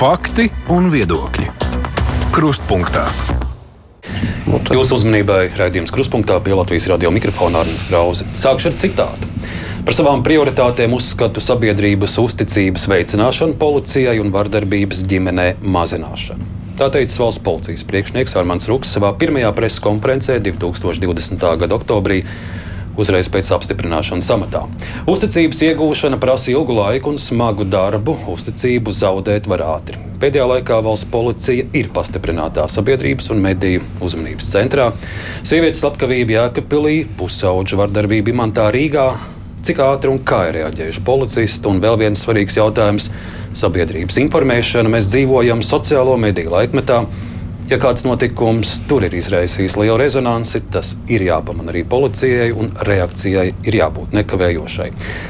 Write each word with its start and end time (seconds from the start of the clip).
Fakti 0.00 0.46
un 0.72 0.86
viedokļi. 0.88 1.42
Krustpunktā. 2.32 3.02
Jūsu 4.72 4.96
uzmanībai 4.96 5.50
raidījums 5.58 5.92
Krustpunktā 5.92 6.38
pie 6.40 6.54
Latvijas 6.56 6.86
radio 6.88 7.10
mikrofona 7.12 7.60
Arnijas 7.60 7.82
Krause. 7.84 8.24
Sākšu 8.32 8.70
ar 8.70 8.78
citātu. 8.80 9.28
Par 9.84 9.98
savām 9.98 10.22
prioritātēm 10.24 10.96
uzskatu 10.96 11.44
sabiedrības 11.44 12.16
uzticības 12.22 12.88
veicināšanu 12.94 13.58
policijai 13.60 14.16
un 14.24 14.32
vardarbības 14.32 15.04
ģimenē 15.10 15.46
mazināšanu. 15.60 16.48
Tā 16.80 16.88
teica 16.96 17.20
valsts 17.20 17.44
policijas 17.44 17.84
priekšnieks 17.92 18.38
Armāns 18.40 18.72
Ruks 18.72 18.96
savā 18.96 19.12
pirmajā 19.20 19.52
preses 19.52 19.84
konferencē 19.84 20.38
2020. 20.40 21.44
gada 21.60 21.76
oktobrī 21.76 22.22
uzreiz 23.00 23.30
pēc 23.32 23.50
apstiprināšanas 23.56 24.28
amatā. 24.34 24.66
Uzticības 25.10 25.62
iegūšana 25.70 26.20
prasa 26.22 26.52
ilgu 26.52 26.76
laiku 26.76 27.14
un 27.14 27.18
smagu 27.20 27.66
darbu. 27.68 28.18
Uzticību 28.34 28.94
zaudēt 28.94 29.48
var 29.50 29.64
ātri. 29.78 29.98
Pēdējā 30.20 30.46
laikā 30.50 30.82
valsts 30.84 31.08
policija 31.08 31.64
ir 31.76 31.88
pastiprinātā 31.94 32.66
sabiedrības 32.68 33.30
un 33.32 33.40
mediju 33.40 33.84
uzmanības 34.04 34.50
centrā. 34.52 34.90
Sievietes 35.40 35.80
slepkavība 35.80 36.36
Jēkabpilī, 36.36 37.06
pusauģu 37.16 37.80
vardarbība 37.80 38.34
Imantā 38.34 38.68
Rīgā. 38.74 39.06
Cik 39.64 39.80
ātri 39.84 40.08
un 40.12 40.20
kā 40.24 40.46
ir 40.48 40.60
reaģējuši 40.60 41.02
policisti? 41.04 41.68
Un 41.68 41.80
vēl 41.80 41.98
viens 42.00 42.20
svarīgs 42.24 42.56
jautājums- 42.56 43.10
sabiedrības 43.62 44.20
informēšana. 44.22 44.92
Mēs 44.92 45.08
dzīvojam 45.12 45.64
sociālo 45.64 46.16
mediju 46.20 46.52
laikmetā. 46.52 47.04
Ja 47.70 47.76
kāds 47.78 48.02
notikums 48.02 48.72
tur 48.90 49.04
ir 49.06 49.12
izraisījis 49.14 49.76
lielu 49.78 49.94
rezonanci, 50.00 50.58
tas 50.74 50.96
ir 51.06 51.22
jāpamana 51.22 51.70
arī 51.70 51.84
policijai, 51.86 52.48
un 52.50 52.72
reakcijai 52.88 53.44
ir 53.62 53.76
jābūt 53.78 54.16
nekavējošai. 54.18 54.88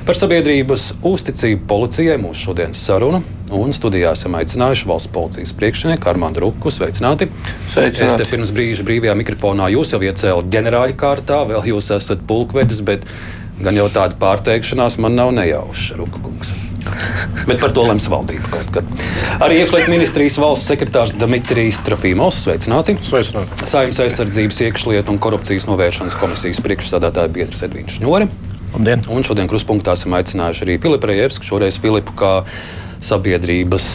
Par 0.09 0.17
sabiedrības 0.17 0.87
uzticību 1.05 1.67
policijai 1.69 2.17
mūsu 2.23 2.47
šodienas 2.47 2.81
saruna. 2.89 3.21
Un 3.53 3.77
studijā 3.77 4.15
esam 4.17 4.39
aicinājuši 4.39 4.89
valsts 4.89 5.13
policijas 5.13 5.53
priekšnieku 5.59 6.09
Armānu 6.15 6.41
Ruku. 6.47 6.73
Sveicināti! 6.73 7.29
Sveicināti. 7.75 8.07
Es 8.09 8.17
te 8.17 8.31
pirms 8.33 8.55
brīža 8.57 8.89
brīvajā 8.89 9.19
mikrofonā 9.21 9.69
jūs 9.75 9.93
jau 9.93 10.01
iecēlat 10.01 10.49
ģenerāļa 10.57 10.97
kārtā, 11.05 11.43
vēl 11.51 11.69
jūs 11.75 11.93
esat 11.99 12.25
pulkvedis, 12.31 12.81
bet 12.81 13.05
gan 13.61 13.77
jau 13.77 13.91
tāda 13.93 14.17
pārteikšanās 14.23 14.97
man 15.05 15.21
nav 15.21 15.37
nejauša, 15.37 16.01
Ruka 16.01 16.25
kungs. 16.25 16.57
Bet 17.47 17.61
par 17.61 17.73
to 17.77 17.85
lems 17.87 18.07
valdība 18.11 18.51
kaut 18.53 18.71
kad. 18.75 19.03
Arī 19.45 19.61
iekšlietu 19.63 19.93
ministrijas 19.93 20.39
valsts 20.41 20.71
sekretārs 20.71 21.15
Dmitrijs 21.19 21.81
Trafīmovs. 21.87 22.43
Sveicināti! 22.47 22.97
Sveicināti. 23.07 23.69
Saimnes 23.69 24.01
aizsardzības 24.05 24.61
iekšlietu 24.69 25.15
un 25.15 25.21
korupcijas 25.23 25.69
novēršanas 25.71 26.17
komisijas 26.21 26.63
priekšstādātāja 26.65 27.33
biedrs 27.35 27.65
Edvīns 27.67 27.99
Šņore. 27.99 28.31
Labdien! 28.75 29.05
Un 29.11 29.27
šodien 29.27 29.51
kruspunktā 29.51 29.97
esam 29.99 30.15
aicinājuši 30.19 30.67
arī 30.67 30.79
Filipu 30.83 31.11
Rejevsku, 31.11 31.47
šoreiz 31.49 31.81
Filipu 31.83 32.15
kā 32.19 32.35
sabiedrības 33.03 33.87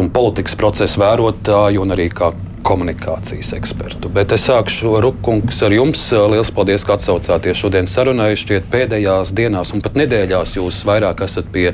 un 0.00 0.10
politikas 0.14 0.56
procesu 0.58 1.00
vērotāju 1.02 1.82
un 1.82 1.94
arī 1.96 2.10
kā 2.14 2.32
komunikācijas 2.64 3.52
ekspertu. 3.58 4.10
Bet 4.12 4.32
es 4.34 4.46
sākšu 4.48 4.96
Rukungs 5.04 5.60
ar 5.66 5.74
jums. 5.74 6.02
Lielas 6.12 6.52
paldies, 6.54 6.86
ka 6.86 6.96
atsaucāties 6.96 7.60
šodienas 7.60 7.94
sarunai. 7.94 8.32
Šķiet, 8.40 8.66
pēdējās 8.72 9.34
dienās 9.36 9.74
un 9.76 9.84
pat 9.84 9.98
nedēļās 10.00 10.56
jūs 10.58 10.82
vairāk 10.88 11.24
esat 11.26 11.50
pie 11.54 11.70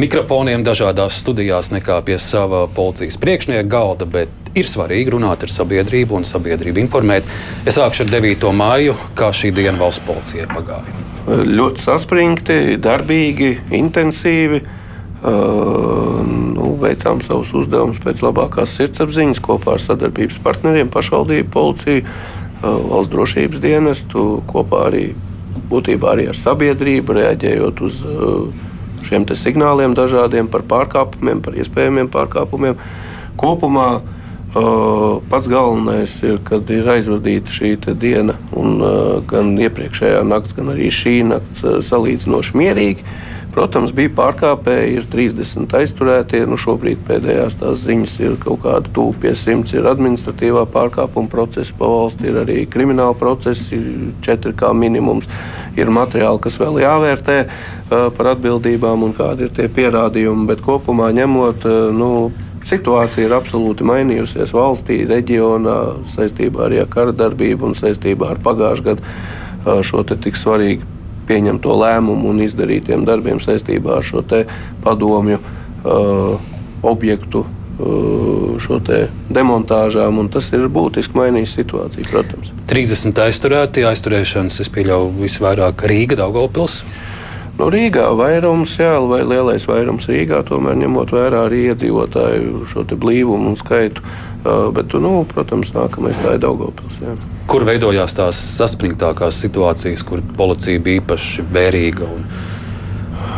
mikrofoniem 0.00 0.64
dažādās 0.66 1.20
studijās 1.22 1.70
nekā 1.74 2.00
pie 2.06 2.18
sava 2.18 2.64
policijas 2.74 3.18
priekšnieka 3.20 3.68
galda, 3.70 4.08
bet 4.08 4.32
ir 4.58 4.68
svarīgi 4.70 5.14
runāt 5.14 5.44
ar 5.46 5.52
sabiedrību 5.54 6.18
un 6.18 6.26
sabiedrību 6.26 6.82
informēt. 6.82 7.28
Es 7.66 7.78
sākšu 7.78 8.06
ar 8.06 8.14
9. 8.16 8.50
māju, 8.54 8.96
kā 9.18 9.30
šī 9.34 9.52
diena 9.54 9.78
valsts 9.80 10.02
policijai 10.06 10.48
pagāja. 10.50 11.02
Ļoti 11.28 11.80
saspringti, 11.80 12.58
darbīgi, 12.84 13.54
intensīvi. 13.74 14.60
Nu, 15.24 16.74
veicām 16.82 17.22
savus 17.24 17.54
uzdevumus 17.56 18.00
pēc 18.04 18.20
labākās 18.20 18.74
sirdsapziņas 18.76 19.40
kopā 19.44 19.78
ar 19.78 19.80
sadarbības 19.80 20.36
partneriem, 20.44 20.90
pašvaldību, 20.92 21.48
policiju, 21.54 22.04
valsts 22.60 23.12
drošības 23.12 23.62
dienestu, 23.62 24.24
kopā 24.50 24.82
arī, 24.90 25.06
būtībā 25.70 26.12
arī 26.12 26.28
ar 26.32 26.36
sabiedrību, 26.36 27.16
reaģējot 27.16 27.82
uz 27.88 28.02
šiem 29.08 29.24
signāliem 29.32 29.96
dažādiem 29.96 30.48
par 30.52 30.64
pārkāpumiem, 30.68 31.40
par 31.44 31.56
iespējamiem 31.56 32.12
pārkāpumiem. 32.12 32.76
Kopumā 33.40 33.88
pats 34.54 35.48
galvenais 35.50 36.14
ir, 36.22 36.38
kad 36.46 36.68
ir 36.70 36.86
aizvadīta 36.86 37.50
šī 37.50 37.74
diena, 37.98 38.36
un 38.52 38.76
gan 39.26 39.56
iepriekšējā 39.58 40.20
nakts, 40.28 40.54
gan 40.54 40.70
arī 40.76 40.92
šī 40.94 41.16
nakts 41.32 41.64
uh, 41.64 41.80
salīdzinoši 41.82 42.54
mierīgi. 42.60 43.14
Protams, 43.54 43.92
bija 43.94 44.10
pārkāpēji, 44.16 44.94
ir 44.98 45.04
30 45.12 45.74
aizturētie. 45.78 46.40
Nu, 46.50 46.56
šobrīd 46.58 47.04
pēdējās 47.06 47.54
tās 47.60 47.84
ziņas 47.84 48.14
ir 48.18 48.32
kaut 48.42 48.64
kāda 48.64 48.90
tuvu 48.96 49.12
pie 49.22 49.30
100. 49.38 49.76
Ir 49.78 49.86
administratīvā 49.86 50.64
pārkāpuma 50.74 51.30
procesa 51.30 51.76
pa 51.78 51.86
valsti, 51.92 52.26
ir 52.32 52.40
arī 52.42 52.56
krimināla 52.70 53.14
procesa, 53.18 53.68
ir 53.76 54.10
4 54.26 54.56
kā 54.58 54.72
minimums. 54.74 55.28
Ir 55.78 55.92
materiāli, 55.94 56.42
kas 56.42 56.58
vēl 56.58 56.80
jāvērtē 56.82 57.36
uh, 57.44 58.08
par 58.16 58.32
atbildībām 58.32 59.06
un 59.06 59.14
kādi 59.14 59.46
ir 59.46 59.54
tie 59.54 59.68
pierādījumi. 59.70 60.48
Bet 60.50 60.64
kopumā 60.66 61.12
ņemot, 61.14 61.68
uh, 61.70 61.92
nu, 61.94 62.10
situācija 62.66 63.28
ir 63.28 63.36
absolūti 63.38 63.86
mainījusies 63.86 64.54
valstī, 64.56 65.04
reģionā, 65.06 65.78
saistībā 66.10 66.66
arī 66.66 66.82
ar 66.82 66.90
kara 66.90 67.14
darbību 67.14 67.70
un 67.70 67.78
saistībā 67.78 68.34
ar 68.34 68.42
pagājušā 68.42 68.88
gada 68.90 69.80
šo 69.86 70.02
tik 70.10 70.36
svarīgu 70.36 70.93
pieņemto 71.28 71.74
lēmumu 71.80 72.32
un 72.32 72.42
izdarītiem 72.44 73.04
darbiem 73.08 73.40
saistībā 73.42 73.98
ar 73.98 74.06
šo 74.06 74.24
padomju 74.84 75.40
uh, 75.40 76.40
objektu. 76.82 77.44
Uh, 77.44 77.64
šo 78.62 78.78
demontāžām, 79.34 80.20
un 80.22 80.28
tas 80.30 80.46
ir 80.54 80.68
būtiski 80.70 81.18
mainījis 81.18 81.56
situāciju, 81.58 82.06
protams. 82.06 82.52
30 82.70 83.18
aizturēti, 83.24 83.82
aizturēšanas, 83.88 84.60
es 84.62 84.70
pieļauju, 84.70 85.10
visvairāk 85.24 85.82
Rīga, 85.90 86.20
Daugopils. 86.22 86.84
Nu, 87.58 87.66
Rīgā 87.70 88.06
vairums, 88.18 88.76
jā, 88.78 88.94
vai 89.10 89.24
lielais 89.26 89.66
vairums 89.66 90.06
Rīgā, 90.10 90.44
tomēr 90.46 90.78
ņemot 90.84 91.14
vērā 91.14 91.44
arī 91.48 91.64
iedzīvotāju 91.72 92.64
šo 92.70 92.86
blīvumu 92.94 93.52
un 93.52 93.58
skaitu. 93.58 94.06
Uh, 94.44 94.68
bet, 94.76 94.94
nu, 95.00 95.24
protams, 95.26 95.74
nākamais 95.74 96.18
tā 96.22 96.36
ir 96.36 96.46
Daugopils. 96.46 97.02
Jā 97.02 97.18
kur 97.54 97.62
veidojās 97.68 98.16
tās 98.18 98.38
saspringtākās 98.56 99.36
situācijas, 99.44 100.02
kur 100.02 100.18
policija 100.34 100.80
bija 100.82 100.98
īpaši 100.98 101.44
vērīga 101.54 102.08
un 102.10 102.24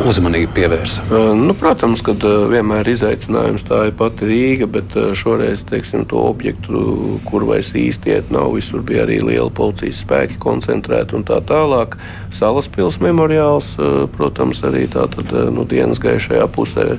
uzmanību 0.05 0.51
pievērsa? 0.55 1.05
Nu, 1.37 1.53
protams, 1.57 2.03
ka 2.05 2.13
vienmēr 2.51 2.85
ir 2.85 2.93
izaicinājums. 2.93 3.65
Tā 3.67 3.87
ir 3.89 3.95
pati 3.97 4.27
Rīga, 4.29 4.67
bet 4.69 4.95
šoreiz 5.17 5.63
teiksim, 5.67 6.05
to 6.09 6.21
objektu, 6.29 7.19
kur 7.27 7.47
vairs 7.49 7.73
īsti 7.77 8.13
iet, 8.13 8.31
nav. 8.33 8.51
Visur 8.57 8.83
bija 8.85 9.05
arī 9.07 9.19
liela 9.23 9.49
policijas 9.53 10.03
spēki 10.05 10.39
koncentrēti 10.41 11.17
un 11.17 11.25
tā 11.27 11.39
tālāk. 11.45 11.97
Salas 12.35 12.69
pilsēta 12.71 13.07
memoriāls, 13.07 13.73
protams, 14.15 14.61
arī 14.67 14.85
tātad 14.91 15.33
nu, 15.53 15.65
dienas 15.69 16.01
gaišajā 16.03 16.47
pusē 16.53 16.93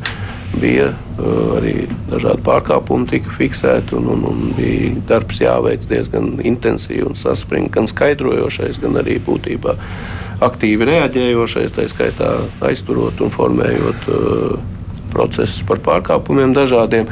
bija 0.58 0.92
arī 1.58 1.86
dažādi 2.08 2.42
pārkāpumi, 2.46 3.08
tika 3.10 3.32
fiksēti. 3.38 3.96
Un, 3.98 4.08
un, 4.14 4.24
un 4.32 4.54
bija 4.56 4.94
darbs 5.10 5.42
jāveic 5.42 5.84
diezgan 5.90 6.38
intensīvi 6.40 7.04
un 7.06 7.18
saspringti, 7.18 7.74
gan 7.78 7.90
skaidrojošais, 7.90 8.80
gan 8.82 8.98
arī 9.02 9.18
būtībā 9.24 9.76
aktīvi 10.44 10.88
reaģējošais, 10.88 11.76
tā 11.76 11.86
skaitā 11.90 12.34
aizturot 12.68 13.22
un 13.24 13.32
formējot. 13.34 14.10
Uh, 14.10 14.74
procesus 15.08 15.62
par 15.66 15.80
pārkāpumiem 15.84 16.54
dažādiem. 16.56 17.08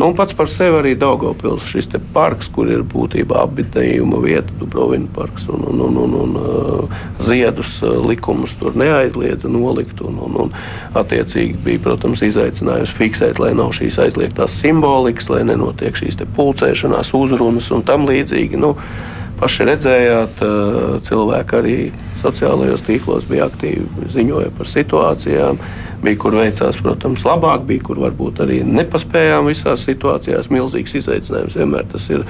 Nu, 0.00 0.14
pats 0.16 0.32
par 0.36 0.48
sevi 0.48 0.78
arī 0.78 0.92
Daugopils, 0.96 1.66
šis 1.68 1.90
parks, 2.14 2.48
kur 2.48 2.70
ir 2.72 2.80
būtībā 2.88 3.42
apbitējuma 3.42 4.20
vieta, 4.24 4.54
Dubrovina 4.60 5.10
parks 5.12 5.48
un, 5.52 5.66
un, 5.68 5.82
un, 5.84 5.98
un, 6.04 6.14
un 6.22 6.38
uh, 6.40 7.02
ziedus 7.20 7.76
uh, 7.84 7.98
likumus 8.08 8.54
tur 8.60 8.78
neaizliedza 8.80 9.50
nolikt. 9.52 10.00
Un, 10.06 10.16
un, 10.24 10.38
un, 10.46 10.56
attiecīgi 10.96 11.58
bija, 11.66 11.84
protams, 11.84 12.24
izaicinājums 12.24 12.94
fiksēt, 12.96 13.42
lai 13.42 13.52
nav 13.58 13.74
šīs 13.76 14.00
aizliegtās 14.06 14.56
simbolikas, 14.62 15.28
lai 15.32 15.44
nenotiek 15.50 16.00
šīs 16.00 16.22
pulcēšanās, 16.36 17.12
uzrunas 17.16 17.68
un 17.74 17.84
tam 17.84 18.08
līdzīgi. 18.08 18.60
Nu, 18.60 18.76
paši 19.40 19.68
redzējāt, 19.70 20.42
uh, 20.46 20.96
cilvēki 21.06 21.60
arī 21.60 21.76
sociālajos 22.20 22.84
tīklos 22.86 23.28
bija 23.30 23.48
aktīvi 23.48 24.10
ziņoja 24.12 24.52
par 24.58 24.68
situācijām 24.68 25.62
Bija, 26.00 26.16
kur 26.16 26.32
veicās, 26.32 26.78
protams, 26.80 27.26
labāk, 27.28 27.66
bija, 27.68 27.82
kur 27.84 27.98
varbūt 28.00 28.40
arī 28.40 28.60
nepaspējām 28.64 29.50
visās 29.50 29.84
situācijās. 29.84 30.48
Milzīgs 30.52 30.96
izaicinājums 30.96 31.58
vienmēr 31.60 31.84
tas 31.92 32.06
ir 32.08 32.24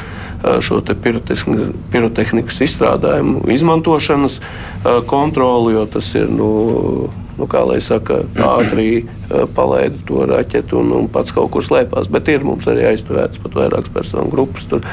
šo 0.67 0.81
pirotehnikas 0.99 2.59
izstrādājumu 2.67 3.45
izmantošanas 3.55 4.41
kontroli, 5.11 5.77
jo 5.77 5.87
tas 5.95 6.11
ir. 6.19 6.27
Nu, 6.35 6.51
nu, 7.41 7.49
kā 7.51 7.63
lai 7.67 7.81
saka, 7.85 8.21
ātri 8.45 9.05
palaida 9.55 9.99
to 10.09 10.25
raķetu 10.29 10.81
un, 10.81 10.93
un 10.99 11.09
pats 11.13 11.35
kaut 11.35 11.51
kur 11.55 11.65
slēpās. 11.65 12.11
Bet 12.13 12.29
ir 12.33 12.45
mums 12.47 12.69
arī 12.71 12.87
aizturēts 12.93 13.41
pat 13.43 13.57
vairākas 13.59 13.93
personu 13.95 14.33
grupas, 14.33 14.67
tur, 14.71 14.85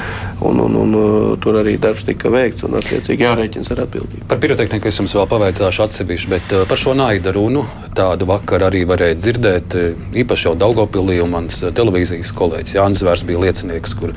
un, 0.44 0.62
un, 0.64 0.78
un, 0.82 0.96
tur 1.42 1.60
arī 1.60 1.76
darbs 1.80 2.06
tika 2.08 2.32
veikts 2.32 2.66
un 2.68 2.78
attiecīgi 2.80 3.26
jārēķins 3.26 3.72
ar 3.74 3.84
atbildību. 3.86 4.28
Par 4.30 4.42
pirotehniku 4.42 4.90
es 4.90 5.00
jums 5.02 5.16
vēl 5.18 5.28
pavaicāšu 5.30 5.84
atsevišķi, 5.88 6.32
bet 6.34 6.56
par 6.70 6.80
šo 6.80 6.96
naida 6.98 7.34
runu 7.36 7.66
tādu 7.98 8.28
vakar 8.28 8.68
arī 8.68 8.84
varēja 8.88 9.18
dzirdēt. 9.18 9.76
Īpaši 10.22 10.48
jau 10.48 10.54
Daugopilī 10.58 11.18
un 11.24 11.34
mans 11.34 11.60
televīzijas 11.76 12.32
kolēģis 12.38 12.76
Jānis 12.78 13.02
Zvērs 13.02 13.24
bija 13.28 13.42
liecinieks, 13.46 13.96
kur, 13.98 14.14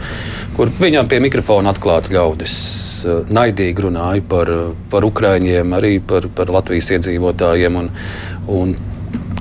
kur 0.57 0.72
viņam 0.81 1.10
pie 1.12 1.22
mikrofona 1.24 1.74
atklāti 1.74 2.16
ļaudis 2.16 2.56
naidīgi 3.33 3.88
runāja 3.88 4.24
par, 4.30 4.54
par 4.94 5.07
Ukraiņiem, 5.07 5.75
arī 5.78 5.98
par, 6.06 6.30
par 6.36 6.54
Latvijas 6.54 6.94
iedzīvotājiem. 6.98 7.83
Un, 7.83 7.92
un 8.51 8.80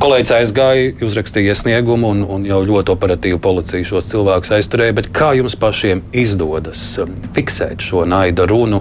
Kolēģis 0.00 0.31
aizgāja, 0.32 0.92
uzrakstīja 1.04 1.52
iesniegumu, 1.52 2.08
un, 2.14 2.22
un 2.25 2.44
jau 2.48 2.62
ļoti 2.64 2.94
operatīvi 2.94 3.37
policija 3.44 3.84
šos 3.84 4.08
cilvēkus 4.08 4.54
aizturēja. 4.56 4.94
Bet 4.96 5.10
kā 5.12 5.34
jums 5.37 5.58
pašiem 5.60 6.00
izdodas 6.16 6.81
um, 7.02 7.12
fiksēt 7.37 7.84
šo 7.84 8.06
naida 8.08 8.48
runu 8.48 8.81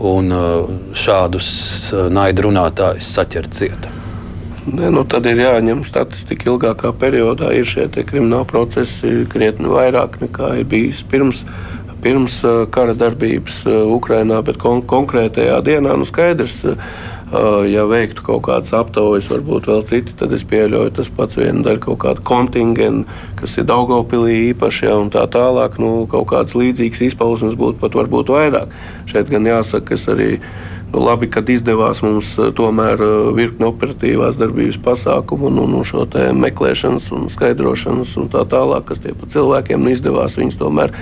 un 0.00 0.32
šādus 0.96 1.50
naida 2.10 2.48
runātājus 2.48 3.12
saķert 3.12 3.60
cieta? 3.60 3.92
Ne, 4.64 4.88
nu 4.88 5.04
tad 5.04 5.26
ir 5.28 5.42
jāņem 5.42 5.82
statistika. 5.84 6.48
Ilgākā 6.48 6.94
periodā 6.96 7.50
ir 7.52 7.68
šie 7.68 7.88
krimināli 7.92 8.48
procesi 8.48 9.24
krietni 9.30 9.68
vairāk 9.68 10.16
nekā 10.22 10.54
ir 10.60 10.68
bijis 10.68 11.02
pirms, 11.04 11.42
pirms 12.04 12.38
uh, 12.44 12.64
kara 12.72 12.94
darbības 12.96 13.64
Ukrajinā, 13.68 14.40
bet 14.44 14.56
kon 14.60 14.80
konkrētajā 14.88 15.60
dienā 15.66 15.98
nu 16.00 16.08
skaidrs 16.08 16.62
ja 17.68 17.84
veiktu 17.88 18.22
kaut 18.22 18.44
kādas 18.46 18.72
aptaujas, 18.76 19.28
varbūt 19.30 19.68
vēl 19.70 19.82
citi, 19.88 20.14
tad 20.18 20.32
es 20.36 20.44
pieļauju, 20.46 20.92
tas 20.94 21.08
pats 21.10 21.38
viena 21.38 21.64
daļa 21.66 21.82
kaut 21.86 21.98
kāda 22.04 22.22
kontingenta, 22.26 23.10
kas 23.40 23.56
ir 23.58 23.66
Daugopilī 23.68 24.36
īpaši, 24.52 24.86
ja, 24.86 24.98
un 25.00 25.10
tā 25.10 25.24
tālāk, 25.32 25.78
nu, 25.82 26.06
kaut 26.10 26.28
kādas 26.30 26.54
līdzīgas 26.58 27.02
izpausmes 27.08 27.56
būtu 27.58 27.80
pat 27.82 27.96
varbūt 27.98 28.30
vairāk. 28.34 28.78
Šeit 29.10 29.32
gan 29.32 29.48
jāsaka, 29.48 29.88
ka 29.88 29.98
es 29.98 30.06
arī. 30.10 30.30
Nu, 30.38 30.73
labi, 30.94 31.28
kad 31.32 31.48
izdevās 31.50 32.02
mums 32.04 32.32
tomēr 32.56 33.00
virkni 33.36 33.66
operatīvās 33.68 34.38
darbības 34.40 34.78
pasākumu 34.84 35.50
un, 35.50 35.60
un 35.64 35.86
šo 35.86 36.06
meklēšanas 36.38 37.10
un 37.16 37.28
skaidrošanas 37.32 38.16
un 38.20 38.30
tā 38.32 38.44
tālāk, 38.48 38.86
kas 38.90 39.02
tie 39.04 39.14
pa 39.16 39.28
cilvēkiem 39.30 39.82
nu, 39.82 39.92
izdevās 39.94 40.38
viņus 40.40 40.60
tomēr 40.60 40.94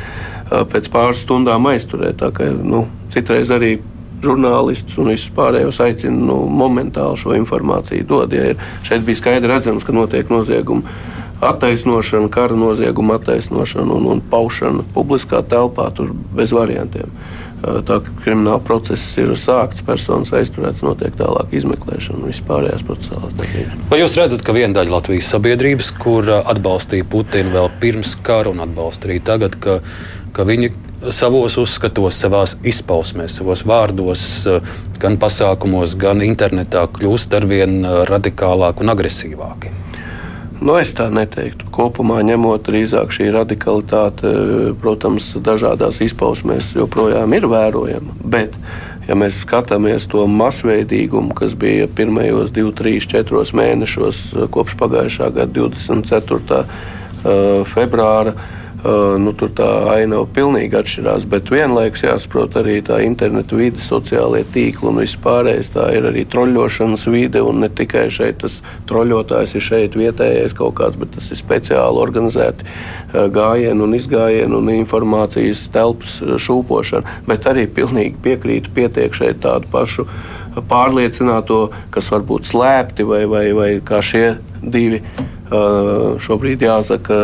pēc 0.73 0.91
pāris 0.93 1.25
stundām 1.25 1.67
aizturēt. 1.71 2.23
Ka, 2.35 2.51
nu, 2.53 2.87
citreiz 3.13 3.53
arī 3.55 3.77
žurnālistus 4.23 4.99
un 5.03 5.11
visus 5.13 5.33
pārējos 5.35 5.81
aicina 5.83 6.29
nu, 6.31 6.43
momentāli 6.47 7.19
šo 7.19 7.35
informāciju 7.37 8.07
dot. 8.09 8.35
Ja 8.35 8.53
ir, 8.53 8.69
šeit 8.87 9.05
bija 9.07 9.19
skaidri 9.19 9.51
redzams, 9.51 9.85
ka 9.87 9.95
notiek 9.97 10.31
nozieguma 10.31 10.87
attaisnošana, 11.43 12.31
kara 12.31 12.57
nozieguma 12.57 13.19
attaisnošana 13.19 13.97
un, 13.97 14.07
un 14.15 14.23
paušana 14.31 14.87
publiskā 14.95 15.43
telpā, 15.43 15.89
tur 15.97 16.13
bez 16.37 16.55
variantiem. 16.55 17.11
Tā 17.63 17.99
kā 18.03 18.13
krimināla 18.25 18.59
process 18.67 19.13
ir 19.23 19.31
sākts, 19.39 19.85
personas 19.87 20.33
aizturēts, 20.35 20.83
notiek 20.83 21.15
tālāk 21.19 21.53
izmeklēšana 21.55 22.19
un 22.19 22.31
vispārējās 22.33 22.83
procesuālās 22.89 23.37
darbības. 23.39 23.85
Vai 23.93 24.01
jūs 24.01 24.17
redzat, 24.19 24.43
ka 24.43 24.55
viena 24.57 24.75
daļa 24.81 24.97
Latvijas 24.97 25.29
sabiedrības, 25.31 25.93
kur 26.03 26.27
atbalstīja 26.41 27.07
Putinu 27.13 27.55
vēl 27.55 27.71
pirms 27.83 28.17
kara 28.27 28.51
un 28.51 28.65
atbalsta 28.65 29.07
arī 29.07 29.21
tagad, 29.23 29.55
ka, 29.63 29.79
ka 30.35 30.47
viņi 30.49 30.73
savos 31.15 31.59
uzskatos, 31.63 32.19
savās 32.19 32.57
izpausmēs, 32.67 33.39
savos 33.39 33.63
vārdos, 33.69 34.25
gan 35.03 35.21
pasākumos, 35.23 35.95
gan 36.03 36.23
internetā 36.27 36.89
kļūst 36.99 37.39
ar 37.39 37.47
vien 37.51 37.79
radikālāki 38.11 38.83
un 38.83 38.95
agresīvāki? 38.97 39.75
Nu, 40.63 40.77
es 40.79 40.93
tā 40.95 41.09
neteiktu. 41.11 41.67
Kopumā 41.75 42.21
ņemot, 42.23 42.63
drīzāk 42.69 43.11
šī 43.15 43.33
radikalitāte, 43.35 44.31
protams, 44.79 45.33
dažādās 45.43 45.99
izpausmēs 46.07 46.73
joprojām 46.77 47.35
ir 47.35 47.49
vērojama. 47.51 48.15
Bet, 48.23 48.55
ja 49.09 49.19
mēs 49.19 49.43
skatāmies 49.43 50.07
to 50.13 50.23
masveidīgumu, 50.31 51.35
kas 51.35 51.59
bija 51.59 51.91
pirmajos 51.91 52.55
2, 52.55 52.73
3, 52.79 53.11
4 53.11 53.59
mēnešos 53.59 54.25
kopš 54.55 54.79
pagājušā 54.79 55.33
gada 55.35 55.67
24. 55.67 56.65
februāra, 57.75 58.37
Uh, 58.39 58.62
nu, 58.83 59.33
tur 59.39 59.51
tā 59.55 59.69
aina 59.93 60.23
pilnīgi 60.35 60.75
atšķirās. 60.79 61.27
Bet 61.31 61.53
vienlaikus 61.53 62.03
jāsaprot 62.03 62.57
arī 62.59 62.81
tā 62.83 62.99
interneta 63.07 63.55
vide, 63.59 63.79
sociālie 63.83 64.43
tīkli 64.55 64.91
un 64.91 64.99
viss 65.03 65.19
pārējais. 65.23 65.71
Tā 65.77 65.87
ir 65.97 66.09
arī 66.11 66.25
troļļošanas 66.33 67.07
vide. 67.13 67.45
Un 67.47 67.63
ne 67.63 67.71
tikai 67.71 68.09
šeit 68.11 68.41
tas 68.43 68.59
troļļotājs 68.91 69.55
ir 69.59 69.67
šeit 69.69 69.99
vietējais 69.99 70.57
kaut 70.59 70.75
kāds, 70.81 70.99
bet 70.99 71.15
tas 71.15 71.31
ir 71.31 71.39
speciāli 71.39 72.03
organizēti 72.03 72.67
uh, 72.67 73.29
gājieni 73.33 73.87
un 73.87 73.97
izgājieni 73.99 74.59
un 74.59 74.71
informācijas 74.75 75.69
telpas 75.75 76.19
šūpošana. 76.21 77.23
Bet 77.29 77.47
arī 77.51 77.69
pilnīgi 77.71 78.19
piekrītu, 78.25 78.75
pietiek 78.75 79.15
šeit 79.15 79.43
tādu 79.47 79.71
pašu 79.73 80.09
pārliecināto, 80.69 81.65
kas 81.95 82.11
varbūt 82.13 82.51
slēpti 82.51 83.07
vai, 83.09 83.25
vai, 83.31 83.47
vai 83.57 83.71
kā 83.85 84.03
šie 84.05 84.27
divi 84.63 85.01
šobrīd 86.23 86.65
jāsaka 86.65 87.17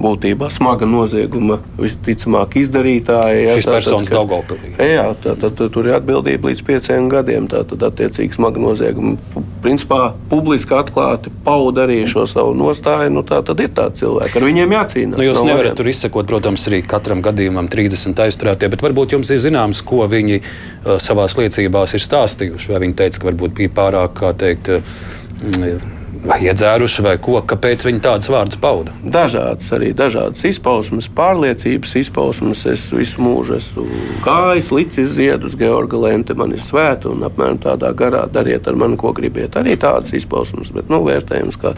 būtībā 0.00 0.48
smaga 0.52 0.86
nozieguma 0.88 1.58
visticamāk 1.78 2.56
izdarītāji. 2.60 3.44
Jā, 3.46 3.56
Šis 3.58 3.68
personis 3.68 4.12
Daugopilī. 4.12 4.74
Jā, 4.78 5.06
tā, 5.22 5.34
tā, 5.40 5.50
tā, 5.54 5.68
tur 5.72 5.88
ir 5.88 5.96
atbildība 5.98 6.50
līdz 6.50 6.64
pieciem 6.66 7.08
gadiem. 7.12 7.48
Tā 7.50 7.62
tad 7.70 7.84
attiecīgi 7.88 8.36
smaga 8.36 8.62
nozieguma. 8.62 9.16
Principā 9.64 10.00
publiski 10.30 10.76
atklāti 10.76 11.32
pauda 11.46 11.86
arī 11.86 12.02
šo 12.10 12.26
savu 12.30 12.54
nostāju. 12.58 13.14
Nu, 13.14 13.24
tā 13.26 13.40
tad 13.46 13.62
ir 13.64 13.72
tādi 13.76 14.02
cilvēki, 14.02 14.38
ar 14.40 14.48
viņiem 14.50 14.76
jācīnās. 14.78 15.18
Nu, 15.20 15.26
jūs 15.28 15.42
nevarat 15.46 15.78
tur 15.78 15.90
izsekot, 15.90 16.28
protams, 16.30 16.66
arī 16.70 16.82
katram 16.88 17.24
gadījumam 17.24 17.70
30 17.72 18.24
aizturētie, 18.26 18.70
bet 18.72 18.84
varbūt 18.84 19.16
jums 19.16 19.32
ir 19.34 19.42
zināms, 19.44 19.82
ko 19.86 20.04
viņi 20.10 20.40
uh, 20.42 20.96
savās 21.02 21.38
liecībās 21.40 21.96
ir 21.96 22.04
stāstījuši. 22.04 22.74
Vai 22.74 22.86
viņi 22.86 22.98
teica, 23.02 23.22
ka 23.22 23.30
varbūt 23.32 23.58
bija 23.62 23.76
pārāk, 23.78 24.16
kā 24.18 24.34
teikt, 24.44 24.74
uh, 24.74 26.02
vai 26.24 26.38
iedzēruši, 26.48 27.02
vai 27.04 27.14
ko, 27.22 27.36
kāpēc 27.44 27.84
viņi 27.86 28.00
tādus 28.04 28.30
vārdus 28.32 28.58
pauda? 28.60 28.94
Dažādas, 29.04 29.68
arī 29.76 29.90
dažādas 29.96 30.44
izpausmes, 30.48 31.08
pārliecības 31.14 31.94
izpausmes. 32.00 32.64
Es 32.70 32.86
visu 32.94 33.22
mūžu 33.24 33.58
esmu 33.58 33.84
gājis, 34.24 34.70
licis 34.74 35.12
ziedus, 35.18 35.56
Georga 35.60 36.00
Lente 36.06 36.36
man 36.38 36.54
ir 36.56 36.64
svēta 36.64 37.10
un 37.12 37.24
apmēram 37.28 37.60
tādā 37.62 37.92
garā 37.96 38.24
dariet 38.32 38.68
ar 38.70 38.78
mani, 38.80 38.98
ko 39.00 39.12
gribiet. 39.16 39.58
Arī 39.60 39.76
tādas 39.80 40.14
izpausmes, 40.16 40.72
bet 40.74 40.90
nu, 40.92 41.02
vērtējums 41.06 41.60
kā 41.60 41.74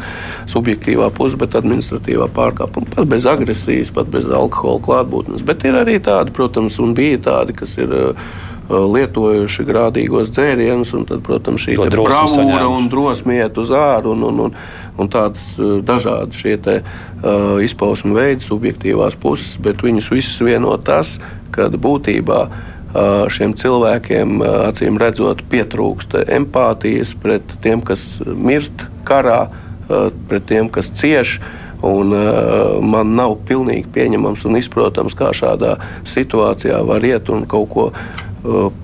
subjektīvā 0.52 1.10
puse, 1.16 1.38
bet 1.40 1.58
administratīvā 1.58 2.30
pārkāpuma. 2.36 2.90
Pat 2.94 3.10
bez 3.10 3.26
agresijas, 3.28 3.92
pat 3.94 4.10
bez 4.12 4.28
alkohola 4.30 4.82
klātbūtnes. 4.86 5.46
Bet 5.46 5.66
ir 5.66 5.78
arī 5.82 5.98
tādi, 6.02 6.34
protams, 6.36 6.78
un 6.82 6.94
bija 6.96 7.22
tādi, 7.30 7.56
kas 7.56 7.78
ir. 7.82 7.96
Uh, 7.96 8.44
lietojuši 8.68 9.64
grādīgos 9.66 10.30
dzērienus, 10.34 10.92
un 10.98 11.06
tad, 11.06 11.22
protams, 11.26 11.62
šī 11.62 11.76
bravūra 11.78 12.66
un 12.70 12.88
drosme 12.90 13.38
iet 13.38 13.58
uz 13.62 13.70
āru 13.70 14.14
un, 14.16 14.24
un, 14.26 14.40
un, 14.46 14.56
un 14.98 15.10
tādas 15.12 15.52
uh, 15.60 15.78
dažādi 15.86 16.40
šie 16.40 16.56
te, 16.62 16.80
uh, 16.82 17.58
izpausmu 17.62 18.16
veidi, 18.16 18.46
subjektīvās 18.46 19.18
puses, 19.22 19.54
bet 19.62 19.84
viņus 19.86 20.10
visus 20.10 20.40
vieno 20.42 20.74
tas, 20.82 21.16
ka 21.54 21.68
būtībā 21.70 22.40
uh, 22.46 23.28
šiem 23.32 23.54
cilvēkiem 23.58 24.40
uh, 24.40 24.56
acīm 24.72 24.98
redzot 24.98 25.46
pietrūkst 25.52 26.18
empātijas 26.26 27.14
pret 27.22 27.54
tiem, 27.62 27.84
kas 27.86 28.18
mirst 28.26 28.82
karā, 29.06 29.46
uh, 29.46 30.10
pret 30.26 30.50
tiem, 30.50 30.72
kas 30.72 30.90
cieš. 30.98 31.38
Un, 31.86 32.08
uh, 32.16 32.80
man 32.82 33.10
nav 33.14 33.34
pilnīgi 33.46 33.84
pieņemams 33.94 34.46
un 34.48 34.56
izprotams, 34.58 35.14
kā 35.14 35.28
šādā 35.36 35.74
situācijā 36.08 36.80
var 36.88 37.04
iet 37.04 37.28
un 37.30 37.44
kaut 37.46 37.68
ko 37.70 37.84
uh, 37.92 37.98
Uh, 38.16 38.25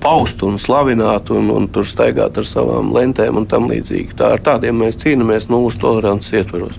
paust 0.03 0.43
un 0.43 0.59
slavināt, 0.59 1.31
un, 1.35 1.51
un 1.55 1.69
tur 1.73 1.87
staigāt 1.89 2.39
ar 2.39 2.49
savām 2.49 2.93
lentēm 2.95 3.39
un 3.39 3.49
tam 3.51 3.69
līdzīgi. 3.71 4.17
Tā, 4.19 4.35
ar 4.37 4.45
tādiem 4.45 4.81
mēs 4.83 5.01
cīnāmies 5.03 5.51
nulles 5.53 5.79
tolerances 5.81 6.41
ietvaros. 6.43 6.79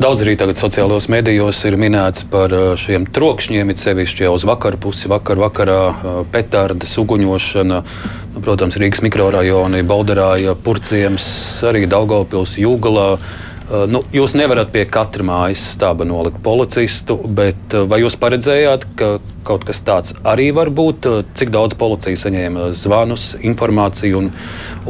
Daudz 0.00 0.22
arī 0.24 0.32
tagad 0.40 0.56
sociālajos 0.56 1.10
medijos 1.12 1.58
ir 1.68 1.74
minēts 1.76 2.22
par 2.32 2.54
šiem 2.80 3.04
trokšņiem, 3.12 3.68
it 3.74 3.82
sevišķi 3.82 4.24
jau 4.24 4.30
uz 4.32 4.46
vakaru 4.48 4.78
pusi, 4.80 5.10
vakar 5.12 5.36
vakarā 5.42 5.80
petardas, 6.32 6.94
uguņošana, 7.02 7.80
nu, 8.32 8.40
protams, 8.40 8.78
Rīgas 8.80 9.02
mikrorajoni, 9.04 9.82
Balderāja, 9.84 10.54
Purciems, 10.56 11.26
arī 11.68 11.84
Daugavpils, 11.90 12.56
Jūgalā. 12.62 13.10
Nu, 13.92 14.00
jūs 14.16 14.32
nevarat 14.40 14.72
pie 14.72 14.86
katra 14.88 15.26
mājas 15.28 15.66
stāba 15.76 16.08
nolikt 16.08 16.40
policistu, 16.42 17.18
bet 17.20 17.76
vai 17.92 18.00
jūs 18.00 18.16
paredzējāt, 18.24 18.88
ka 18.96 19.18
kaut 19.46 19.64
kas 19.68 19.82
tāds 19.86 20.16
arī 20.28 20.50
var 20.56 20.72
būt? 20.74 21.08
Cik 21.38 21.52
daudz 21.54 21.76
policija 21.80 22.18
saņēma 22.26 22.70
zvanus, 22.76 23.32
informāciju, 23.40 24.20
un, 24.20 24.30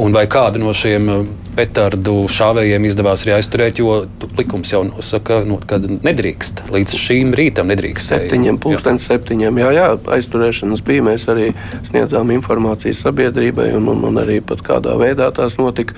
un 0.01 0.17
vai 0.17 0.27
kādu 0.31 0.63
no 0.63 0.75
šiem 0.77 1.11
petardu 1.57 2.25
šāvējiem 2.31 2.87
izdevās 2.89 3.25
arī 3.25 3.35
aizturēt, 3.37 3.81
jo 3.81 4.05
likums 4.39 4.73
jau 4.73 4.83
nosaka, 4.87 5.41
nu, 5.49 5.59
ka 5.67 5.81
nedrīkst. 5.81 6.65
Līdz 6.73 6.97
šīm 7.01 7.35
rītam 7.37 7.71
nedrīkst. 7.71 8.13
Septiņiem, 8.13 8.61
pulksten 8.63 9.01
septiņiem. 9.03 9.61
Jā, 9.65 9.71
jā, 9.77 9.87
aizturēšanas 10.17 10.85
bija. 10.87 11.05
Mēs 11.11 11.27
arī 11.33 11.51
sniedzām 11.89 12.31
informāciju 12.37 12.97
sabiedrībai 12.97 13.71
un, 13.79 13.89
un, 13.93 14.05
un 14.11 14.21
arī 14.23 14.39
pat 14.45 14.63
kādā 14.67 14.97
veidā 15.01 15.31
tās 15.37 15.59
notika. 15.61 15.97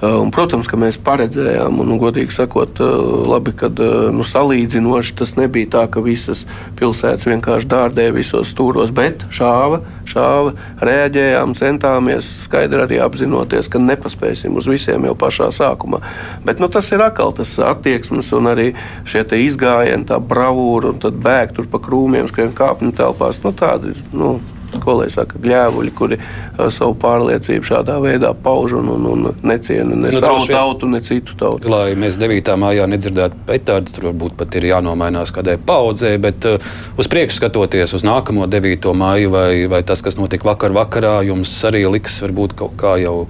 Uh, 0.00 0.18
un, 0.22 0.32
protams, 0.34 0.68
ka 0.70 0.78
mēs 0.80 0.98
paredzējām, 1.04 1.78
un, 1.84 1.94
godīgi 2.00 2.34
sakot, 2.34 2.80
labi, 3.28 3.54
kad 3.56 3.78
uh, 3.82 4.08
nu, 4.14 4.26
salīdzinoši 4.26 5.18
tas 5.20 5.36
nebija 5.38 5.70
tā, 5.78 5.84
ka 5.92 6.02
visas 6.04 6.44
pilsētas 6.80 7.28
vienkārši 7.28 7.70
dārdēja 7.94 8.14
visos 8.14 8.50
stūros, 8.50 8.92
bet 8.94 9.24
šāva, 9.32 9.80
šāva, 10.08 10.54
reaģējām, 10.82 11.54
centāmies 11.54 12.26
skaidri 12.44 12.82
arī 12.82 12.98
apzinoties, 13.02 13.68
ka 13.70 13.78
nepaspēsim 13.78 14.56
uz 14.58 14.66
visiem 14.66 15.04
jau 15.06 15.14
pašā 15.14 15.50
sākumā. 15.54 16.00
Bet 16.44 16.60
nu, 16.60 16.68
tas 16.68 16.90
ir 16.92 17.02
atkal 17.04 17.32
tas 17.36 17.54
attieksmes 17.58 18.32
un 18.34 18.50
arī 18.50 18.72
šie 19.06 19.24
izgājieni, 19.24 20.06
tā 20.08 20.18
bravūra 20.18 20.92
un 20.92 21.00
tad 21.02 21.14
bēgt 21.14 21.56
tur 21.58 21.70
pa 21.70 21.78
krūmiem, 21.78 22.28
skrien 22.28 22.52
kāpņu 22.54 22.94
telpās. 22.96 23.42
Nu, 23.44 23.54
tādi, 23.54 23.94
nu, 24.12 24.38
ko 24.82 24.96
lai 25.00 25.08
saka, 25.12 25.38
gļēvuļi, 25.42 25.92
kuri 25.96 26.18
uh, 26.18 26.66
savu 26.74 26.96
pārliecību 27.00 27.68
šādā 27.68 27.96
veidā 28.02 28.32
pauž 28.44 28.76
un, 28.80 28.90
un, 28.94 29.06
un 29.12 29.28
neciena 29.46 29.96
ne 29.96 30.12
nu, 30.14 30.20
savu 30.22 30.44
tautu, 30.50 30.90
ne 30.90 31.00
citu 31.04 31.36
tautu. 31.40 31.70
Lai 31.72 31.94
mēs 31.98 32.18
9. 32.20 32.54
mājā 32.60 32.88
nedzirdētu 32.90 33.44
petārdus, 33.48 33.96
tur 33.96 34.10
varbūt 34.10 34.36
pat 34.40 34.58
ir 34.58 34.68
jānomainās 34.72 35.34
kādai 35.34 35.56
paudzei, 35.58 36.16
bet 36.22 36.48
uh, 36.50 36.74
uz 37.00 37.10
priekšu 37.10 37.40
skatoties 37.42 37.96
uz 37.96 38.06
nākamo 38.06 38.48
9. 38.50 38.90
māju 38.98 39.34
vai, 39.34 39.48
vai 39.70 39.82
tas, 39.86 40.04
kas 40.04 40.18
notika 40.20 40.50
vakar 40.52 40.74
vakarā, 40.76 41.18
jums 41.28 41.54
arī 41.68 41.86
liks 41.96 42.20
varbūt 42.24 42.58
kaut 42.58 42.78
kā 42.80 42.96
jau 43.02 43.24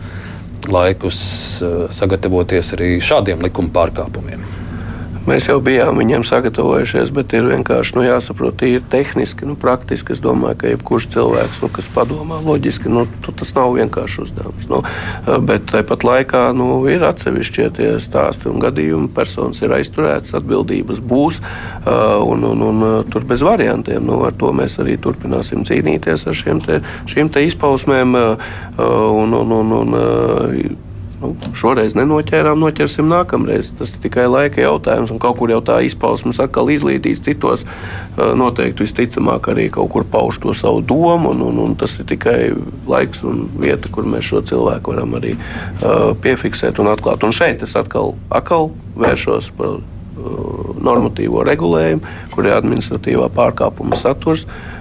laikus 0.70 1.18
uh, 1.62 1.86
sagatavoties 1.92 2.74
arī 2.78 2.94
šādiem 3.04 3.42
likuma 3.44 3.72
pārkāpumiem. 3.74 4.63
Mēs 5.24 5.46
jau 5.48 5.56
bijām 5.64 5.96
viņiem 5.96 6.24
sagatavojušies, 6.28 7.08
bet 7.16 7.32
ir 7.32 7.46
vienkārši 7.48 7.94
nu, 7.96 8.02
jāsaprot, 8.04 8.60
ir 8.68 8.82
tehniski, 8.92 9.46
nu, 9.48 9.54
praktiski. 9.56 10.12
Es 10.12 10.20
domāju, 10.20 10.58
ka 10.60 10.72
jebkurš 10.74 11.06
cilvēks, 11.14 11.62
nu, 11.64 11.70
kas 11.72 11.88
padomā 11.94 12.42
loģiski, 12.44 12.92
nu, 12.92 13.06
tas 13.24 13.54
nav 13.56 13.72
vienkārši 13.78 14.20
uzdevums. 14.26 14.68
Nu, 14.68 14.82
bet 15.48 15.70
tāpat 15.72 16.04
laikā 16.04 16.44
nu, 16.56 16.68
ir 16.92 17.06
atsevišķi 17.08 17.70
tie 17.78 17.90
stāsti 18.04 18.50
un 18.52 18.60
gadījumi. 18.60 19.08
Personas 19.16 19.64
ir 19.64 19.72
aizturētas, 19.72 20.36
atbildības 20.36 21.00
būs, 21.00 21.40
un, 21.88 22.44
un, 22.52 22.68
un 22.68 22.88
tur 23.08 23.24
bez 23.24 23.44
variantiem. 23.46 24.04
Nu, 24.04 24.20
ar 24.28 24.36
to 24.36 24.52
mēs 24.52 24.76
arī 24.84 24.98
turpināsim 25.00 25.64
cīnīties 25.64 26.28
ar 26.28 26.36
šiem 26.36 26.60
te, 26.68 26.82
šīm 27.08 27.32
te 27.32 27.48
izpausmēm. 27.48 28.18
Un, 28.84 29.38
un, 29.40 29.60
un, 29.62 29.78
un, 29.80 30.02
Nu, 31.24 31.32
šoreiz 31.56 31.94
nenoķērām, 31.96 32.58
noķersim 32.60 33.08
nākamreiz. 33.08 33.70
Tas 33.78 33.92
ir 33.94 34.00
tikai 34.02 34.26
laika 34.28 34.60
jautājums, 34.60 35.12
un 35.14 35.20
kaut 35.22 35.38
kur 35.38 35.52
jau 35.52 35.60
tā 35.64 35.78
izpausmes 35.86 36.40
atkal 36.42 36.68
izlīdīs 36.74 37.22
citos. 37.24 37.64
Noteikti 38.16 38.84
visticamāk 38.84 39.48
arī 39.54 39.70
kaut 39.72 39.92
kur 39.94 40.04
pauž 40.04 40.42
to 40.42 40.52
savu 40.56 40.82
domu, 40.84 41.32
un, 41.32 41.40
un, 41.48 41.62
un 41.64 41.78
tas 41.80 41.96
ir 41.96 42.08
tikai 42.10 42.36
laiks 42.90 43.24
un 43.24 43.46
vieta, 43.56 43.88
kur 43.94 44.08
mēs 44.10 44.28
šo 44.28 44.44
cilvēku 44.50 44.92
varam 44.92 45.16
arī 45.16 45.32
uh, 45.38 46.12
piefiksēt 46.20 46.82
un 46.82 46.92
atklāt. 46.92 47.24
Un 47.24 47.32
šeit 47.36 47.64
es 47.64 47.72
atkal, 47.80 48.12
atkal 48.28 48.70
vēršos 49.00 49.50
par 49.56 49.80
uh, 49.80 50.76
normatīvo 50.84 51.46
regulējumu, 51.48 52.14
kur 52.36 52.50
ir 52.50 52.58
administratīvā 52.58 53.32
pārkāpuma 53.32 53.96
saturs. 53.96 54.44
Uh, 54.44 54.74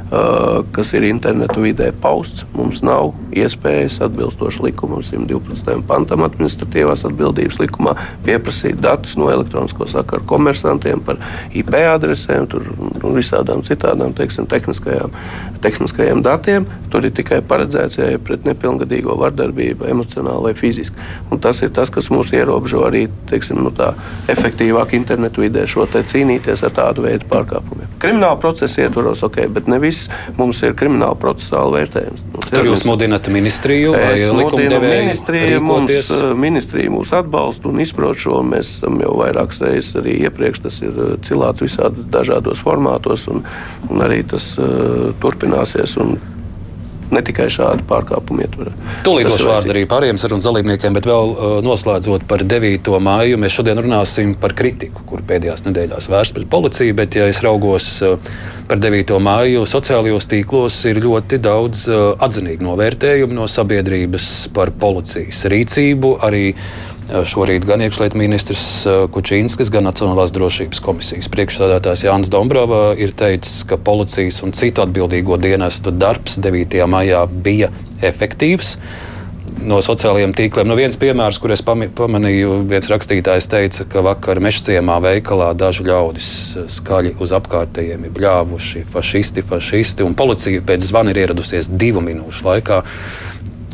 kas 0.74 0.92
ir 0.94 1.08
internetu 1.08 1.64
vidē 1.64 1.90
pausts. 2.02 2.46
Mums 2.54 2.82
nav 2.86 3.14
iespējas 3.34 4.00
atbilstoši 4.06 4.68
likumam, 4.68 5.02
112. 5.06 5.80
pantam, 5.90 6.26
administratīvās 6.28 7.06
atbildības 7.08 7.60
likumā, 7.62 7.96
pieprasīt 8.26 8.82
datus 8.84 9.16
no 9.18 9.32
elektronisko 9.34 9.88
sakaru 9.90 10.26
komersantiem 10.30 11.02
par 11.06 11.22
IP 11.54 11.74
adresēm, 11.74 12.48
tur, 12.52 12.68
un 13.02 13.18
visādām 13.18 13.64
citādām 13.66 14.14
teiksim, 14.18 14.48
tehniskajām, 14.50 15.14
tehniskajiem 15.64 16.22
datiem. 16.26 16.68
Tur 16.94 17.08
ir 17.08 17.16
tikai 17.18 17.42
paredzēts, 17.50 17.98
ja 17.98 18.12
ir 18.14 18.22
pret 18.22 18.46
nepilngadīgo 18.46 19.16
vardarbību, 19.18 19.88
emocionāli 19.90 20.50
vai 20.50 20.54
fiziski. 20.58 21.10
Un 21.34 21.42
tas 21.42 21.64
ir 21.66 21.74
tas, 21.74 21.90
kas 21.94 22.12
mūs 22.14 22.34
ierobežo 22.38 22.84
arī 22.86 23.08
teiksim, 23.32 23.64
nu, 23.66 23.74
efektīvāk 24.30 24.94
internetu 24.94 25.42
vidē 25.42 25.66
šo 25.70 25.88
cīnīties 25.90 26.62
ar 26.68 26.76
tādu 26.78 27.08
veidu 27.08 27.26
pārkāpumiem. 27.32 27.90
Krimināla 28.04 28.38
procesa 28.42 28.86
ietvaros, 28.86 29.24
ok, 29.26 29.42
bet 29.56 29.70
ne 29.72 29.80
viss 30.04 30.38
mums 30.38 30.62
ir 30.64 30.76
krimināla 30.78 31.16
procesāla 31.20 31.80
vērtējums. 31.80 32.24
Tur 32.50 32.68
jūs 32.68 32.84
mudināt 32.88 33.30
ministriju 33.32 33.94
vai 33.96 34.16
likumdevēju? 34.18 35.06
Ministrija 35.08 35.60
mums, 35.64 36.12
eh, 36.12 36.34
ministrija 36.36 36.92
mūs 36.92 37.14
atbalsta 37.14 37.70
un 37.70 37.80
izprot 37.80 38.18
šo. 38.18 38.42
Mēs 38.44 38.78
esam 38.78 39.00
jau 39.02 39.16
vairākas 39.18 39.62
reizes 39.62 39.96
arī 39.96 40.20
iepriekš 40.28 40.64
tas 40.64 40.82
ir 40.82 40.94
eh, 40.94 41.16
cilāts 41.28 41.64
visādi 41.64 42.06
dažādos 42.10 42.64
formātos 42.64 43.28
un, 43.28 43.44
un 43.90 44.04
arī 44.04 44.24
tas 44.28 44.54
uh, 44.58 45.14
turpināsies. 45.22 45.98
Un 46.02 46.18
ne 47.16 47.22
tikai 47.26 47.48
šādu 47.54 47.86
pārkāpumu 47.90 48.44
ietvarā. 48.46 48.74
Tūlīt 49.06 49.30
došu 49.30 49.50
vārdu 49.50 49.74
arī 49.74 49.84
pārējiem 49.90 50.20
sarunas 50.22 50.48
dalībniekiem, 50.48 50.96
bet 50.98 51.08
vēl 51.10 51.34
uh, 51.34 51.56
noslēdzot 51.66 52.26
par 52.30 52.46
9. 52.48 52.92
māju, 53.08 53.40
mēs 53.42 53.58
šodien 53.58 53.82
runāsim 53.84 54.36
par 54.40 54.56
kritiku, 54.58 55.06
kur 55.10 55.24
pēdējās 55.28 55.66
nedēļās 55.68 56.10
vērsta 56.12 56.40
pret 56.40 56.50
policiju. 56.52 56.98
Bet, 56.98 57.18
ja 57.20 57.28
es 57.32 57.42
raugos 57.46 57.90
uh, 58.06 58.18
par 58.70 58.82
9. 58.84 59.16
māju, 59.24 59.66
sociālajos 59.70 60.30
tīklos 60.32 60.80
ir 60.90 61.02
ļoti 61.04 61.42
daudz 61.44 61.86
uh, 61.90 62.06
atzinīgu 62.24 62.66
novērtējumu 62.68 63.38
no 63.38 63.50
sabiedrības 63.52 64.32
par 64.56 64.74
policijas 64.80 65.46
rīcību. 65.54 66.18
Arī 66.24 66.46
Šorīt 67.04 67.66
gan 67.68 67.82
iekšlietu 67.84 68.16
ministrs 68.16 68.66
Kučīnskis, 69.12 69.68
gan 69.74 69.84
Nacionālās 69.90 70.32
drošības 70.32 70.80
komisijas 70.84 71.28
priekšstādātājs 71.34 72.06
Jānis 72.06 72.30
Dombrava 72.32 72.94
ir 72.96 73.12
teicis, 73.12 73.66
ka 73.68 73.76
policijas 73.76 74.40
un 74.46 74.56
citu 74.56 74.86
atbildīgo 74.86 75.36
dienestu 75.42 75.92
darbs 75.92 76.38
9. 76.40 76.78
maijā 76.88 77.26
bija 77.28 77.74
efektīvs. 78.00 78.78
No 79.68 79.82
sociālajiem 79.84 80.32
tīkliem. 80.36 80.68
Nu, 80.68 80.78
viens 80.80 80.96
piemērs, 81.00 81.38
kur 81.44 81.52
es 81.54 81.62
pamanīju, 81.64 82.56
viens 82.72 82.88
rakstītājs 82.90 83.50
teica, 83.52 83.86
ka 83.92 84.06
vakar 84.08 84.40
mežciemā 84.44 84.96
veikalā 85.04 85.52
daži 85.60 85.86
ļaudis 85.90 86.32
skaļi 86.80 87.14
uz 87.24 87.36
apkārtējiem 87.36 88.08
ir 88.08 88.16
bļāvuši 88.16 88.86
fašisti, 88.96 89.44
fašisti, 89.52 90.08
un 90.08 90.16
policija 90.16 90.64
pēc 90.66 90.88
zvana 90.88 91.12
ir 91.12 91.22
ieradusies 91.26 91.70
divu 91.70 92.04
minūšu 92.04 92.48
laikā. 92.48 92.82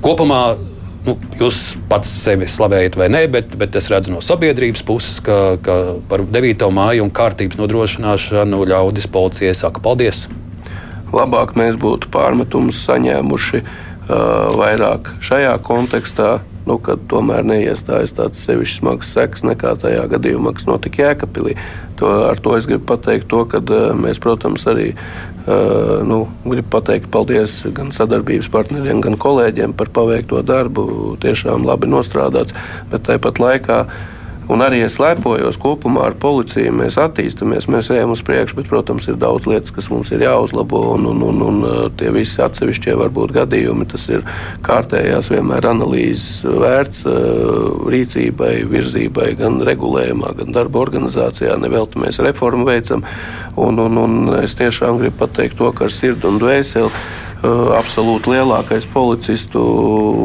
Kopumā 0.04 0.44
nu, 1.08 1.16
jūs 1.40 1.78
pats 1.90 2.10
sevi 2.24 2.48
slavējat 2.50 2.98
vai 3.00 3.10
nē, 3.12 3.24
bet, 3.32 3.56
bet 3.60 3.78
es 3.80 3.90
redzu 3.92 4.14
no 4.14 4.22
sabiedrības 4.26 4.84
puses, 4.88 5.20
ka, 5.24 5.58
ka 5.64 5.78
par 6.12 6.26
9. 6.28 6.68
māju 6.76 7.06
un 7.06 7.14
kārtības 7.16 7.60
nodrošināšanu 7.60 8.62
ļaudis 8.70 9.10
policijai 9.12 9.56
saka 9.58 9.84
paldies. 9.84 10.28
Labāk 11.16 11.56
mēs 11.58 11.80
būtu 11.80 12.12
pārmetumus 12.14 12.84
saņēmuši 12.86 13.64
uh, 13.64 13.72
vairāk 14.60 15.16
šajā 15.26 15.56
kontekstā, 15.66 16.38
nu, 16.70 16.78
kad 16.86 17.02
tomēr 17.10 17.46
neiestājas 17.48 18.14
tāds 18.14 18.44
sevišķi 18.46 18.84
smags 18.84 19.14
seks 19.16 19.46
nekā 19.48 19.74
tajā 19.82 20.06
gadījumā, 20.12 20.54
kas 20.58 20.68
notika 20.70 21.08
Jēkabīlī. 21.08 21.56
To, 22.00 22.12
ar 22.30 22.40
to 22.44 22.54
es 22.60 22.68
gribu 22.70 22.86
pateikt, 22.92 23.26
to, 23.32 23.42
ka 23.50 23.62
mēs, 23.98 24.22
protams, 24.22 24.68
arī 24.70 24.92
nu, 26.06 26.20
gribu 26.46 26.70
pateikt 26.76 27.10
paldies 27.14 27.60
gan 27.76 27.94
sadarbības 27.96 28.52
partneriem, 28.54 29.02
gan 29.02 29.18
kolēģiem 29.20 29.74
par 29.78 29.92
paveikto 29.96 30.44
darbu. 30.46 30.86
Tiešām 31.24 31.66
labi 31.68 31.90
nostrādāts, 31.90 32.56
bet 32.92 33.08
tāpat 33.10 33.42
laikā 33.42 33.80
Un 34.50 34.64
arī 34.66 34.80
es 34.82 34.96
lepojos 34.98 35.60
kopumā 35.62 36.08
ar 36.08 36.16
policiju. 36.18 36.72
Mēs 36.74 36.96
attīstāmies, 36.98 37.68
mēs 37.70 37.92
ejam 37.94 38.16
uz 38.16 38.24
priekšu, 38.26 38.56
bet, 38.58 38.70
protams, 38.72 39.06
ir 39.06 39.20
daudz 39.22 39.46
lietas, 39.46 39.70
kas 39.76 39.92
mums 39.94 40.10
ir 40.10 40.24
jāuzlabo. 40.26 40.82
Un, 40.96 41.06
un, 41.12 41.22
un, 41.28 41.44
un 41.46 41.60
uh, 41.68 41.76
tie 42.00 42.10
visi 42.16 42.42
atsevišķie 42.42 42.96
varbūt 42.98 43.36
gadījumi, 43.36 43.86
tas 43.92 44.08
ir 44.10 44.26
kārtējās 44.66 45.30
vienmēr 45.30 45.70
analīzes 45.70 46.42
vērts 46.50 47.06
uh, 47.06 47.86
rīcībai, 47.94 48.56
virzībai, 48.74 49.30
gan 49.38 49.62
regulējumā, 49.70 50.34
gan 50.42 50.58
darba 50.58 50.82
organizācijā. 50.82 51.54
Nevelti 51.62 52.02
mēs 52.02 52.18
reformu 52.26 52.66
veicam. 52.72 53.06
Un, 53.54 53.78
un, 53.86 54.02
un 54.02 54.36
es 54.42 54.58
tiešām 54.58 54.98
gribu 55.04 55.28
pateikt 55.28 55.62
to, 55.62 55.70
ka 55.78 55.86
ar 55.86 55.94
sirdi 55.94 56.26
un 56.26 56.42
dvēseli 56.42 56.90
uh, 56.90 57.78
absolūti 57.78 58.34
lielākais 58.34 58.90
policistu 58.98 59.62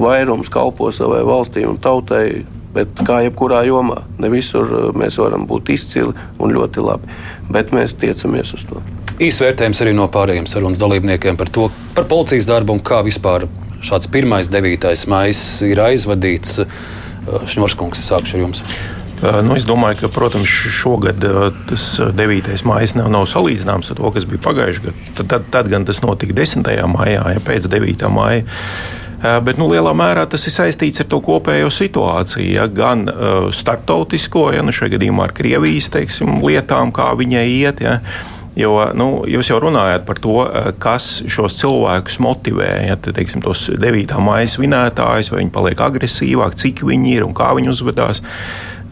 vairums 0.00 0.48
kalpo 0.48 0.88
savai 0.96 1.20
valstī 1.28 1.68
un 1.68 1.76
tautai 1.76 2.46
Bet 2.74 3.04
kā 3.06 3.20
jebkurā 3.24 3.62
jomā, 3.68 4.00
ne 4.18 4.30
visur 4.32 4.66
uh, 4.66 4.88
mēs 4.96 5.18
varam 5.22 5.46
būt 5.50 5.70
izcili 5.74 6.14
un 6.42 6.54
ļoti 6.54 6.84
labi. 6.84 7.20
Bet 7.54 7.72
mēs 7.76 7.96
tiecamies 8.00 8.54
uz 8.56 8.66
to. 8.70 8.82
Īsvērtējums 9.22 9.84
arī 9.84 9.92
no 9.94 10.08
pārējiem 10.10 10.48
sarunas 10.50 10.80
dalībniekiem 10.82 11.38
par 11.38 11.52
to, 11.54 11.68
par 11.94 12.08
policijas 12.10 12.50
darbu 12.50 12.74
un 12.74 12.82
kā 12.82 12.98
vispār 13.06 13.46
šāds 13.84 14.10
pirmais 14.10 14.50
9. 14.50 14.90
maija 15.12 15.70
ir 15.70 15.86
aizvadīts. 15.86 16.60
Uh, 16.64 16.76
Šņurskungs, 17.24 18.02
es 18.02 18.10
sākšu 18.12 18.36
ar 18.36 18.42
jums. 18.42 18.60
Nu, 19.24 19.54
es 19.56 19.64
domāju, 19.64 20.02
ka, 20.02 20.10
protams, 20.12 20.50
šogad 20.74 21.22
tas 21.70 21.84
9. 22.12 22.50
maija 22.68 22.98
nav, 22.98 23.08
nav 23.14 23.24
salīdzināms 23.30 23.92
ar 23.92 24.00
to, 24.00 24.10
kas 24.12 24.26
bija 24.28 24.42
pagājušajā 24.44 24.84
gadā. 24.84 25.06
Tad, 25.16 25.30
tad, 25.30 25.46
tad 25.54 25.70
gan 25.72 25.86
tas 25.88 26.02
notika 26.04 26.36
10. 26.36 26.66
maijā, 26.92 27.22
ja 27.36 27.42
pēc 27.44 27.70
9. 27.72 28.04
maija. 28.12 28.44
Bet 29.24 29.56
nu, 29.56 29.70
lielā 29.72 29.94
mērā 29.96 30.26
tas 30.28 30.42
ir 30.44 30.52
saistīts 30.52 31.00
ar 31.00 31.08
to 31.08 31.16
kopējo 31.24 31.70
situāciju, 31.72 32.50
ja, 32.58 32.66
gan 32.68 33.06
uh, 33.08 33.48
starptautisko, 33.54 34.50
ja 34.52 34.64
nu, 34.64 34.74
šajā 34.74 34.98
gadījumā 34.98 35.30
ar 35.30 35.32
Krievijas 35.36 35.88
teiksim, 35.94 36.42
lietām, 36.44 36.92
kā 36.92 37.14
viņai 37.16 37.46
iet. 37.54 37.80
Ja, 37.84 37.98
Jo 38.54 38.70
nu, 38.94 39.24
jūs 39.26 39.48
jau 39.50 39.56
runājat 39.58 40.04
par 40.06 40.20
to, 40.22 40.36
kas 40.78 41.24
šos 41.26 41.56
cilvēkus 41.58 42.20
motivē. 42.22 42.68
Ja, 42.86 42.94
te, 42.94 43.10
teiksim, 43.14 43.42
tos 43.42 43.66
9. 43.66 44.14
maija 44.22 44.52
svinētājus, 44.52 45.32
vai 45.32 45.40
viņi 45.40 45.54
paliek 45.54 45.82
agresīvāki, 45.82 46.60
cik 46.62 46.84
viņi 46.86 47.16
ir 47.16 47.26
un 47.26 47.34
kā 47.34 47.50
viņi 47.58 47.72
uzvedās. 47.72 48.22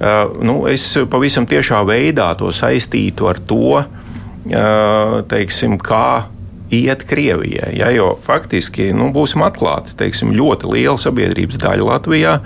Uh, 0.03 0.35
nu, 0.43 0.57
es 0.67 0.89
pavisam 1.11 1.47
tiešā 1.47 1.85
veidā 1.87 2.33
to 2.41 2.51
saistītu 2.51 3.29
ar 3.31 3.39
to, 3.39 3.79
uh, 3.79 5.21
teiksim, 5.31 5.79
kā 5.79 6.27
iet 6.73 7.05
Krievijai. 7.09 7.73
Ja, 7.79 7.91
jo 7.95 8.15
faktiski, 8.25 8.91
nu, 8.97 9.11
būsim 9.15 9.45
atklāti, 9.47 9.97
teiksim, 9.99 10.33
ļoti 10.37 10.71
liela 10.73 10.99
sabiedrības 11.01 11.61
daļa 11.63 11.89
Latvijā 11.89 12.39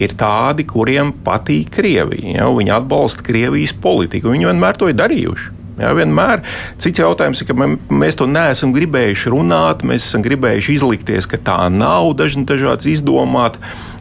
ir 0.00 0.16
tādi, 0.20 0.66
kuriem 0.68 1.14
patīk 1.24 1.72
Krievija. 1.78 2.40
Ja, 2.40 2.50
viņi 2.52 2.76
atbalsta 2.76 3.24
Krievijas 3.26 3.74
politiku. 3.76 4.34
Viņi 4.34 4.52
vienmēr 4.52 4.78
to 4.80 4.90
ir 4.90 4.98
darījuši. 5.00 5.59
Jā, 5.80 5.90
vienmēr 5.96 6.42
cits 6.80 7.00
jautājums 7.00 7.40
ir, 7.40 7.48
ka 7.48 7.54
mēs 7.56 8.18
to 8.20 8.26
neesam 8.28 8.74
gribējuši 8.76 9.32
runāt, 9.32 9.84
mēs 9.86 10.04
esam 10.10 10.24
gribējuši 10.24 10.76
izlikties, 10.76 11.28
ka 11.30 11.40
tā 11.40 11.56
nav 11.72 12.12
dažādas 12.18 12.88
izdomāt 12.90 13.56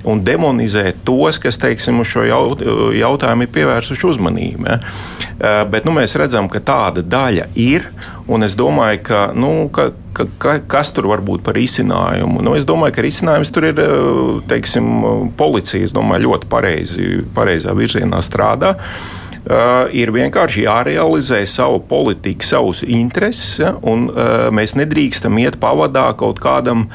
un 0.08 0.24
demonizēt 0.26 1.00
tos, 1.08 1.40
kas 1.40 1.60
teiksim, 1.62 2.02
uz 2.04 2.12
šo 2.12 2.26
jautājumu 2.28 3.46
ir 3.46 3.54
pievērsuši 3.56 4.08
uzmanību. 4.12 4.68
Ja? 4.68 4.80
Bet 5.72 5.88
nu, 5.88 5.94
mēs 5.96 6.18
redzam, 6.20 6.50
ka 6.52 6.60
tāda 6.64 7.04
daļa 7.06 7.48
ir. 7.60 7.88
Un 8.30 8.44
es 8.46 8.54
domāju, 8.60 9.00
ka, 9.08 9.22
nu, 9.34 9.70
ka, 9.74 9.88
ka, 10.14 10.28
ka, 10.42 10.58
kas 10.70 10.92
tur 10.94 11.08
var 11.10 11.24
būt 11.26 11.42
par 11.48 11.58
izcinājumu? 11.58 12.44
Nu, 12.46 12.58
es 12.60 12.68
domāju, 12.68 12.98
ka 12.98 13.08
risinājums 13.08 13.54
tur 13.56 13.70
ir 13.72 13.80
teiksim, 14.52 14.92
policija. 15.40 15.88
Es 15.88 15.96
domāju, 15.96 16.28
ļoti 16.28 16.52
pareizi, 16.52 17.08
pareizā 17.34 17.74
virzienā 17.78 18.22
strādā. 18.26 18.76
Uh, 18.76 19.29
ir 19.96 20.12
vienkārši 20.14 20.66
jārealizē 20.66 21.42
savu 21.48 21.80
politiku, 21.90 22.46
savus 22.46 22.84
intereses, 22.84 23.60
ja, 23.62 23.74
un 23.82 24.10
uh, 24.10 24.48
mēs 24.54 24.76
nedrīkstam 24.78 25.40
iet 25.42 25.60
pavadā 25.62 26.10
kaut 26.20 26.42
kādam, 26.44 26.88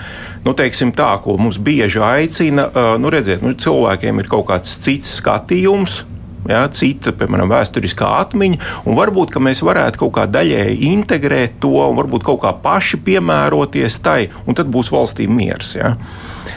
nu, 0.45 0.55
teiksim, 0.57 0.93
tā, 0.97 1.15
ko 1.25 1.39
mums 1.41 1.59
bieži 1.59 2.03
aicina. 2.05 2.69
Uh, 2.71 2.95
nu, 3.01 3.13
redziet, 3.13 3.43
nu, 3.45 3.55
cilvēkiem 3.57 4.21
ir 4.21 4.31
kaut 4.31 4.49
kāds 4.53 4.77
cits 4.85 5.17
skatījums. 5.21 6.03
Ja, 6.45 6.67
cita, 6.69 7.15
piemēram, 7.17 7.49
vēsturiskā 7.49 8.05
atmiņa, 8.21 8.59
varbūt 8.85 9.39
mēs 9.41 9.63
varētu 9.65 10.03
kaut 10.03 10.13
kā 10.19 10.27
daļēji 10.29 10.91
integrēt 10.91 11.57
to, 11.63 11.73
un 11.81 11.97
varbūt 11.97 12.27
kaut 12.27 12.43
kā 12.43 12.53
paši 12.61 13.01
piemēroties 13.07 13.97
tai, 14.05 14.27
un 14.45 14.59
tad 14.59 14.69
būs 14.69 14.93
valstī 14.93 15.25
miers. 15.25 15.73
Ja. 15.79 15.95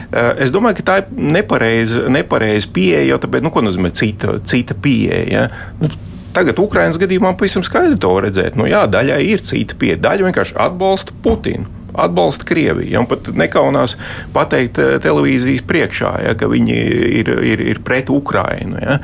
Eh, 0.07 0.43
es 0.45 0.53
domāju, 0.55 0.79
ka 0.79 0.87
tā 0.87 0.97
ir 1.01 1.31
nepareiza, 1.37 2.05
nepareiza 2.11 2.69
pieeja, 2.73 3.05
jo 3.09 3.21
tāpēc, 3.23 3.43
nu, 3.43 3.51
ko 3.51 3.63
nozīmē 3.65 3.91
cita, 3.95 4.37
cita 4.47 4.77
pieeja. 4.77 5.47
Nu, 5.81 5.91
Tagad 6.37 6.59
Ukraiņas 6.61 6.99
gadījumā 7.01 7.31
pavisam 7.33 7.63
skaidri 7.65 7.95
to 7.97 8.11
redzēt. 8.21 8.59
Nu, 8.59 8.67
jā, 8.69 8.83
daļai 8.91 9.23
ir 9.25 9.41
cita 9.41 9.73
pieeja. 9.79 9.97
Daļa 10.03 10.27
vienkārši 10.27 10.57
atbalsta 10.67 11.15
Putinu 11.25 11.65
atbalsta 11.97 12.45
Krieviju. 12.45 12.91
Ja, 12.93 13.01
pat 13.09 13.29
nekaunās 13.33 13.95
pateikt 14.35 14.77
eh, 14.81 14.97
televīzijas 15.01 15.63
priekšā, 15.67 16.11
ja, 16.27 16.35
ka 16.37 16.49
viņi 16.51 16.75
ir, 17.21 17.31
ir, 17.41 17.63
ir 17.73 17.81
pret 17.85 18.11
Ukrajinu. 18.13 18.77
Ja. 18.77 18.99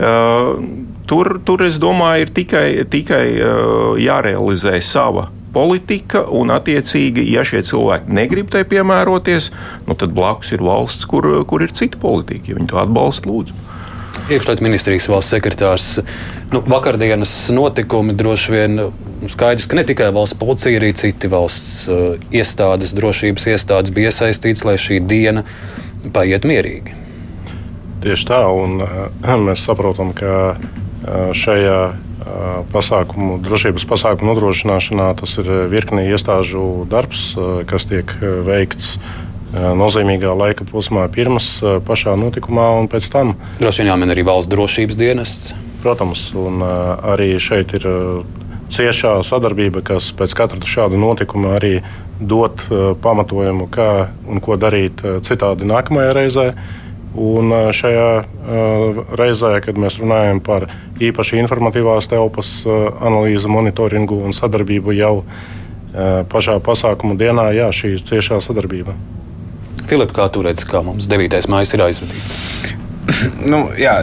Uh, 0.00 0.54
tur, 1.10 1.34
tur, 1.44 1.66
es 1.66 1.76
domāju, 1.82 2.24
ir 2.24 2.32
tikai, 2.32 2.64
tikai 2.88 3.24
uh, 3.36 3.98
jārealizē 4.00 4.78
sava 4.84 5.28
politika, 5.54 6.22
un, 6.30 6.52
attiecīgi, 6.54 7.24
ja 7.32 7.44
šie 7.46 7.62
cilvēki 7.66 8.12
negrib 8.14 8.50
tai 8.52 8.62
piemēroties, 8.68 9.50
nu, 9.88 9.96
tad 9.98 10.14
blakus 10.16 10.52
ir 10.54 10.64
valsts, 10.64 11.08
kur, 11.10 11.26
kur 11.50 11.64
ir 11.64 11.74
cita 11.76 12.00
politika. 12.00 12.52
Ja 12.52 12.58
viņi 12.58 12.70
to 12.70 12.80
atbalsta, 12.82 13.30
lūdzu. 13.30 13.56
Iekšlietu 14.30 14.62
ministrijas 14.62 15.08
valsts 15.10 15.34
sekretārs. 15.34 15.86
Nu, 16.52 16.62
vakardienas 16.70 17.32
notikumi 17.54 18.14
droši 18.18 18.54
vien 18.54 18.76
nu, 18.78 18.88
skaidrs, 19.30 19.66
ka 19.70 19.78
ne 19.78 19.84
tikai 19.86 20.10
valsts 20.14 20.38
policija, 20.38 20.78
arī 20.78 20.92
citi 20.98 21.30
valsts 21.30 21.88
uh, 21.90 22.14
iestādes, 22.34 22.94
drošības 22.98 23.48
iestādes 23.54 23.94
bija 23.94 24.12
iesaistīts, 24.12 24.62
lai 24.66 24.76
šī 24.78 25.00
diena 25.10 25.42
paiet 26.14 26.46
mierīgi. 26.46 26.94
Tieši 28.04 28.30
tā, 28.30 28.44
un 28.54 28.84
uh, 28.86 29.10
mēs 29.48 29.66
saprotam, 29.66 30.14
ka 30.16 30.54
šajā 31.36 31.80
pasākumu, 32.70 33.38
drošības 33.42 33.86
pasākumu 33.88 34.34
nodrošināšanā 34.34 35.08
tas 35.20 35.38
ir 35.40 35.48
virkni 35.72 36.04
iestāžu 36.12 36.84
darbs, 36.90 37.32
kas 37.70 37.88
tiek 37.90 38.12
veikts 38.46 38.98
nozīmīgā 39.50 40.30
laika 40.36 40.66
posmā, 40.68 41.08
pirms 41.10 41.56
pašā 41.86 42.14
notikumā 42.20 42.68
un 42.78 42.90
pēc 42.92 43.08
tam. 43.10 43.34
Droši 43.58 43.82
vien 43.82 43.90
jāmin 43.90 44.14
arī 44.14 44.22
valsts 44.28 44.52
drošības 44.52 45.00
dienests. 45.00 45.54
Protams, 45.82 46.28
un 46.36 46.60
arī 46.62 47.32
šeit 47.42 47.72
ir 47.80 47.88
ciešā 48.70 49.16
sadarbība, 49.26 49.82
kas 49.82 50.12
pēc 50.14 50.36
katra 50.38 50.60
šāda 50.62 51.00
notikuma 51.00 51.56
arī 51.56 51.80
dod 52.20 52.62
pamatojumu, 53.02 53.66
kā 53.72 54.10
un 54.28 54.44
ko 54.44 54.60
darīt 54.60 55.00
citādi 55.26 55.66
nākamajā 55.66 56.12
reizē. 56.14 56.46
Un 57.18 57.50
šajā 57.74 58.10
reizē, 59.18 59.56
kad 59.64 59.78
mēs 59.80 59.98
runājam 59.98 60.38
par 60.46 60.68
īpaši 61.02 61.40
informatīvās 61.42 62.06
telpas 62.10 62.60
analīzi, 62.68 63.50
monitoringu 63.50 64.20
un 64.26 64.36
sadarbību 64.36 64.94
jau 64.94 65.14
pašā 66.30 66.60
pasākuma 66.62 67.16
dienā, 67.18 67.48
jā, 67.56 67.66
šī 67.74 67.96
ir 67.96 68.04
ciešā 68.06 68.38
sadarbība. 68.44 68.94
Filip, 69.90 70.12
kā 70.14 70.28
tu 70.30 70.44
redzi, 70.46 70.68
kā 70.70 70.84
mums 70.86 71.10
9. 71.10 71.40
maija 71.50 71.74
ir 71.74 71.82
aizvadīts? 71.88 72.36
nu, 73.52 73.64
jā, 73.74 73.96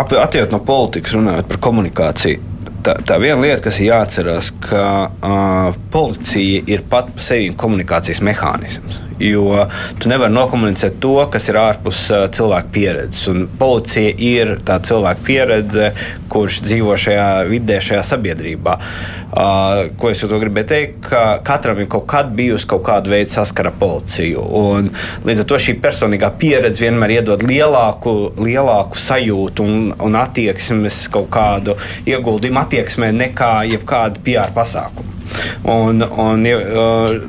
attiekot 0.00 0.54
no 0.54 0.62
politikas, 0.64 1.18
runājot 1.18 1.52
par 1.52 1.60
komunikāciju. 1.68 2.48
Tā, 2.82 2.96
tā 3.06 3.14
viena 3.22 3.38
lieta, 3.44 3.60
kas 3.68 3.76
ir 3.78 3.92
jāatcerās, 3.92 4.48
ka 4.64 4.86
uh, 5.12 5.76
policija 5.92 6.64
ir 6.66 6.80
pat 6.90 7.12
par 7.12 7.22
sevi 7.28 7.52
komunikācijas 7.54 8.24
mehānisms 8.26 9.02
jo 9.20 9.66
tu 10.00 10.10
nevari 10.10 10.32
nokomunicēt 10.34 11.00
to, 11.02 11.16
kas 11.32 11.48
ir 11.50 11.58
ārpus 11.60 12.04
uh, 12.12 12.26
cilvēka 12.32 12.72
pieredzes. 12.74 13.26
Un 13.32 13.46
policija 13.58 14.14
ir 14.16 14.56
tā 14.66 14.78
cilvēka 14.84 15.26
pieredze, 15.26 15.90
kurš 16.32 16.62
dzīvo 16.66 16.96
šajā 17.00 17.28
vidē, 17.50 17.80
šajā 17.84 18.04
sabiedrībā. 18.12 18.78
Uh, 19.32 19.88
ko 19.96 20.10
es 20.12 20.20
gribēju 20.28 20.68
teikt, 20.68 20.98
ka 21.06 21.22
katram 21.44 21.80
ir 21.80 21.88
kaut 21.92 22.04
kad 22.10 22.32
bijusi 22.36 22.68
kaut 22.68 22.84
kāda 22.84 23.12
veida 23.14 23.32
saskara 23.32 23.72
ar 23.72 23.78
policiju. 23.80 24.44
Un, 24.58 24.90
līdz 25.24 25.44
ar 25.44 25.48
to 25.48 25.60
šī 25.66 25.78
personīgā 25.80 26.32
pieredze 26.40 26.84
vienmēr 26.84 27.16
iedod 27.18 27.44
lielāku, 27.46 28.34
lielāku 28.42 29.00
sajūtu 29.00 29.64
un, 29.64 29.88
un 29.96 30.20
attieksmes 30.20 31.06
kaut 31.12 31.30
kādu 31.32 31.78
ieguldījumu 32.08 32.60
attieksmē 32.66 33.12
nekā 33.16 33.54
jebkāda 33.72 34.20
PR 34.26 34.54
pasākuma. 34.56 35.21
Un, 35.68 36.02
un, 36.02 36.46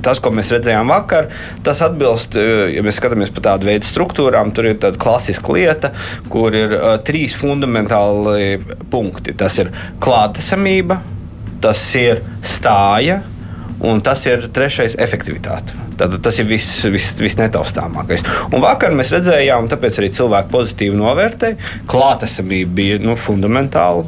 tas, 0.05 0.21
ko 0.23 0.31
mēs 0.35 0.51
redzējām 0.53 0.91
vakar, 0.93 1.29
tas 1.65 1.83
atbilst, 1.85 2.37
ja 2.37 2.83
mēs 2.85 2.99
skatāmies 3.01 3.33
pa 3.33 3.43
tādu 3.51 3.69
veidu 3.69 3.87
struktūrām, 3.89 4.53
tur 4.55 4.71
ir 4.71 4.79
tāda 4.81 4.99
klasiska 5.01 5.55
lieta, 5.55 5.93
kur 6.33 6.55
ir 6.57 6.75
trīs 7.07 7.37
fundamentāli 7.37 8.57
punkti. 8.93 9.35
Tas 9.37 9.59
ir 9.61 9.73
klātesamība, 10.03 11.01
tas 11.63 11.83
ir 11.99 12.23
stāja. 12.45 13.21
Un 13.83 13.99
tas 13.99 14.21
ir 14.29 14.45
trešais- 14.53 14.95
efektivitāte. 15.05 15.75
Tad, 15.97 16.15
tas 16.23 16.37
ir 16.39 16.45
viss 16.47 16.85
vis, 16.87 17.09
vis 17.19 17.35
netaustāmākais. 17.35 18.23
Un 18.53 18.63
vakar 18.63 18.95
mēs 18.95 19.11
redzējām, 19.11 19.65
un 19.65 19.69
tāpēc 19.69 19.99
arī 19.99 20.09
cilvēki 20.15 20.49
pozitīvi 20.53 20.95
novērtēja, 20.95 21.57
ka 21.83 21.97
klātesamība 21.97 22.75
bija 22.79 22.99
nu, 23.03 23.17
fundamentāla 23.19 24.05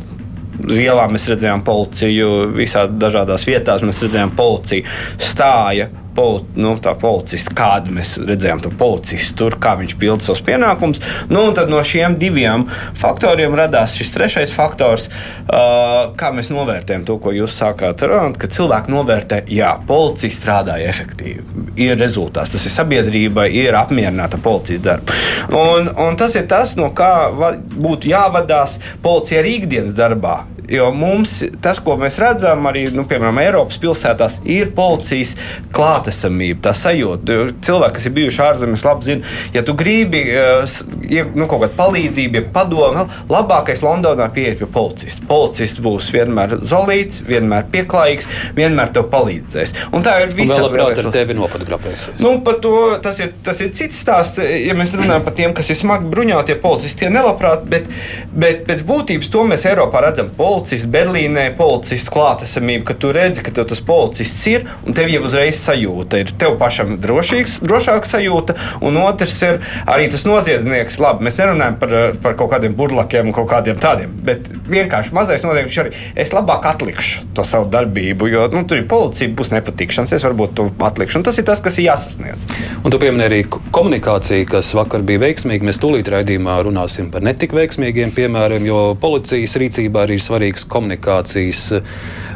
uz 0.63 0.79
ielām 0.79 1.15
mēs 1.15 1.27
redzējām 1.31 1.63
policiju, 1.67 2.31
visās 2.55 2.91
dažādās 2.95 3.45
vietās 3.47 3.85
mēs 3.85 4.01
redzējām 4.05 4.33
policiju 4.37 4.87
stāja. 5.21 5.89
Poli, 6.15 6.43
nu, 6.55 6.75
tā 6.79 6.93
policista, 6.99 7.51
kādu 7.55 7.91
mēs 7.95 8.15
redzējām, 8.21 8.61
to 8.63 8.71
policistu 8.79 9.35
tur, 9.43 9.57
kā 9.61 9.75
viņš 9.79 9.97
pilda 9.99 10.23
savus 10.23 10.43
pienākumus. 10.47 11.01
Nu, 11.27 11.43
tad 11.55 11.71
no 11.71 11.81
šiem 11.83 12.15
diviem 12.21 12.67
faktoriem 12.95 13.55
radās 13.57 13.97
šis 13.99 14.13
trešais 14.15 14.53
faktors, 14.55 15.09
uh, 15.09 16.15
kā 16.15 16.31
mēs 16.35 16.51
novērtējam 16.53 17.03
to, 17.07 17.19
ko 17.19 17.35
jūs 17.35 17.57
sākāt 17.59 18.05
runāt, 18.07 18.39
ka 18.39 18.49
cilvēki 18.51 18.93
novērtē, 18.95 19.41
jā, 19.51 19.73
policija 19.87 20.33
strādāja 20.33 20.89
efektīvi, 20.93 21.67
ir 21.83 21.99
rezultāts, 21.99 22.55
tas 22.55 22.65
ir 22.65 22.75
sabiedrībai, 22.75 23.49
ir 23.59 23.75
apmierināta 23.75 24.39
policijas 24.41 24.83
darba. 24.85 25.15
Un, 25.51 25.91
un 26.07 26.19
tas 26.19 26.35
ir 26.39 26.47
tas, 26.51 26.77
no 26.79 26.91
kā 26.95 27.11
būtu 27.75 28.09
jāvadās 28.11 28.79
policija 29.03 29.43
arī 29.43 29.57
ikdienas 29.59 29.95
darbā. 29.97 30.43
Jo 30.71 30.87
mums 30.97 31.43
tas, 31.61 31.77
ko 31.83 31.93
mēs 31.99 32.17
redzam, 32.21 32.65
arī 32.65 32.87
nu, 32.95 33.03
piemēram 33.05 33.37
Eiropas 33.43 33.77
pilsētās, 33.81 34.39
ir 34.49 34.71
policijas 34.77 35.35
klāt 35.75 36.04
klātesamība, 36.05 36.61
tā 36.65 36.73
sajūta. 36.75 37.37
Cilvēki, 37.65 37.95
kas 37.97 38.05
ir 38.07 38.13
bijuši 38.15 38.41
ārzemēs, 38.45 38.85
labi 38.85 39.05
zina, 39.05 39.33
ja 39.53 39.63
tu 39.65 39.73
gribi 39.77 40.21
ja, 40.29 41.25
nu, 41.33 41.47
kaut 41.49 41.63
kādu 41.63 41.73
palīdzību, 41.77 42.39
ja 42.39 42.43
padomu, 42.53 43.05
labākais 43.29 43.81
Londonā 43.85 44.27
pieiet 44.33 44.59
pie 44.59 44.69
policista. 44.69 45.25
Policists 45.29 45.81
būs 45.83 46.11
vienmēr 46.13 46.57
zolīts, 46.65 47.23
vienmēr 47.25 47.67
pieklājīgs, 47.73 48.29
vienmēr 48.57 48.93
tev 48.95 49.09
palīdzēs. 49.13 49.75
Un 49.95 50.05
tā 50.05 50.17
ir 50.23 50.35
visa 50.37 50.61
labprāt 50.61 51.01
ar 51.01 51.11
tevi 51.13 51.37
nofotografēsies. 51.37 52.21
Nu, 52.23 52.37
to, 52.61 52.75
tas, 53.03 53.19
ir, 53.23 53.33
tas 53.45 53.61
ir 53.63 53.73
cits 53.75 54.01
stāsts. 54.05 54.41
Ja 54.65 54.75
mēs 54.77 54.93
runājam 54.95 55.25
par 55.25 55.35
tiem, 55.37 55.55
kas 55.57 55.71
ir 55.73 55.79
smagi 55.79 56.09
bruņotie 56.11 56.57
policisti, 56.61 57.05
tie 57.05 57.11
nelabprāt, 57.13 57.65
bet, 57.69 57.89
bet 58.35 58.63
pēc 58.69 58.85
būtības 58.87 59.31
to 59.33 59.45
mēs 59.49 59.65
Eiropā 59.69 60.03
redzam. 60.05 60.31
Policists 60.37 60.89
Berlīnē, 60.91 61.47
policists 61.57 62.13
klātesamība, 62.13 62.89
ka 62.91 62.97
tu 62.99 63.11
redzi, 63.15 63.43
ka 63.45 63.53
tas 63.55 63.81
policists 63.85 64.45
ir, 64.51 64.67
un 64.85 64.95
tev 64.97 65.09
jau 65.11 65.23
uzreiz 65.25 65.59
sajūta 65.61 65.94
ir 66.19 66.33
tev 66.39 66.57
pašam 66.61 66.95
drošīgs, 67.01 67.59
drošāka 67.65 68.09
sajūta, 68.09 68.55
un 68.85 68.99
otrs 69.01 69.37
ir 69.47 69.61
arī 69.89 70.09
tas 70.11 70.25
noziedznieks. 70.27 70.99
Labi, 71.03 71.25
mēs 71.27 71.39
nerunājam 71.39 71.79
par, 71.81 71.95
par 72.23 72.37
kaut 72.39 72.51
kādiem 72.55 72.75
burlakiem 72.77 73.33
kaut 73.35 73.49
kādiem 73.51 73.79
tādiem, 73.81 74.13
bet 74.25 74.49
vienkārši 74.69 75.15
mazais 75.15 75.45
noziedznieks 75.45 75.81
arī 75.83 75.93
es 76.25 76.33
labāk 76.35 76.67
atlikšu 76.69 77.25
to 77.35 77.45
savu 77.47 77.69
darbību, 77.71 78.29
jo 78.31 78.47
nu, 78.53 78.63
tur 78.67 78.81
ir 78.81 78.87
policija, 78.89 79.31
būs 79.35 79.51
nepatikšanas, 79.55 80.15
es 80.15 80.25
varbūt 80.25 80.55
to 80.57 80.67
atlikšu. 80.87 81.19
Un 81.19 81.27
tas 81.27 81.39
ir 81.39 81.47
tas, 81.47 81.61
kas 81.63 81.79
ir 81.79 81.89
jāsasniedz. 81.89 82.47
Un 82.83 82.93
tu 82.93 82.99
piemini 83.01 83.25
arī 83.27 83.41
komunikāciju, 83.75 84.47
kas 84.49 84.71
vakar 84.77 85.03
bija 85.05 85.23
veiksmīga. 85.25 85.67
Mēs 85.67 85.81
tūlīt 85.83 86.09
raidījumā 86.11 86.57
runāsim 86.67 87.09
par 87.13 87.25
netik 87.25 87.55
veiksmīgiem 87.55 88.13
piemēriem, 88.15 88.67
jo 88.69 88.81
policijas 89.01 89.57
rīcībā 89.61 90.05
arī 90.05 90.19
ir 90.19 90.23
svarīgs 90.23 90.67
komunikācijas 90.71 91.63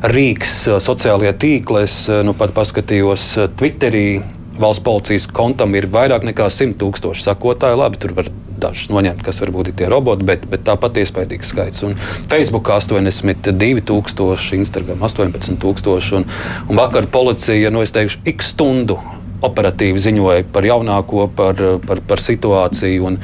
rīks, 0.09 0.55
sociālajie 0.83 1.33
tīkli. 1.43 1.83
Es 1.85 1.95
nu, 2.25 2.35
pat 2.37 2.53
paskatījos 2.55 3.25
Twitterī. 3.57 4.21
Valsts 4.59 4.83
policijas 4.83 5.23
kontam 5.31 5.71
ir 5.79 5.85
vairāk 5.87 6.25
nekā 6.27 6.49
100 6.51 6.75
tūkstoši 6.81 7.23
sakotāju. 7.23 7.77
Labi, 7.79 7.99
tur 8.01 8.11
var 8.17 8.27
dažus 8.59 8.89
noņemt, 8.91 9.21
kas 9.23 9.39
varbūt 9.39 9.71
ir 9.71 9.77
tie 9.79 9.87
roboti, 9.91 10.25
bet, 10.27 10.43
bet 10.51 10.65
tāpat 10.67 10.99
iespaidīgs 10.99 11.53
skaits. 11.53 11.85
Un 11.87 11.95
Facebook 12.31 12.67
82,000, 12.67 14.59
Instagram 14.59 15.05
18,000. 15.07 16.19
Un, 16.19 16.27
un 16.67 16.81
vakar 16.81 17.07
policija, 17.11 17.71
nu, 17.71 17.85
es 17.85 17.95
teikšu, 17.95 18.19
x 18.33 18.51
stundu 18.53 18.99
operatīvi 19.45 20.01
ziņoja 20.03 20.49
par 20.51 20.67
jaunāko, 20.67 21.29
par, 21.35 21.63
par, 21.87 22.03
par 22.07 22.23
situāciju. 22.23 23.13
Un, 23.13 23.19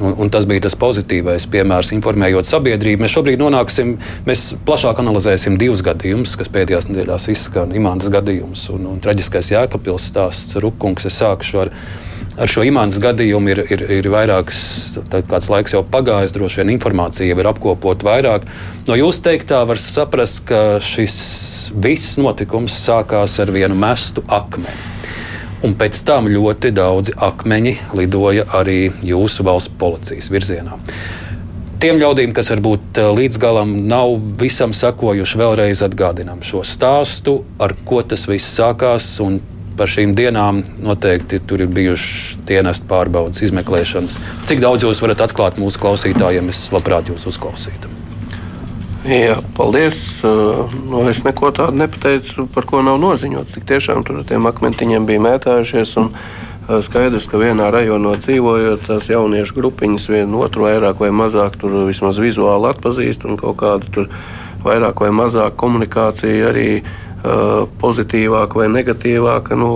Un, 0.00 0.14
un 0.16 0.30
tas 0.32 0.46
bija 0.48 0.64
tas 0.64 0.76
pozitīvais 0.80 1.44
piemērs, 1.52 1.92
informējot 1.92 2.48
sabiedrību. 2.48 3.02
Mēs 3.04 3.12
šobrīd 3.12 3.40
nonāksim, 3.42 3.96
mēs 4.24 4.46
plašāk 4.64 5.02
analizēsim 5.02 5.58
divus 5.60 5.82
gadījumus, 5.84 6.38
kas 6.40 6.48
pēdējās 6.52 6.88
nedēļās 6.88 7.26
izskan. 7.34 7.74
Imants 7.76 8.08
gadījums 8.12 8.62
un, 8.72 8.86
un 8.94 9.02
traģiskais 9.04 9.52
Jēkabils 9.52 10.06
stāsts 10.08 10.56
Rukungs. 10.64 11.04
Es 11.10 11.18
sākšu 11.20 11.60
ar, 11.66 11.72
ar 12.40 12.48
šo 12.48 12.64
imants 12.64 12.96
gadījumu. 13.02 13.52
Ir, 13.52 13.60
ir, 13.76 13.84
ir 13.98 14.08
vairāks, 14.14 14.62
kāds 15.12 15.50
laiks 15.52 15.76
jau 15.76 15.82
pagājis, 15.84 16.32
droši 16.36 16.62
vien 16.62 16.72
informācija 16.78 17.28
jau 17.28 17.42
ir 17.42 17.50
apkopot 17.52 18.06
vairāk. 18.06 18.48
No 18.88 18.96
jūsu 18.96 19.26
teiktā 19.28 19.60
var 19.68 19.82
saprast, 19.84 20.46
ka 20.48 20.78
šis 20.80 21.18
viss 21.76 22.16
notikums 22.16 22.78
sākās 22.86 23.36
ar 23.44 23.52
vienu 23.52 23.76
mestu 23.76 24.24
akmeni. 24.32 24.99
Un 25.66 25.74
pēc 25.76 25.98
tam 26.08 26.28
ļoti 26.32 26.70
daudzi 26.72 27.12
akmeņi 27.20 27.74
lidoja 27.98 28.46
arī 28.56 28.86
jūsu 29.04 29.44
valsts 29.44 29.74
policijas 29.80 30.30
virzienā. 30.32 30.78
Tiem 31.80 32.00
ļaudīm, 32.00 32.32
kas 32.36 32.50
varbūt 32.52 32.98
eh, 33.00 33.06
līdz 33.16 33.38
galam 33.40 33.70
nav 33.88 34.18
visam 34.40 34.74
sakojuši, 34.76 35.38
vēlreiz 35.40 35.80
atgādinām 35.84 36.42
šo 36.44 36.60
stāstu, 36.68 37.38
ar 37.60 37.72
ko 37.88 38.02
tas 38.04 38.26
viss 38.28 38.56
sākās. 38.56 39.14
Par 39.80 39.88
šīm 39.88 40.12
dienām 40.12 40.58
noteikti 40.84 41.38
tur 41.48 41.62
ir 41.64 41.70
bijušas 41.72 42.42
dienas 42.48 42.82
pārbaudas, 42.84 43.40
izmeklēšanas. 43.46 44.18
Cik 44.50 44.60
daudz 44.60 44.84
jūs 44.84 45.00
varat 45.00 45.24
atklāt 45.24 45.56
mūsu 45.62 45.80
klausītājiem, 45.80 46.52
es 46.52 46.66
labprāt 46.74 47.08
jūs 47.08 47.24
uzklausītu. 47.32 47.99
Jā, 49.10 49.40
paldies. 49.56 50.20
Nu, 50.22 51.00
es 51.10 51.24
neko 51.26 51.48
tādu 51.50 51.80
nepateicu, 51.80 52.44
par 52.54 52.62
ko 52.70 52.78
nav 52.86 53.00
noziņots. 53.02 53.56
Tik 53.56 53.64
tiešām 53.66 54.04
tur 54.06 54.20
ar 54.20 54.28
tiem 54.28 54.46
akmentiņiem 54.46 55.08
bija 55.08 55.22
mētājušies. 55.24 55.96
Un, 55.98 56.12
Skaidrs, 56.86 57.24
ka 57.26 57.40
vienā 57.40 57.66
rajonā 57.74 58.12
dzīvojot, 58.22 58.84
tās 58.86 59.08
jauniešu 59.10 59.56
grupiņas 59.56 60.04
vienu 60.12 60.44
otru 60.44 60.68
vairāk 60.68 61.00
vai 61.02 61.08
mazāk 61.10 61.56
tur 61.58 61.72
vismaz 61.88 62.20
vizuāli 62.22 62.68
atpazīst 62.70 63.26
un 63.26 63.40
kaut 63.40 63.56
kāda 63.58 63.90
tur 63.90 64.06
vairāk 64.62 65.02
vai 65.02 65.10
mazāk 65.10 65.56
komunikācija 65.58 66.52
arī 66.52 66.68
uh, 66.78 67.66
pozitīvāka 67.82 68.62
vai 68.62 68.68
negatīvāka. 68.70 69.58
Nu, 69.58 69.72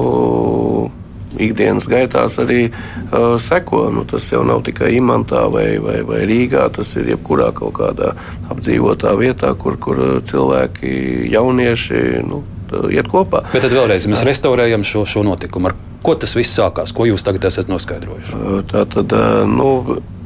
ikdienas 1.41 1.89
gaitās 1.91 2.39
arī 2.43 2.69
uh, 2.71 3.37
seko. 3.43 3.87
Nu, 3.95 4.05
tas 4.09 4.31
jau 4.33 4.43
nav 4.47 4.65
tikai 4.67 4.95
Imantā 4.99 5.45
vai, 5.53 5.67
vai, 5.83 6.01
vai 6.07 6.23
Rīgā, 6.29 6.69
tas 6.75 6.95
ir 6.99 7.15
jebkurā 7.15 7.51
kaut 7.57 7.77
kādā 7.79 8.15
apdzīvotā 8.53 9.15
vietā, 9.21 9.55
kur, 9.59 9.79
kur 9.81 10.03
cilvēki, 10.29 10.95
jaunieši 11.35 12.05
nu, 12.29 12.43
iet 12.93 13.11
kopā. 13.11 13.45
Bet 13.53 13.67
tad 13.67 13.77
vēlreiz 13.77 14.09
mēs 14.11 14.25
restaurējam 14.27 14.87
šo, 14.87 15.05
šo 15.09 15.25
notikumu. 15.27 15.71
Ar 15.71 15.77
ko 16.05 16.17
tas 16.21 16.35
viss 16.37 16.57
sākās? 16.57 16.93
Ko 16.95 17.07
jūs 17.09 17.25
tagad 17.27 17.49
esat 17.51 17.71
noskaidrojuši? 17.73 18.41
Tā 18.73 18.85
tad, 18.93 19.15
nu, 19.51 19.71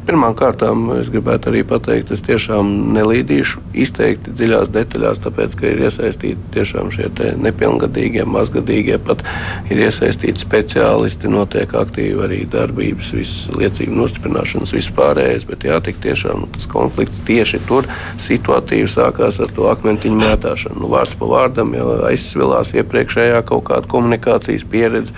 Pirmkārt, 0.08 0.62
es 0.96 1.10
gribētu 1.12 1.50
arī 1.50 1.60
pateikt, 1.68 2.14
es 2.14 2.22
tiešām 2.24 2.68
nelīdīšu 2.94 3.60
izteikti 3.76 4.32
dziļās 4.38 4.70
detaļās, 4.72 5.18
tāpēc, 5.20 5.56
ka 5.60 5.66
ir 5.68 5.82
iesaistīti 5.84 6.52
tiešām 6.54 6.88
šie 6.94 7.10
nepilngadīgie, 7.36 8.22
mazgadīgie, 8.24 8.96
pat 9.04 9.20
ir 9.68 9.82
iesaistīti 9.84 10.40
speciālisti, 10.40 11.28
notiek 11.28 11.74
aktīvi 11.76 12.24
arī 12.24 12.38
darbības, 12.48 13.10
visas 13.18 13.42
liecību 13.52 13.98
nostiprināšanas, 13.98 14.72
vispārējais, 14.78 15.44
bet 15.50 15.66
jā, 15.68 15.76
tik 15.84 16.00
tiešām 16.06 16.46
nu, 16.46 16.48
tas 16.56 16.64
konflikts 16.72 17.20
tieši 17.28 17.60
tur 17.68 17.90
situatīvi 18.24 18.88
sākās 18.88 19.42
ar 19.44 19.52
to 19.52 19.68
akmentiņu 19.74 20.22
mētāšanu. 20.22 20.86
Nu, 20.86 20.88
vārds 20.94 21.12
pa 21.20 21.28
vārdam 21.34 21.76
jau 21.76 21.98
aizsvilās 22.08 22.72
iepriekšējā 22.80 23.44
kaut 23.52 23.68
kāda 23.68 23.92
komunikācijas 23.92 24.64
pieredze 24.72 25.12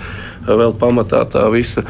vēl 0.47 0.73
pamatā 0.79 1.23
tā 1.31 1.45
visa. 1.53 1.83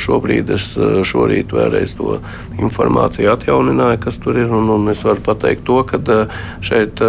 Šobrīd 0.00 0.50
es 0.54 0.66
šorīt 1.08 1.54
vēlreiz 1.56 1.94
to 1.98 2.18
informāciju 2.60 3.32
atjaunināju, 3.32 4.02
kas 4.04 4.20
tur 4.22 4.38
ir. 4.40 4.52
Un, 4.52 4.68
un 4.74 4.92
es 4.92 5.04
varu 5.06 5.24
pateikt 5.24 5.64
to, 5.68 5.80
ka 5.88 6.00
šeit, 6.64 7.00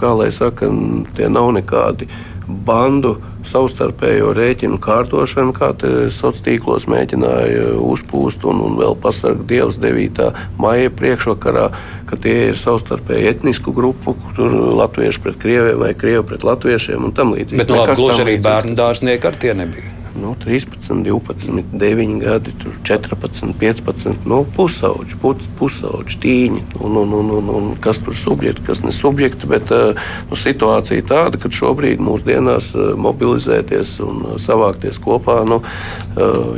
kā 0.00 0.14
lai 0.18 0.30
saka, 0.34 0.70
tie 1.16 1.30
nav 1.32 1.52
nekādi 1.56 2.08
bandu 2.48 3.16
savstarpējo 3.48 4.32
rēķinu 4.36 4.78
kārtošanu, 4.82 5.54
kā 5.56 5.72
sociālos 5.76 6.42
tīklos 6.44 6.86
mēģināja 6.90 7.74
uzpūst, 7.80 8.44
un, 8.48 8.62
un 8.64 8.78
vēl 8.80 8.96
pasargāt 9.00 9.46
Dievs 9.50 9.80
9. 9.82 10.30
maija 10.60 10.92
priekšvakarā, 10.94 11.66
ka 12.08 12.20
tie 12.20 12.36
ir 12.50 12.60
savstarpēji 12.60 13.32
etnisku 13.32 13.74
grupu, 13.76 14.16
tur 14.36 14.54
latvieši 14.80 15.24
pret 15.24 15.40
krieviem 15.42 15.82
vai 15.82 15.92
krievi 15.98 16.24
pret 16.30 16.46
latviešiem 16.46 17.10
un 17.10 17.16
tam 17.16 17.36
līdzīgi. 17.36 17.60
Bet 17.60 17.72
nu, 17.72 17.82
labi, 17.82 17.98
gluži 18.00 18.24
arī 18.24 18.38
bērnu 18.44 18.78
dārznieki 18.80 19.30
ar 19.30 19.44
tie 19.44 19.56
nebija 19.58 20.03
nu, 20.24 20.34
13, 20.40 21.04
12, 21.04 21.64
9 21.72 22.18
gadi, 22.24 22.54
14, 22.82 23.52
15, 23.60 24.24
nu, 24.28 24.42
pusauģi, 24.56 25.18
pus, 25.20 25.48
pusauģi, 25.58 26.18
tīņi. 26.24 26.62
Un, 26.80 26.96
un, 27.02 27.12
un, 27.20 27.32
un, 27.38 27.50
un 27.58 27.70
kas 27.84 28.00
tur 28.00 28.14
ir 28.14 28.20
subjekti, 28.20 28.64
kas 28.66 28.82
ne 28.84 28.92
subjekti. 28.94 29.48
Bet 29.50 29.72
eh, 29.74 30.00
nu, 30.30 30.38
situācija 30.38 31.04
tāda, 31.08 31.40
ka 31.40 31.50
šobrīd 31.52 32.02
mūsdienās 32.02 32.72
eh, 32.74 32.92
mobilizēties 32.96 33.98
un 34.04 34.22
eh, 34.24 34.36
savākties 34.42 35.00
kopā 35.02 35.42
nu, 35.48 35.60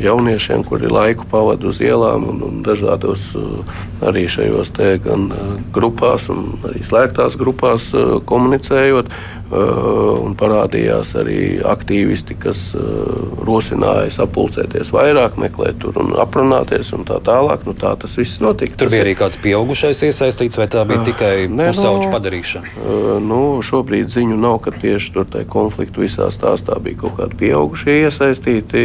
jauniešiem, 0.03 0.63
kuri 0.69 0.91
laiku 0.93 1.25
pavadīja 1.31 1.71
uz 1.71 1.79
ielām 1.81 2.27
un, 2.29 2.43
un 2.45 2.59
dažādos 2.67 3.31
arī 4.05 4.27
šajos 4.29 4.69
te 4.77 4.91
gan 5.01 5.31
grupās, 5.73 6.29
un 6.33 6.59
arī 6.69 6.83
slēgtās 6.85 7.39
grupās 7.41 7.89
komunicējot. 8.29 9.09
Un 9.47 10.33
parādījās 10.35 11.13
arī 11.21 11.41
aktīvisti, 11.63 12.35
kas 12.43 12.73
rosināja 13.47 14.11
sapulcēties 14.17 14.91
vairāk, 14.91 15.37
meklēt 15.39 15.79
tur 15.85 16.01
un 16.03 16.17
aprunāties 16.19 16.91
un 16.97 17.05
tā 17.07 17.21
tālāk. 17.23 17.63
Nu, 17.69 17.75
tā 17.79 17.93
tas 18.01 18.17
viss 18.19 18.41
notika. 18.43 18.75
Tur 18.81 18.91
bija 18.91 19.05
arī 19.05 19.15
kāds 19.19 19.39
pieaugušais 19.43 20.03
iesaistīts, 20.09 20.59
vai 20.59 20.67
tā 20.73 20.83
bija 20.89 21.05
tikai 21.07 21.47
pusauģa 21.53 22.09
nu, 22.09 22.13
padarīšana? 22.17 22.75
Nu, 23.23 23.41
šobrīd 23.67 24.11
ziņu 24.17 24.41
nav, 24.43 24.59
ka 24.67 24.75
tieši 24.75 25.15
tur 25.15 25.29
tajā 25.31 25.47
konfliktu 25.53 26.03
visā 26.03 26.27
stāstā 26.35 26.81
bija 26.83 27.05
kaut 27.05 27.21
kādi 27.21 27.39
pieaugušie 27.45 28.01
iesaistīti, 28.03 28.83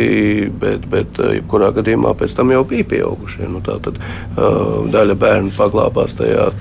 bet, 0.62 0.86
bet 0.93 1.24
jebkurā 1.39 1.71
gadījumā 1.80 2.13
pēc 2.21 2.38
tam 2.38 2.54
jau 2.54 2.62
bija 2.69 2.86
pieaugušie. 2.93 3.50
Nu, 3.50 3.65
tā 3.65 3.80
tad 3.82 3.97
daļa 4.93 5.17
bērnu 5.26 5.58
paglābās 5.58 6.13
tajā 6.21 6.52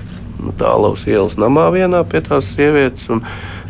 nu, 0.41 0.53
tālaus 0.57 1.05
ielas 1.09 1.37
namā 1.41 1.69
vienā 1.75 2.01
pie 2.09 2.23
tās 2.25 2.49
sievietes. 2.55 3.09
Un, 3.13 3.21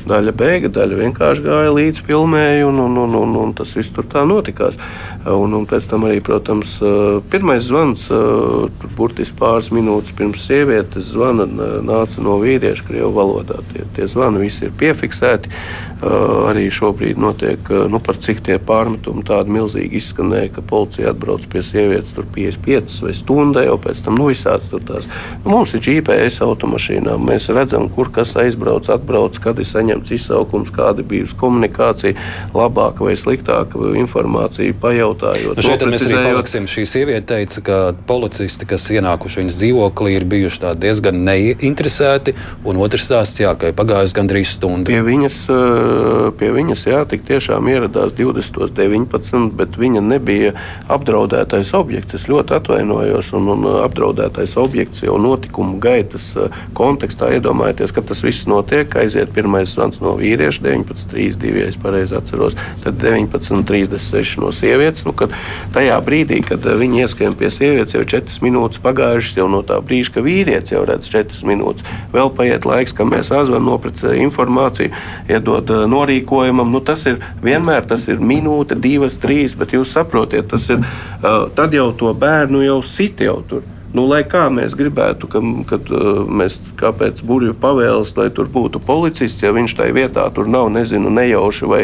Daļa 0.08 0.34
beiga, 0.38 0.72
daļa 0.74 1.00
vienkārši 1.04 1.44
gāja 1.46 1.74
līdzi 1.76 2.06
filmēju, 2.08 2.70
un, 2.72 2.80
un, 2.86 2.98
un, 3.04 3.18
un, 3.22 3.36
un 3.44 3.54
tas 3.58 3.74
viss 3.78 3.94
tur 3.94 4.08
tā 4.10 4.24
notikās. 4.28 4.80
Un, 5.30 5.54
un 5.58 5.68
pēc 5.70 5.88
tam 5.92 6.08
arī, 6.08 6.22
protams, 6.26 6.78
pirmais 7.34 7.68
zvans, 7.68 8.08
burtiski 8.98 9.38
pāris 9.40 9.72
minūtes 9.74 10.16
pirms 10.18 10.48
sievietes 10.48 11.12
zvana, 11.14 11.46
nāca 11.86 12.24
no 12.26 12.40
vīrieša 12.42 12.88
krievu 12.90 13.14
valodā. 13.18 13.62
Tie, 13.72 13.86
tie 13.96 14.10
zvani 14.10 14.42
visi 14.46 14.68
ir 14.68 14.76
piefiksēti. 14.80 15.54
Arī 16.02 16.66
šobrīd 16.74 17.20
notiek, 17.22 17.70
nu, 17.92 18.00
par 18.02 18.18
cik 18.22 18.42
tie 18.46 18.58
pārmetumi 18.58 19.24
tādi 19.28 19.54
milzīgi 19.54 20.00
izskanēja, 20.00 20.50
ka 20.56 20.64
policija 20.66 21.12
atbrauc 21.14 21.46
pie 21.52 21.62
sievietes 21.66 22.16
tur 22.16 22.26
55 22.34 23.02
vai 23.06 23.14
stundai, 23.18 23.66
jau 23.68 23.78
pēc 23.82 24.02
tam 24.06 24.18
nu, 24.18 24.32
visāds 24.32 24.72
tur 24.72 24.82
tās. 24.88 25.06
Nu, 25.44 25.54
mums 25.54 25.76
ir 25.78 25.84
GPS 25.86 26.42
automašīnām, 26.46 27.22
mēs 27.30 27.50
redzam, 27.54 27.86
kur 27.94 28.10
kas 28.14 28.34
aizbrauc, 28.42 28.90
atbrauc, 28.94 29.38
kad 29.44 29.62
ir 29.62 29.70
saņemts 29.70 30.16
izsaukums, 30.18 30.74
kāda 30.74 31.06
bijusi 31.06 31.38
komunikācija, 31.38 32.18
labāka 32.58 33.06
vai 33.06 33.14
sliktāka 33.20 33.94
informācija, 34.02 34.74
pajautājot. 34.82 35.62
Nu, 35.62 35.68
šeit 35.68 35.86
mēs 35.86 36.08
arī 36.10 36.24
paliksim. 36.32 36.70
Šī 36.72 36.88
sieviete 36.90 37.28
teica, 37.36 37.66
ka 37.68 37.80
policisti, 38.10 38.66
kas 38.70 38.88
ienākuši 38.90 39.44
viņas 39.44 39.60
dzīvoklī, 39.62 40.16
ir 40.18 40.28
bijuši 40.34 40.74
diezgan 40.82 41.22
neinteresēti, 41.28 42.34
un 42.68 42.82
otrs 42.82 43.06
stāsts, 43.10 43.42
jā, 43.44 43.54
ka 43.60 43.70
ir 43.72 43.78
pagājis 43.78 44.16
gandrīz 44.18 44.56
stunda. 44.56 44.90
Pie 44.92 45.02
viņas 45.06 45.40
uh, 45.52 45.90
pie 46.39 46.51
viņas 46.56 46.86
jā, 46.88 47.01
tik 47.10 47.25
tiešām 47.27 47.67
ieradās 47.71 48.15
20.19, 48.17 49.51
bet 49.58 49.77
viņa 49.80 50.01
nebija 50.06 50.54
apdraudētais 50.91 51.73
objekts. 51.77 52.15
Es 52.17 52.27
ļoti 52.32 52.56
atvainojos, 52.58 53.32
un, 53.38 53.49
un 53.56 53.67
apdraudētais 53.82 54.56
objekts 54.60 55.04
jau 55.06 55.17
notikumu 55.21 55.80
gaitas 55.82 56.32
eh, 56.36 56.51
kontekstā 56.77 57.32
iedomājieties, 57.38 57.93
ka 57.95 58.04
tas 58.06 58.23
viss 58.25 58.47
notiek. 58.49 58.91
Aiziet 59.01 59.34
pirmais 59.36 59.71
zvans 59.73 60.01
no 60.04 60.15
vīrieša, 60.19 60.63
19.32, 60.65 61.54
ja 61.62 61.69
es 61.71 61.80
pareizi 61.82 62.17
atceros, 62.17 62.58
tad 62.84 62.99
19.36 63.04 64.41
no 64.41 64.51
sievietes. 64.56 65.06
Nu, 65.08 65.15
tajā 65.75 65.99
brīdī, 66.06 66.41
kad 66.47 66.65
eh, 66.65 66.77
viņi 66.82 67.06
ieskrien 67.06 67.38
pie 67.38 67.51
sievietes, 67.54 67.95
jau 67.97 68.06
4 68.17 68.41
minūtes 68.45 68.82
pagājušas 68.84 69.41
jau 69.41 69.47
no 69.51 69.63
tā 69.65 69.80
brīža, 69.84 70.15
kad 70.17 70.27
vīrietis 70.27 70.75
jau 70.75 70.86
redz 70.88 71.10
4 71.12 71.45
minūtes. 71.47 71.86
Vēl 72.15 72.34
paiet 72.36 72.67
laiks, 72.67 72.95
kamēr 72.97 73.25
sazvanām, 73.27 73.71
noprecēja 73.71 74.21
informāciju, 74.25 74.93
iedod 75.32 75.71
eh, 75.71 75.81
norīkojumam. 75.89 76.72
Nu, 76.74 76.82
tas 76.86 77.06
ir 77.10 77.20
vienmēr 77.44 77.88
tas 77.89 78.08
ir 78.12 78.22
minūte, 78.22 78.78
divas, 78.80 79.17
trīs, 79.22 79.56
bet 79.58 79.76
jūs 79.76 79.94
saprotiet, 79.96 80.50
tas 80.52 80.70
ir 80.70 80.84
tad 81.56 81.74
jau 81.76 81.91
to 81.98 82.13
bērnu 82.13 82.63
jau 82.65 82.82
sit 82.86 83.22
jau 83.24 83.39
tur. 83.48 83.65
Nu, 83.91 84.08
lai 84.08 84.23
kā 84.23 84.47
mēs 84.54 84.75
gribētu, 84.80 85.27
ka, 85.32 85.43
kad 85.67 85.91
uh, 85.91 86.23
mēs 86.27 86.60
kāpēc 86.80 87.19
burbuļu 87.21 87.56
pavēles, 87.62 88.13
lai 88.17 88.30
tur 88.34 88.49
būtu 88.51 88.82
policists, 88.84 89.41
ja 89.43 89.51
viņš 89.56 89.75
tajā 89.80 89.95
vietā 89.95 90.25
tur 90.34 90.49
nav, 90.51 90.69
nezinu, 90.73 91.10
nejauši 91.13 91.69
vai 91.69 91.82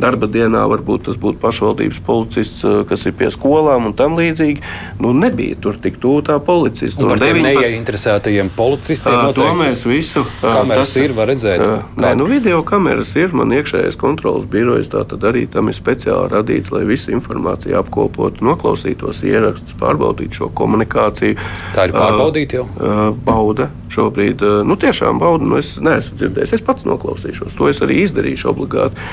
darba 0.00 0.28
dienā, 0.30 0.66
varbūt 0.70 1.08
tas 1.08 1.18
būtu 1.20 1.40
pašvaldības 1.42 2.00
policists, 2.06 2.64
uh, 2.64 2.82
kas 2.88 3.06
ir 3.08 3.16
pie 3.18 3.30
skolām 3.34 3.88
un 3.90 3.96
tam 3.96 4.16
līdzīgi. 4.18 4.62
Nu, 5.00 5.12
nebija 5.16 5.58
tur 5.60 5.78
tik 5.80 5.98
tuvu 6.02 6.22
tā 6.26 6.38
policista. 6.44 7.02
Un 7.02 7.12
par 7.12 7.22
tiem 7.22 7.40
neieinteresētajiem 7.44 8.52
policistiem 8.56 9.18
uh, 9.18 9.32
to 9.34 9.48
mēs 9.58 9.84
visu. 9.88 10.24
Kameras 10.40 10.92
tas, 10.92 10.96
ir, 11.00 11.14
var 11.16 11.30
redzēt. 11.32 11.64
Nē, 12.00 12.14
nu, 12.18 12.28
video 12.30 12.62
kameras 12.66 13.14
ir, 13.18 13.34
man 13.36 13.54
iekšējais 13.56 13.98
kontrols 14.00 14.46
birojas, 14.50 14.92
tā 14.92 15.04
tad 15.08 15.26
arī 15.32 15.46
tam 15.50 15.72
ir 15.72 15.78
speciāli 15.78 16.30
radīts, 16.34 16.72
lai 16.74 16.84
visu 16.88 17.14
informāciju 17.16 17.80
apkopotu, 17.80 18.44
noklausītos 18.46 19.24
ierakstus, 19.26 19.76
pārbaudītu 19.80 20.42
šo 20.42 20.52
komunikāciju. 20.60 21.38
Tā 21.74 21.86
ir 21.88 21.94
pārbaudīta 21.94 22.60
jau? 22.60 22.66
Bauda 23.26 23.70
šobrīd. 23.90 24.42
Nu, 24.66 24.76
tiešām 24.80 25.20
bauda, 25.22 25.46
nu, 25.46 25.58
es 25.58 25.74
neesmu 25.82 26.18
dzirdējis. 26.20 26.56
Es 26.58 26.64
pats 26.66 26.86
noklausīšos. 26.88 27.56
To 27.58 27.68
es 27.70 27.82
arī 27.84 28.02
izdarīšu 28.04 28.50
obligāti. 28.52 29.08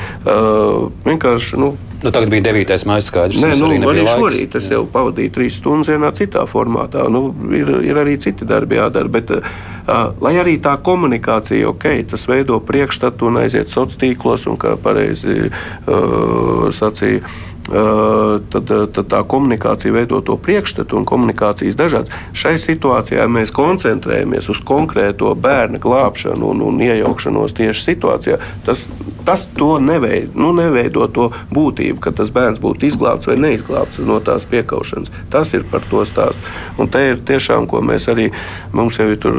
Vienkārši. 1.07 1.61
Nu, 1.61 1.75
Nu, 2.03 2.11
tagad 2.11 2.29
bija 2.29 2.41
9. 2.53 2.85
maija 2.85 3.01
skaidrs. 3.01 3.41
Nē, 3.41 3.55
nu, 3.57 3.71
arī, 3.73 3.77
arī 3.89 4.03
šorīt 4.05 4.57
es 4.59 4.67
jau 4.69 4.83
pavadīju 4.93 5.31
trīs 5.33 5.55
stundas 5.57 5.89
vienā 5.89 6.11
citā 6.13 6.43
formātā. 6.45 7.07
Nu, 7.09 7.31
ir, 7.57 7.71
ir 7.89 7.97
arī 7.97 8.19
citi 8.21 8.45
darbi 8.45 8.77
jādara. 8.77 9.09
Bet, 9.09 9.33
uh, 9.33 10.03
lai 10.21 10.35
arī 10.37 10.59
tā 10.61 10.75
komunikācija, 10.85 11.71
ok, 11.71 11.87
tas 12.11 12.27
veido 12.29 12.59
priekšstatu 12.61 13.31
un 13.31 13.41
aiziet 13.41 13.73
sociālos 13.73 13.97
tīklos, 14.03 14.45
un 14.51 14.61
kā 14.61 14.75
pareizi 14.77 15.49
uh, 15.49 16.69
sacīja 16.69 17.25
tad, 17.67 18.71
tad 18.95 19.09
tā 19.11 19.21
komunikācija 19.27 19.93
veido 19.93 20.21
to 20.25 20.37
priekšstatu 20.39 20.97
un 20.97 21.05
komunikācijas 21.07 21.77
dažādas. 21.79 22.13
Šai 22.37 22.55
situācijā 22.61 23.27
mēs 23.31 23.51
koncentrējamies 23.55 24.49
uz 24.51 24.61
konkrēto 24.67 25.33
bērnu 25.35 25.81
glābšanu 25.83 26.51
un, 26.53 26.63
un 26.69 26.81
iejaukšanos 26.83 27.55
tieši 27.57 27.83
situācijā. 27.89 28.39
Tas, 28.65 28.87
tas 29.27 29.47
to 29.57 29.77
neveido, 29.83 30.31
nu, 30.39 30.53
neveido 30.55 31.07
to 31.11 31.29
būtību, 31.53 31.99
ka 32.03 32.13
tas 32.15 32.31
bērns 32.35 32.61
būtu 32.63 32.87
izglābts 32.87 33.29
vai 33.29 33.37
neizglābts 33.41 33.99
no 34.07 34.19
tās 34.23 34.47
piekaušanas. 34.49 35.11
Tas 35.33 35.53
ir 35.57 35.67
par 35.71 35.83
to 35.91 36.05
stāstu. 36.07 36.55
Un 36.79 36.91
te 36.91 37.03
ir 37.11 37.21
tiešām, 37.27 37.67
ko 37.67 37.81
mēs 37.83 38.07
arī, 38.11 38.29
mums 38.75 38.99
jau 38.99 39.09
ir 39.11 39.19
tur 39.21 39.35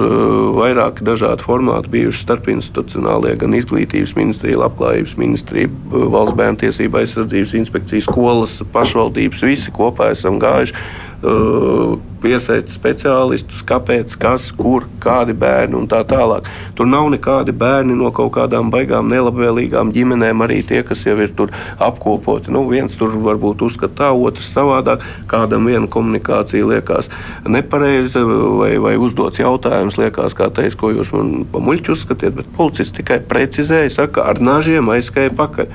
vairāki 0.59 1.07
dažādi 1.07 1.47
formāti 1.47 1.93
bijuši 1.97 2.25
starpinstitucionālie, 2.27 3.37
gan 3.41 3.57
izglītības 3.57 4.15
ministrija, 4.19 4.61
labklājības 4.65 5.17
ministrija, 5.21 5.73
valsts 5.89 6.37
bērnu 6.39 6.63
tiesība 6.65 7.03
aizsardzības 7.03 7.55
inspekcijas 7.63 8.11
skolas, 8.19 8.63
pašvaldības, 8.73 9.47
visi 9.47 9.75
kopā 9.75 10.13
esam 10.17 10.41
gājuši. 10.43 10.75
Uh, 11.19 11.97
piesaistīt 12.23 12.71
speciālistus, 12.71 13.65
kāpēc, 13.67 14.13
kas, 14.23 14.45
kur, 14.55 14.85
kādi 15.03 15.35
bērni 15.35 15.75
un 15.75 15.89
tā 15.91 16.05
tālāk. 16.07 16.47
Tur 16.79 16.87
nav 16.87 17.09
nekādi 17.11 17.51
bērni 17.59 17.97
no 17.99 18.13
kaut 18.15 18.31
kādām 18.37 18.71
baigām, 18.71 19.11
nelabvēlīgām 19.11 19.91
ģimenēm, 19.97 20.45
arī 20.47 20.61
tie, 20.67 20.85
kas 20.87 21.03
jau 21.07 21.17
ir 21.19 21.33
tur 21.35 21.51
apkopoti. 21.83 22.53
Nu, 22.55 22.63
viens 22.71 22.95
tur 22.99 23.17
varbūt 23.25 23.65
uzskata 23.67 23.97
tā, 23.99 24.13
otrs 24.15 24.53
savādāk. 24.55 25.03
Kādam 25.31 25.67
viena 25.67 25.91
komunikācija 25.91 26.71
liekas 26.71 27.11
nepareiza 27.51 28.23
vai, 28.23 28.77
vai 28.83 28.95
uzdots 28.95 29.43
jautājums, 29.43 29.99
liekas, 29.99 30.39
kā 30.39 30.53
teikt, 30.55 30.79
ko 30.79 30.95
jūs 30.95 31.11
man 31.15 31.43
pa 31.51 31.63
muļķi 31.63 31.95
uzskatiet, 31.97 32.39
bet 32.39 32.55
policists 32.55 32.95
tikai 32.95 33.19
precizēja, 33.27 33.91
saka, 34.05 34.27
ar 34.31 34.39
nažiem 34.39 34.95
aizskrēja 34.95 35.35
pakaļ 35.43 35.75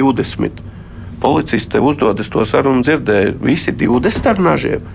20. 0.00 0.64
Policists 1.20 1.72
te 1.72 1.80
uzdod, 1.82 2.20
es 2.20 2.30
to 2.30 2.44
sarunu 2.46 2.84
dzirdēju, 2.86 3.36
visi 3.42 3.74
20 3.74 4.30
ar 4.30 4.42
nažiem. 4.42 4.88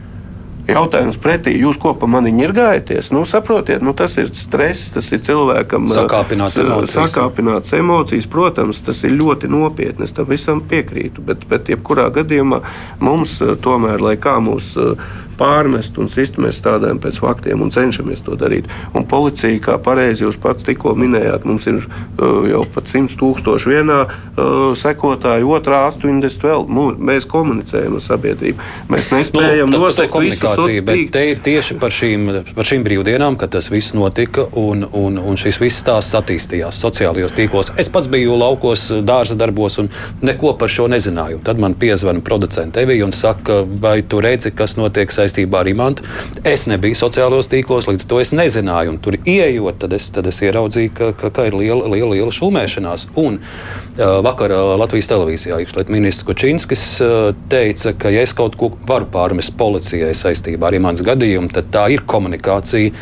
Jautājums 0.64 1.18
pretī, 1.20 1.58
jūs 1.60 1.76
ko 1.76 1.92
pa 2.00 2.08
mani 2.08 2.32
ņirgājaties? 2.32 3.10
Nu, 3.12 3.26
saprotiet, 3.28 3.82
nu, 3.84 3.92
tas 4.00 4.14
ir 4.16 4.30
stress, 4.32 4.94
tas 4.96 5.10
ir 5.12 5.20
cilvēkam 5.26 5.90
sakāpināts 5.92 6.62
emocijas. 6.64 6.94
sakāpināts 7.12 7.76
emocijas. 7.76 8.30
Protams, 8.32 8.80
tas 8.86 9.04
ir 9.04 9.12
ļoti 9.18 9.52
nopietni, 9.52 10.08
es 10.08 10.16
tam 10.16 10.30
visam 10.32 10.62
piekrītu. 10.64 11.26
Bet, 11.28 11.44
bet 11.52 11.68
jebkurā 11.74 12.08
gadījumā 12.16 12.62
mums 13.04 13.36
tomēr, 13.66 14.00
lai 14.00 14.16
kā 14.16 14.38
mūsu 14.40 14.94
pārmest 15.40 15.98
un 16.02 16.10
sistemēt 16.12 16.56
strādājam 16.58 17.00
pēc 17.04 17.20
faktiem 17.24 17.62
un 17.64 17.72
cenšamies 17.74 18.24
to 18.26 18.38
darīt. 18.40 18.70
Un 18.98 19.08
policija, 19.10 19.60
kā 19.64 19.78
pareizi 19.84 20.26
jūs 20.26 20.40
pats 20.42 20.66
tikko 20.68 20.96
minējāt, 21.00 21.48
mums 21.50 21.68
ir 21.70 21.82
uh, 21.84 22.44
jau 22.50 22.64
pat 22.74 22.92
100 22.92 23.18
tūkstoši 23.20 23.74
vienā 23.74 24.00
uh, 24.06 24.72
sekotāju, 24.78 25.52
otrā 25.58 25.84
80 25.90 26.48
vēl. 26.48 26.68
Nu, 26.74 26.90
mēs 26.98 27.28
komunicējam 27.30 27.98
ar 28.00 28.06
sabiedrību. 28.06 28.70
Mēs 28.94 29.10
nespējam 29.14 29.72
nu, 29.72 29.82
nosakt 29.84 30.14
komunikāciju, 30.14 30.86
bet 30.88 31.04
te 31.16 31.26
ir 31.32 31.42
tieši 31.44 31.78
par 31.82 31.94
šīm, 31.94 32.30
par 32.54 32.70
šīm 32.70 32.86
brīvdienām, 32.86 33.38
kad 33.40 33.54
tas 33.56 33.70
viss 33.74 33.96
notika 33.98 34.48
un, 34.60 34.86
un, 34.92 35.20
un 35.20 35.40
šis 35.40 35.60
viss 35.62 35.82
stāsts 35.84 36.18
attīstījās 36.20 36.80
sociālajos 36.84 37.36
tīklos. 37.38 37.74
Es 37.80 37.90
pats 37.94 38.10
biju 38.12 38.38
laukos, 38.40 38.90
dārza 39.06 39.38
darbos 39.40 39.80
un 39.82 39.90
neko 40.26 40.56
par 40.60 40.72
šo 40.72 40.88
nezināju. 40.92 41.42
Tad 41.46 41.62
man 41.62 41.78
piezvana 41.80 42.24
producents 42.26 42.78
Evija 42.84 43.06
un 43.06 43.14
saka, 43.16 43.62
vai 43.82 44.02
tu 44.02 44.20
redzi, 44.24 44.52
kas 44.56 44.76
notiek 44.80 45.12
saistībā 45.24 45.64
ar 45.64 45.72
imantu. 45.72 46.06
Es 46.48 46.68
nebiju 46.70 47.00
sociālajos 47.00 47.50
tīklos, 47.52 47.88
līdz 47.90 48.08
to 48.10 48.20
es 48.22 48.34
nezināju. 48.36 48.94
Un 48.94 49.02
tur 49.04 49.18
ieejot, 49.20 49.80
tad 49.84 49.96
es, 49.98 50.10
tad 50.14 50.28
es 50.30 50.42
ieraudzīju, 50.44 50.94
ka, 50.98 51.12
ka, 51.18 51.32
ka 51.34 51.48
ir 51.50 51.58
liela, 51.58 51.90
liela, 51.90 52.12
liela 52.14 52.34
šūmēšanās. 52.36 53.10
Un 53.24 53.40
uh, 53.40 54.20
vakar 54.26 54.54
uh, 54.54 54.74
Latvijas 54.82 55.10
televīzijā 55.12 55.60
iekšlietu 55.64 55.96
ministrs 55.96 56.28
Kočinskis 56.28 56.86
uh, 57.04 57.30
teica, 57.52 57.96
ka 57.98 58.14
ja 58.14 58.24
es 58.26 58.36
kaut 58.38 58.58
ko 58.60 58.74
varu 58.88 59.10
pārmest 59.14 59.56
policijai 59.60 60.14
saistībā 60.18 60.70
ar 60.70 60.80
imants 60.80 61.04
gadījumu, 61.06 61.52
tad 61.54 61.72
tā 61.74 61.88
ir 61.96 62.06
komunikācija 62.08 62.94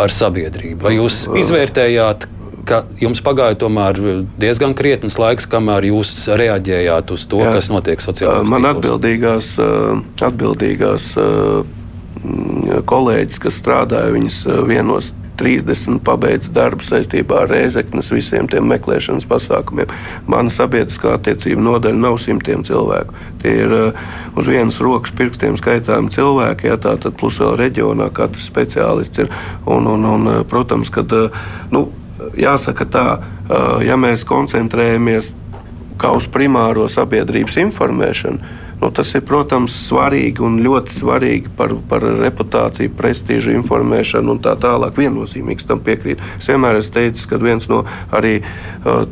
ar 0.00 0.14
sabiedrību. 0.14 0.82
Vai 0.84 0.96
jūs 0.98 1.24
izvērtējāt? 1.40 2.28
Ka 2.68 2.84
jums 3.00 3.22
pagāja 3.24 3.58
diezgan 4.40 4.74
krietns 4.78 5.18
laiks, 5.20 5.48
kamēr 5.50 5.90
jūs 5.90 6.14
reaģējāt 6.40 7.12
uz 7.14 7.26
to, 7.30 7.42
Jā. 7.44 7.54
kas 7.56 7.70
notiek 7.72 8.02
sociālajā 8.02 8.44
tīklos. 8.44 8.54
Man 8.54 8.70
atbildīgās, 8.74 9.52
atbildīgās 10.30 11.12
Mm, 12.20 12.82
kolēģis, 12.84 13.40
kas 13.40 13.56
strādāja 13.62 14.12
viņas 14.12 14.42
vienos 14.68 15.08
30 15.40 16.02
pabeidz 16.04 16.50
darbu 16.52 16.84
saistībā 16.84 17.44
ar 17.44 17.48
rēzeknes 17.48 18.10
visiem 18.12 18.48
tiem 18.50 18.66
meklēšanas 18.68 19.24
pasākumiem. 19.30 19.88
Mana 20.28 20.52
sabiedriskā 20.52 21.14
attiecība 21.16 21.64
nodaļa 21.64 21.96
nav 22.02 22.18
simtiem 22.20 22.66
cilvēku. 22.66 23.16
Tie 23.40 23.54
ir 23.62 23.72
uh, 23.72 24.02
uz 24.36 24.50
vienas 24.52 24.82
rokas 24.84 25.14
pirkstiem 25.16 25.56
skaitāmi 25.56 26.12
cilvēki, 26.12 26.68
ja 26.68 26.76
tā 26.82 26.98
tad 27.00 27.16
plus 27.16 27.40
vēl 27.40 27.56
reģionā 27.62 28.10
katrs 28.12 28.50
speciālists 28.52 29.24
ir. 29.24 29.32
Un, 29.64 29.88
un, 29.88 30.04
un, 30.04 30.30
protams, 30.50 30.92
kad 30.92 31.08
uh, 31.16 31.40
nu, 31.72 31.86
jāsaka 32.38 32.86
tā, 32.86 33.06
ja 33.84 33.96
mēs 34.00 34.24
koncentrējamies 34.28 35.32
kā 36.00 36.12
uz 36.16 36.26
primāro 36.32 36.86
sabiedrības 36.88 37.58
informēšanu, 37.60 38.56
Nu, 38.80 38.88
tas 38.90 39.10
ir, 39.12 39.20
protams, 39.28 39.74
svarīgi 39.90 40.40
un 40.40 40.56
ļoti 40.64 40.94
svarīgi 40.94 41.50
par, 41.56 41.74
par 41.88 42.04
reputāciju, 42.22 42.94
prestižu, 42.96 43.52
informēšanu 43.58 44.32
un 44.32 44.40
tā 44.40 44.54
tālāk. 44.60 44.96
Viennozīmīgs 44.96 45.68
tam 45.68 45.82
piekrīt. 45.84 46.22
Es 46.38 46.48
vienmēr 46.48 46.78
esmu 46.80 46.94
teicis, 46.94 47.26
ka 47.28 47.36
viens 47.40 47.68
no 47.68 47.82
arī 48.16 48.38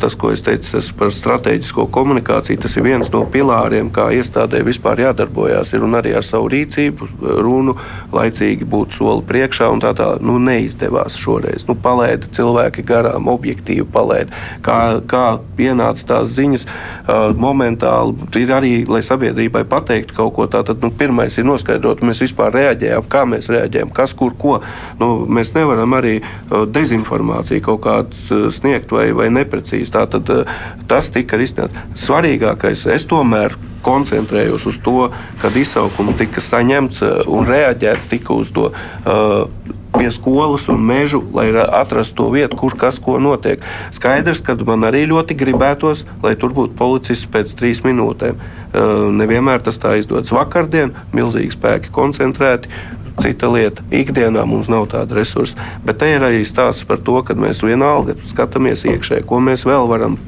tas, 0.01 0.17
ko 0.17 0.33
es 0.33 0.41
teicu 0.47 0.81
par 0.97 1.13
strateģisko 1.13 1.85
komunikāciju, 1.93 2.63
tas 2.63 2.77
ir 2.79 2.87
viens 2.87 3.13
no 3.13 3.25
pilāriem, 3.29 3.91
kā 3.93 4.09
iestādē 4.17 4.63
vispār 4.65 5.05
jādarbojas. 5.05 5.75
Ir 5.77 5.85
arī 6.01 6.15
ar 6.17 6.25
savu 6.25 6.49
rīcību, 6.55 7.11
runu, 7.45 7.77
laicīgi 8.15 8.65
būt 8.69 8.97
soli 8.97 9.27
priekšā 9.29 9.69
un 9.75 9.85
tā 9.85 9.93
tālāk. 9.99 10.25
Nu, 10.25 10.39
neizdevās 10.41 11.19
šoreiz. 11.21 11.69
Nu, 11.69 11.77
palaida 11.77 12.31
cilvēki 12.33 12.87
garām, 12.89 13.29
objektīvi 13.29 13.85
palaida. 13.93 14.33
Kā, 14.65 14.81
kā 15.05 15.27
pienāca 15.61 16.09
tās 16.15 16.33
ziņas 16.39 16.65
momentāli, 17.37 18.17
ir 18.41 18.57
arī, 18.57 18.75
lai 18.89 19.05
sabiedrībai 19.59 19.65
pateikt 19.69 20.15
kaut 20.15 20.35
ko 20.35 20.47
tādu. 20.47 20.77
Nu, 20.83 20.91
pirmais 20.91 21.37
ir 21.39 21.47
noskaidrot, 21.47 22.03
mēs 22.03 22.23
vispār 22.23 22.53
reaģējam, 22.53 23.09
kā 23.09 23.25
mēs 23.27 23.49
reaģējam, 23.49 23.91
kas 23.93 24.15
kur 24.15 24.35
ko. 24.37 24.61
Nu, 24.99 25.27
mēs 25.27 25.55
nevaram 25.55 25.95
arī 25.95 26.21
uh, 26.23 26.67
dezinformāciju 26.67 27.63
kaut 27.63 27.83
kādu 27.83 28.15
uh, 28.15 28.51
sniegt 28.51 28.91
vai, 28.91 29.13
vai 29.13 29.29
neprecīzi. 29.31 29.93
Tātad 29.93 30.29
uh, 30.31 30.45
tas 30.89 31.11
tika 31.11 31.37
risināts. 31.37 31.75
Svarīgākais 31.95 32.87
es 32.93 33.07
tomēr 33.07 33.57
koncentrējos 33.83 34.67
uz 34.67 34.79
to, 34.83 35.11
kad 35.41 35.55
izsaukums 35.57 36.19
tika 36.19 36.41
saņemts 36.43 37.03
un 37.27 37.47
reaģēts 37.47 38.11
tika 38.11 38.35
uz 38.35 38.51
to. 38.53 38.73
Uh, 39.05 39.49
pie 39.99 40.11
skolas 40.15 40.69
un 40.73 40.81
mežu, 40.81 41.21
lai 41.35 41.51
atrastu 41.53 42.23
to 42.23 42.31
vietu, 42.35 42.57
kur 42.59 42.75
kas 42.79 42.99
ko 43.03 43.19
notiek. 43.23 43.63
Skaidrs, 43.95 44.41
ka 44.45 44.57
man 44.67 44.87
arī 44.89 45.05
ļoti 45.11 45.37
gribētos, 45.39 46.05
lai 46.23 46.35
tur 46.39 46.55
būtu 46.57 46.79
policists 46.79 47.29
pēc 47.31 47.53
trīs 47.59 47.83
minūtēm. 47.87 48.39
Nevienmēr 49.19 49.63
tas 49.65 49.81
tā 49.83 49.97
izdodas. 50.01 50.33
Vakardien 50.35 50.95
milzīgi 51.17 51.55
spēki 51.57 51.93
koncentrēti. 51.95 52.71
Cita 53.19 53.49
lieta- 53.51 53.83
ikdienā 54.03 54.45
mums 54.47 54.69
nav 54.69 54.89
tāda 54.93 55.19
resursa. 55.19 55.57
Bet 55.85 55.99
te 55.99 56.07
ir 56.15 56.21
arī 56.21 56.45
stāsts 56.47 56.87
par 56.87 56.99
to, 56.99 57.23
ka 57.23 57.35
mēs 57.35 57.63
vienalga 57.63 58.15
skatāmies 58.31 58.85
iekšē, 58.87 59.25
ko 59.27 59.41
mēs 59.43 59.65
vēl 59.67 59.89
varam 59.89 60.19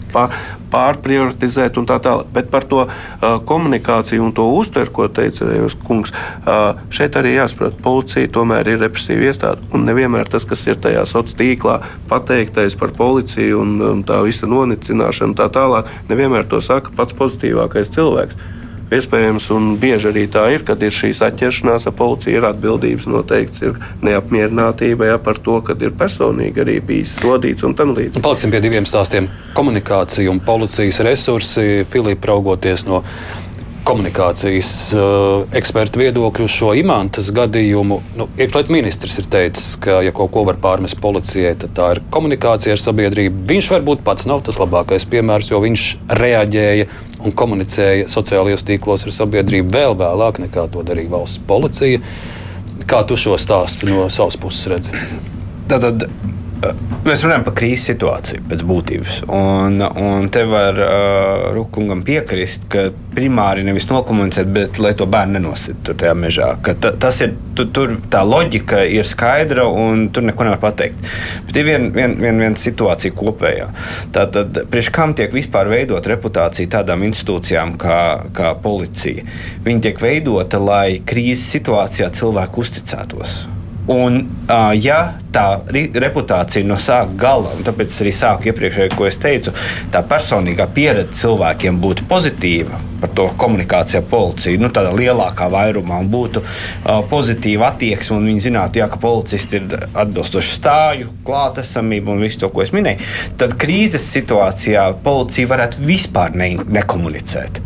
pārprioritizēt 0.70 1.78
un 1.78 1.86
tā 1.86 1.98
tālāk. 2.02 2.26
Bet 2.32 2.50
par 2.50 2.66
to 2.70 2.86
uh, 2.86 3.38
komunikāciju 3.46 4.24
un 4.24 4.32
to 4.32 4.46
uztveru, 4.58 4.90
ko 4.90 5.08
teica 5.08 5.46
Rejos 5.46 5.76
kungs, 5.86 6.10
uh, 6.46 6.74
šeit 6.90 7.18
arī 7.18 7.36
jāsaprot, 7.36 7.78
policija 7.82 8.28
tomēr 8.28 8.66
ir 8.66 8.82
represīva 8.82 9.30
iestāde. 9.30 9.66
Un 9.74 9.86
nevienmēr 9.86 10.30
tas, 10.30 10.44
kas 10.44 10.66
ir 10.66 10.78
tajā 10.82 11.06
sociālā 11.06 11.38
tīklā 11.40 11.80
pateiktais 12.10 12.74
par 12.78 12.94
policiju 12.96 13.60
un, 13.60 13.74
un 13.80 14.06
tā 14.06 14.18
visa 14.26 14.48
nonicināšana, 14.50 15.36
tā 15.38 15.50
tālāk, 15.52 15.90
nevienmēr 16.10 16.48
to 16.50 16.60
saka 16.64 16.90
pats 16.96 17.14
pozitīvākais 17.18 17.92
cilvēks. 17.94 18.38
Iespējams, 18.90 19.44
un 19.54 19.66
bieži 19.78 20.08
arī 20.10 20.24
tā 20.30 20.48
ir, 20.50 20.64
kad 20.66 20.80
ir 20.82 20.90
šīs 20.90 21.20
atķeršanās 21.22 21.86
ar 21.86 21.94
policiju, 21.94 22.40
ir 22.40 22.46
atbildības 22.48 23.06
noteikts, 23.06 23.62
ir 23.62 23.76
neapmierinātība 24.02 25.12
ja, 25.12 25.18
par 25.22 25.38
to, 25.38 25.60
ka 25.62 25.76
ir 25.78 25.94
personīgi 25.94 26.64
arī 26.64 26.80
bijis 26.82 27.14
sodīts 27.20 27.66
un 27.66 27.76
tam 27.78 27.94
līdzīgi. 27.94 28.24
Paliksim 28.24 28.50
pie 28.50 28.62
diviem 28.64 28.88
stāstiem- 28.88 29.28
komunikācija 29.58 30.30
un 30.30 30.40
policijas 30.42 30.98
resursi. 31.06 31.86
Filipa, 31.90 32.32
raugoties 32.32 32.86
no 32.86 33.04
komunikācijas 33.86 34.70
uh, 34.94 35.44
ekspertu 35.56 36.00
viedokļu 36.02 36.46
uz 36.46 36.54
šo 36.54 36.72
imantas 36.78 37.30
gadījumu. 37.34 38.00
Nu, 38.18 38.26
Iekšlietu 38.40 38.74
ministrs 38.74 39.18
ir 39.22 39.28
teicis, 39.30 39.74
ka, 39.80 40.00
ja 40.04 40.12
kaut 40.16 40.32
ko 40.34 40.44
var 40.48 40.58
pārmest 40.62 40.98
policijai, 41.02 41.54
tad 41.60 41.74
tā 41.76 41.88
ir 41.94 42.02
komunikācija 42.14 42.76
ar 42.76 42.82
sabiedrību. 42.82 43.44
Viņš 43.50 43.70
varbūt 43.74 44.04
pats 44.06 44.28
nav 44.30 44.44
tas 44.46 44.60
labākais 44.60 45.06
piemērs, 45.10 45.52
jo 45.52 45.62
viņš 45.64 45.86
reaģēja 46.20 46.88
un 47.24 47.36
komunicēja 47.36 48.08
sociālajos 48.12 48.66
tīklos 48.68 49.06
ar 49.06 49.16
sabiedrību 49.16 49.74
vēl 49.74 49.96
vēlāk 50.00 50.42
nekā 50.46 50.68
to 50.72 50.84
darīja 50.86 51.14
valsts 51.16 51.42
policija. 51.48 52.02
Kā 52.90 53.04
tu 53.06 53.18
šo 53.20 53.36
stāstu 53.40 53.90
no 53.90 54.08
savas 54.12 54.38
puses 54.40 54.70
redzi? 54.72 54.94
Tātad 55.70 56.08
Mēs 56.60 57.22
runājam 57.24 57.44
par 57.46 57.54
krīzes 57.56 57.86
situāciju 57.88 58.42
pēc 58.50 58.62
būtības. 58.68 59.20
Un, 59.32 59.80
un 59.80 60.26
te 60.32 60.42
var 60.48 60.76
uh, 60.76 61.44
Rukungam 61.56 62.02
piekrist, 62.04 62.66
ka 62.72 62.90
primāri 63.14 63.64
nevis 63.64 63.86
nokomunicēt, 63.88 64.50
bet 64.52 64.80
lai 64.82 64.92
to 64.98 65.06
bērnu 65.10 65.38
nenosita 65.38 65.80
tur 65.88 65.96
tajā 66.02 66.12
mežā. 66.20 66.50
Ta, 66.68 66.92
tas 66.92 67.20
ir, 67.24 67.32
tu, 67.56 67.64
tur 67.72 67.94
tā 68.12 68.20
loģika 68.28 68.82
ir 68.84 69.08
skaidra 69.08 69.64
un 69.68 70.08
tur 70.12 70.26
neko 70.28 70.46
nevar 70.46 70.60
pateikt. 70.62 71.00
Bet 71.48 71.60
ir 71.60 71.68
viena 71.70 71.88
vien, 71.94 72.16
vien, 72.20 72.42
vien 72.44 72.58
situācija 72.60 73.16
kopējā. 73.16 73.70
Tātad, 74.16 74.60
priekš 74.70 74.90
kam 74.94 75.14
tiek 75.16 75.32
vispār 75.34 75.70
veidot 75.72 76.10
reputācija 76.12 76.74
tādām 76.76 77.06
institūcijām 77.08 77.78
kā, 77.80 78.02
kā 78.36 78.52
policija? 78.60 79.24
Viņa 79.64 79.86
tiek 79.88 80.04
veidota, 80.04 80.60
lai 80.60 81.00
krīzes 81.08 81.48
situācijā 81.56 82.12
cilvēku 82.20 82.66
uzticētos. 82.66 83.40
Un, 83.90 84.20
uh, 84.22 84.70
ja 84.78 85.16
tā 85.34 85.64
reputācija 85.66 86.66
no 86.66 86.76
sākuma 86.78 87.18
gala, 87.18 87.54
un 87.56 87.64
tāpēc 87.66 87.96
arī 88.04 88.12
sāku 88.14 88.50
iepriekšēji, 88.50 88.92
ko 88.94 89.08
es 89.08 89.18
teicu, 89.18 89.50
tā 89.90 90.04
personīgā 90.06 90.68
pieredze 90.74 91.16
cilvēkiem 91.24 91.80
būtu 91.82 92.06
pozitīva 92.10 92.78
par 93.00 93.10
to 93.16 93.24
komunikāciju 93.40 94.02
ar 94.02 94.06
policiju, 94.10 94.60
nu, 94.62 94.70
tādā 94.76 94.92
lielākā 94.94 95.48
vairumā, 95.50 95.98
un 96.04 96.12
būtu 96.12 96.42
uh, 96.44 97.00
pozitīva 97.10 97.72
attieksme, 97.72 98.20
un 98.20 98.30
viņi 98.30 98.46
zinātu, 98.46 98.82
jā, 98.82 98.86
ka 98.92 99.00
policisti 99.02 99.58
ir 99.58 99.88
atbilstoši 99.88 100.54
stāju, 100.60 101.10
klātesamību 101.26 102.14
un 102.14 102.22
visu 102.28 102.44
to, 102.44 102.52
ko 102.54 102.62
es 102.62 102.70
minēju, 102.76 103.10
tad 103.42 103.58
krīzes 103.58 104.06
situācijā 104.14 104.86
policija 105.02 105.50
varētu 105.50 105.82
vispār 105.90 106.38
ne, 106.38 106.52
nekomunicēt 106.78 107.62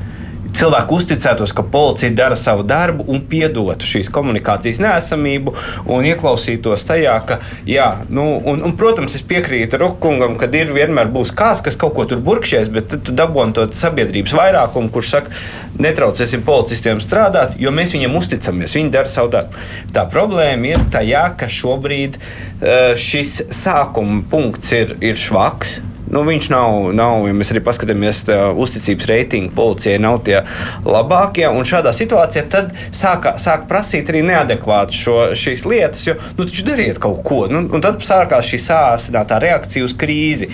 cilvēki 0.54 0.94
uzticētos, 0.94 1.52
ka 1.56 1.64
policija 1.66 2.12
dara 2.14 2.36
savu 2.38 2.64
darbu 2.66 3.06
un 3.10 3.22
piedotu 3.28 3.86
šīs 3.88 4.10
komunikācijas 4.14 4.80
nesamību 4.82 5.54
un 5.90 6.08
ieklausītos 6.08 6.86
tajā, 6.88 7.14
ka, 7.28 7.38
jā, 7.68 7.88
nu, 8.08 8.26
un, 8.38 8.62
un, 8.64 8.74
protams, 8.78 9.16
es 9.18 9.24
piekrītu 9.26 9.80
Rukungam, 9.80 10.36
ka 10.40 10.48
ir 10.54 10.72
vienmēr 10.74 11.10
būs 11.14 11.34
kāds, 11.36 11.62
kas 11.64 11.78
kaut 11.80 11.96
ko 11.96 12.06
tur 12.10 12.22
burkšies, 12.24 12.70
bet 12.74 12.90
tad 12.92 13.04
tu 13.06 13.14
dabūji 13.16 13.56
to 13.58 13.66
sabiedrības 13.76 14.36
vairākumu, 14.38 14.92
kurš 14.94 15.14
saka, 15.16 15.34
netraucēsim 15.80 16.44
policistiem 16.46 17.02
strādāt, 17.02 17.58
jo 17.60 17.72
mēs 17.74 17.94
viņiem 17.96 18.14
uzticamies, 18.18 18.76
viņi 18.78 18.94
dara 18.94 19.10
savu 19.10 19.32
darbu. 19.34 19.64
Tā 19.94 20.06
problēma 20.10 20.74
ir 20.74 20.86
tajā, 20.94 21.26
ka 21.38 21.50
šobrīd 21.50 22.20
eh, 22.20 22.94
šis 23.00 23.40
sākuma 23.54 24.22
punkts 24.30 24.72
ir, 24.76 24.96
ir 25.04 25.18
švaks 25.18 25.80
nu, 26.12 26.22
viņš 26.26 26.48
nav, 26.52 26.90
nav, 26.96 27.26
ja 27.28 27.36
mēs 27.36 27.52
arī 27.54 27.62
paskatāmies, 27.64 28.24
tā, 28.28 28.38
uzticības 28.64 29.08
reitingi 29.10 29.52
policijai 29.56 30.00
nav 30.02 30.20
tie 30.26 30.40
labākie. 30.84 31.46
Un 31.50 31.68
šādā 31.68 31.94
situācijā 31.96 32.44
tad 32.52 32.72
sāk, 32.94 33.30
sāk 33.40 33.68
prasīt 33.70 34.10
arī 34.12 34.24
neadekvāti 34.26 34.98
šo, 34.98 35.16
šīs 35.38 35.64
lietas, 35.68 36.04
jo 36.08 36.16
nu, 36.36 36.44
taču 36.44 36.66
dariet 36.68 37.00
kaut 37.02 37.22
ko. 37.26 37.44
Nu, 37.50 37.64
un 37.64 37.84
tad 37.84 38.02
sākās 38.04 38.48
šī 38.50 38.60
sāsinātā 38.64 39.40
reakcija 39.42 39.86
uz 39.86 39.96
krīzi. 39.98 40.50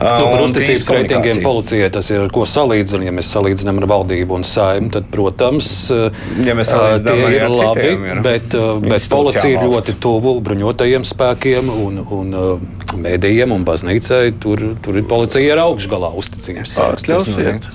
Nu, 0.00 0.30
par 0.30 0.44
uzticības 0.46 0.92
reitingiem 0.96 1.42
policijai 1.44 1.90
tas 1.94 2.10
ir 2.12 2.28
ko 2.34 2.46
salīdzināt. 2.48 3.08
Ja 3.10 3.14
mēs 3.14 3.30
salīdzinām 3.32 3.80
ar 3.80 3.88
valdību 3.90 4.36
un 4.36 4.44
saimnu, 4.46 4.90
tad, 4.92 5.06
protams, 5.12 5.70
ja 5.90 6.56
tie 6.60 7.18
ir 7.36 7.46
labi. 7.48 7.80
Citiem, 7.80 8.04
ir 8.10 8.22
bet 8.24 8.56
bet 8.84 9.08
policija 9.10 9.48
ir 9.48 9.64
ļoti 9.64 9.96
tuvu 10.02 10.36
bruņotajiem 10.44 11.04
spēkiem 11.06 11.70
un, 11.72 12.00
un 12.16 12.34
mēdījiem 13.04 13.54
un 13.54 13.64
baznīcai. 13.66 14.22
Tur, 14.42 14.62
tur 14.82 14.89
policija 15.10 15.54
ir 15.54 15.60
augšgalā 15.62 16.12
uzticības. 16.20 16.78
Pārskatīt. 16.80 17.68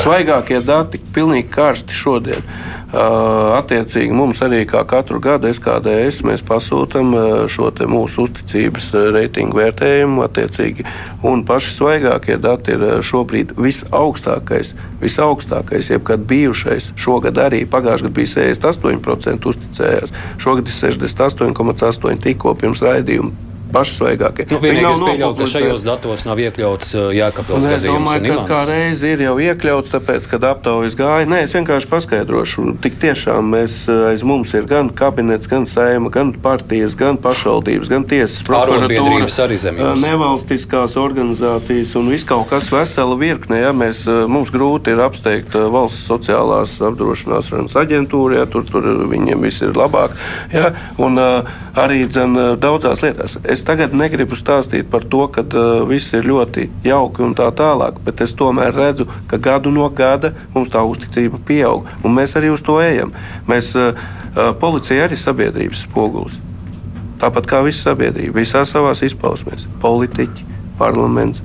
Svaigākie 0.00 0.60
dati, 0.64 1.00
pilnīgi 1.12 1.50
karsti 1.52 1.96
šodien. 1.96 2.44
Attiecīgi 2.90 4.14
mums 4.16 4.40
arī 4.42 4.62
kā 4.66 4.80
katru 4.88 5.20
gadu 5.22 5.50
SKDS 5.50 6.22
mēs 6.26 6.42
pasūtām 6.46 7.12
šo 7.50 7.68
mūsu 7.90 8.24
uzticības 8.26 8.88
reitingu 9.14 9.60
vērtējumu. 9.60 10.24
Attiecīgi, 10.26 10.86
un 11.26 11.44
paši 11.46 11.74
svaigākie 11.76 12.38
dati 12.40 12.74
ir 12.74 12.86
šobrīd 13.06 13.52
visaugstākais, 13.60 14.72
visaugstākais 15.02 15.92
jebkad 15.92 16.24
bijušais. 16.30 16.90
Šogad 16.98 17.38
arī 17.42 17.62
pagājušajā 17.68 18.08
gadā 18.08 18.16
bija 18.16 18.32
68% 18.54 19.52
uzticējās, 19.52 20.16
šogad 20.40 20.72
ir 20.72 20.80
68,8% 20.80 22.26
tikko 22.26 22.56
pirms 22.58 22.82
raidījuma 22.86 23.50
paši 23.72 23.96
svaigākie. 23.98 24.46
Nu, 24.50 24.60
Vienīgais 24.62 25.00
pieļauju, 25.02 25.36
ka 25.38 25.48
šajos 25.54 25.84
datos 25.86 26.24
nav 26.26 26.40
iekļauts 26.42 26.94
uh, 26.96 27.08
Jēkabils 27.16 27.66
gadījums. 27.66 27.80
Es 27.80 27.86
domāju, 27.86 28.36
ka 28.40 28.46
kā 28.50 28.60
reiz 28.68 29.04
ir 29.06 29.24
jau 29.24 29.36
iekļauts, 29.42 29.92
tāpēc, 29.94 30.28
kad 30.30 30.46
aptaujas 30.50 30.96
gāja. 30.98 31.28
Nē, 31.30 31.42
es 31.46 31.54
vienkārši 31.56 31.90
paskaidrošu. 31.90 32.66
Tik 32.84 32.98
tiešām 33.02 33.52
mēs 33.54 33.82
uh, 33.88 34.10
aiz 34.10 34.24
mums 34.26 34.52
ir 34.56 34.66
gan 34.70 34.90
kabinets, 34.94 35.48
gan 35.50 35.66
saima, 35.70 36.12
gan 36.12 36.32
partijas, 36.42 36.96
gan 36.98 37.18
pašvaldības, 37.22 37.90
gan 37.92 38.06
tiesas 38.10 38.44
prokuratūras, 38.48 39.38
arī 39.46 39.60
zemjos. 39.60 39.94
Uh, 39.96 40.04
nevalstiskās 40.04 40.96
organizācijas 41.00 41.94
un 42.00 42.10
viss 42.12 42.28
kaut 42.28 42.50
kas 42.50 42.70
vesela 42.74 43.18
virkne. 43.20 43.60
Ja? 43.62 43.74
Mēs, 43.76 44.04
mums 44.30 44.52
grūti 44.54 44.94
ir 44.94 45.02
apsteigt 45.04 45.54
valsts 45.54 46.06
sociālās 46.10 46.76
apdrošināšanas 46.90 47.76
aģentūru, 47.80 48.40
ja 48.40 48.48
tur, 48.50 48.66
tur 48.68 48.86
viņiem 49.10 49.46
viss 49.46 49.64
ir 49.64 49.76
labāk. 49.78 50.16
Ja? 50.54 50.72
Un 51.00 51.20
arī 51.20 52.04
dzen, 52.10 52.36
daudzās 52.60 53.02
lietās. 53.04 53.36
Es 53.44 53.59
Es 53.60 53.66
tagad 53.68 53.92
negribu 53.92 54.38
stāstīt 54.40 54.86
par 54.88 55.02
to, 55.12 55.26
ka 55.28 55.42
uh, 55.44 55.82
viss 55.84 56.14
ir 56.16 56.24
ļoti 56.24 56.62
jauki 56.80 57.20
un 57.26 57.34
tā 57.36 57.50
tālāk, 57.52 57.98
bet 58.06 58.22
es 58.24 58.32
tomēr 58.32 58.72
redzu, 58.72 59.04
ka 59.28 59.36
gadu 59.36 59.68
no 59.74 59.84
gada 59.92 60.30
mums 60.54 60.72
tā 60.72 60.80
uzticība 60.88 61.36
pieaug, 61.44 61.84
un 62.00 62.14
mēs 62.16 62.32
arī 62.40 62.48
uz 62.54 62.64
to 62.64 62.78
ejam. 62.80 63.12
Mēs, 63.50 63.74
uh, 63.76 64.00
policija 64.62 65.04
arī 65.04 65.18
ir 65.18 65.20
sabiedrības 65.20 65.84
spogulis. 65.84 66.40
Tāpat 67.20 67.50
kā 67.52 67.60
visa 67.66 67.90
sabiedrība, 67.90 68.38
visā 68.40 68.64
savā 68.64 68.96
izpausmēs- 68.96 69.68
politiķi, 69.84 70.48
parlaments, 70.80 71.44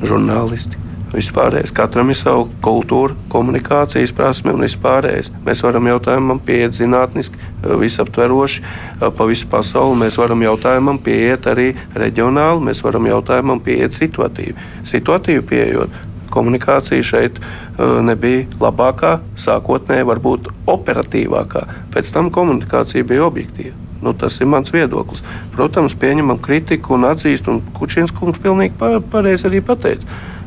žurnālisti. 0.00 0.85
Vispārējais. 1.14 1.70
Katram 1.70 2.10
ir 2.10 2.18
sava 2.18 2.48
kultūra, 2.64 3.14
komunikācijas 3.30 4.10
prasme 4.16 4.50
un 4.56 4.64
vispārējais. 4.64 5.30
Mēs 5.46 5.62
varam 5.62 5.86
jautājumam 5.86 6.40
pieiet 6.42 6.74
zinātniski, 6.74 7.38
visaptveroši 7.62 8.64
pa 8.98 9.28
visu 9.30 9.46
pasauli. 9.52 10.00
Mēs 10.02 10.18
varam 10.18 10.42
jautājumam 10.42 10.98
pieiet 10.98 11.46
arī 11.46 11.70
reģionāli, 11.94 12.66
mēs 12.68 12.82
varam 12.84 13.06
jautājumam 13.06 13.62
pieiet 13.62 13.94
situatīvi. 13.94 14.58
Situatīvi 14.90 15.46
pieejot, 15.46 15.96
komunikācija 16.34 17.06
šeit 17.06 17.40
nebija 17.78 18.44
labākā, 18.60 19.16
sākotnēji 19.40 20.10
varbūt 20.10 20.52
operatīvākā. 20.74 21.66
Pēc 21.94 22.12
tam 22.12 22.34
komunikācija 22.34 23.06
bija 23.06 23.28
objektīva. 23.30 23.78
Nu, 24.02 24.12
tas 24.12 24.40
ir 24.42 24.50
mans 24.50 24.74
viedoklis. 24.74 25.22
Protams, 25.54 25.94
pieņemam 25.96 26.42
kritiku 26.42 26.98
un 26.98 27.06
atzīst, 27.08 27.46
un 27.48 27.62
Kučins 27.78 28.12
kungs 28.14 28.42
pilnīgi 28.42 28.74
pareizi 29.10 29.48
arī 29.48 29.62
pateica. 29.64 30.04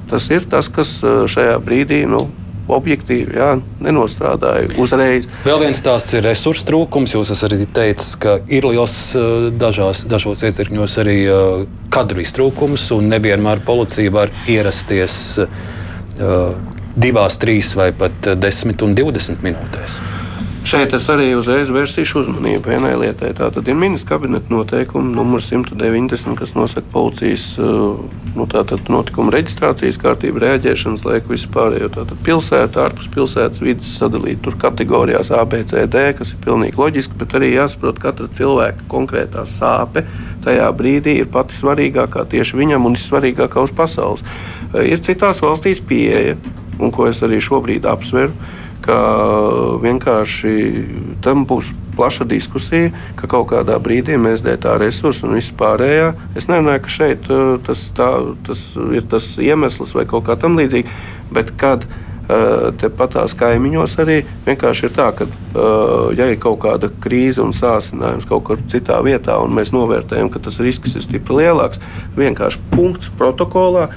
Tas 0.10 0.30
ir 0.34 0.46
tas, 0.50 0.70
kas 0.74 0.98
šajā 1.30 1.58
brīdī 1.64 2.04
nu, 2.10 2.26
objektīvi 2.70 3.38
jā, 3.40 3.50
nenostrādāja 3.82 4.70
uzreiz. 4.82 5.28
Vēl 5.46 5.64
viens 5.64 5.82
stāsts 5.82 6.14
ir 6.18 6.26
resursu 6.28 6.68
trūkums. 6.70 7.16
Jūs 7.16 7.34
esat 7.34 7.50
arī 7.50 7.66
teicis, 7.74 8.14
ka 8.22 8.38
ir 8.52 8.68
liels 8.70 8.96
dažās, 9.60 10.06
dažos 10.10 10.46
iecirkņos 10.46 10.98
arī 11.02 11.18
kadru 11.94 12.24
iztrūkums, 12.24 12.90
un 12.98 13.10
nevienmēr 13.14 13.64
policija 13.66 14.14
var 14.14 14.34
ierasties 14.50 15.18
divās, 17.00 17.42
trīs 17.42 17.74
vai 17.80 17.92
pat 17.96 18.34
desmit 18.38 18.86
un 18.86 18.98
divdesmit 18.98 19.46
minūtēs. 19.46 20.02
Šeit 20.70 20.92
es 20.94 21.08
arī 21.10 21.32
uzreiz 21.34 21.72
vērsīšu 21.74 22.20
uzmanību 22.20 22.70
vienai 22.70 22.92
lietai. 23.02 23.32
Tā 23.34 23.48
tad 23.50 23.66
ir 23.72 23.78
ministra 23.80 24.12
kabineta 24.12 24.54
noteikumi 24.54 25.16
numur 25.16 25.42
190, 25.42 26.36
kas 26.38 26.52
nosaka 26.54 26.86
policijas 26.94 27.46
nu, 27.58 28.46
notikumu 28.46 29.34
reģistrācijas 29.34 29.98
kārtību, 30.04 30.44
reaģēšanas 30.44 31.08
laiku 31.08 31.34
vispārējo. 31.34 31.90
Tātad 31.96 32.22
pilsēta, 32.28 32.84
ārpus 32.86 33.10
pilsētas 33.16 33.64
vidas 33.66 33.96
sadalīt 33.98 34.44
tur 34.46 34.60
kategorijās 34.62 35.34
A, 35.34 35.42
B, 35.50 35.64
C, 35.66 35.88
D, 35.90 36.06
kas 36.20 36.36
ir 36.36 36.44
pilnīgi 36.46 36.78
loģiski, 36.78 37.18
bet 37.18 37.34
arī 37.40 37.56
jāsaprot 37.56 37.98
katra 38.06 38.30
cilvēka 38.38 38.86
konkrētā 38.94 39.50
sāpe. 39.50 40.06
Tajā 40.46 40.70
brīdī 40.78 41.18
ir 41.24 41.34
pati 41.34 41.58
svarīgākā 41.58 42.30
tieši 42.30 42.62
viņam 42.62 42.86
un 42.86 43.00
ir 43.00 43.06
svarīgākā 43.08 43.66
uz 43.66 43.74
pasaules. 43.74 44.22
Ir 44.86 45.02
citās 45.02 45.42
valstīs 45.42 45.82
pieeja, 45.82 46.38
un 46.78 46.94
ko 46.94 47.10
es 47.10 47.26
arī 47.26 47.42
šobrīd 47.42 47.90
apsveru 47.90 48.38
ka 48.84 48.98
vienkārši 49.84 50.56
tam 51.24 51.46
būs 51.50 51.72
plaša 52.00 52.28
diskusija, 52.30 52.92
ka 53.20 53.28
kaut 53.28 53.50
kādā 53.52 53.76
brīdī 53.84 54.18
mēs 54.22 54.44
dēļ 54.46 54.60
tā 54.64 54.76
resursa 54.80 55.28
un 55.28 55.36
vispārējā. 55.36 56.14
Es 56.40 56.48
nemanāju, 56.48 56.84
ka 56.86 56.94
šeit 56.96 57.32
uh, 57.32 57.58
tas, 57.66 57.90
tā, 57.98 58.12
tas 58.48 58.62
ir 58.96 59.08
tas 59.12 59.34
iemesls 59.44 59.96
vai 59.98 60.08
kaut 60.10 60.30
kā 60.30 60.38
tam 60.40 60.56
līdzīga, 60.60 60.96
bet 61.36 61.52
kad 61.60 61.84
uh, 61.84 62.70
tepat 62.80 63.18
tās 63.18 63.36
kaimiņos 63.40 63.98
arī 64.04 64.22
vienkārši 64.48 64.88
ir 64.88 64.96
tā, 64.96 65.10
ka, 65.18 65.28
uh, 65.28 66.12
ja 66.16 66.30
ir 66.32 66.40
kaut 66.40 66.62
kāda 66.64 66.92
krīze 67.04 67.44
un 67.44 67.52
sācinājums 67.58 68.30
kaut 68.30 68.48
kur 68.48 68.64
citā 68.72 69.02
vietā, 69.06 69.36
un 69.44 69.56
mēs 69.60 69.74
novērtējam, 69.76 70.32
ka 70.32 70.44
tas 70.48 70.62
risks 70.64 70.96
ir 70.96 71.04
stipri 71.04 71.42
lielāks, 71.44 71.84
vienkārši 72.20 72.64
punkts 72.72 73.12
protokolā 73.20 73.90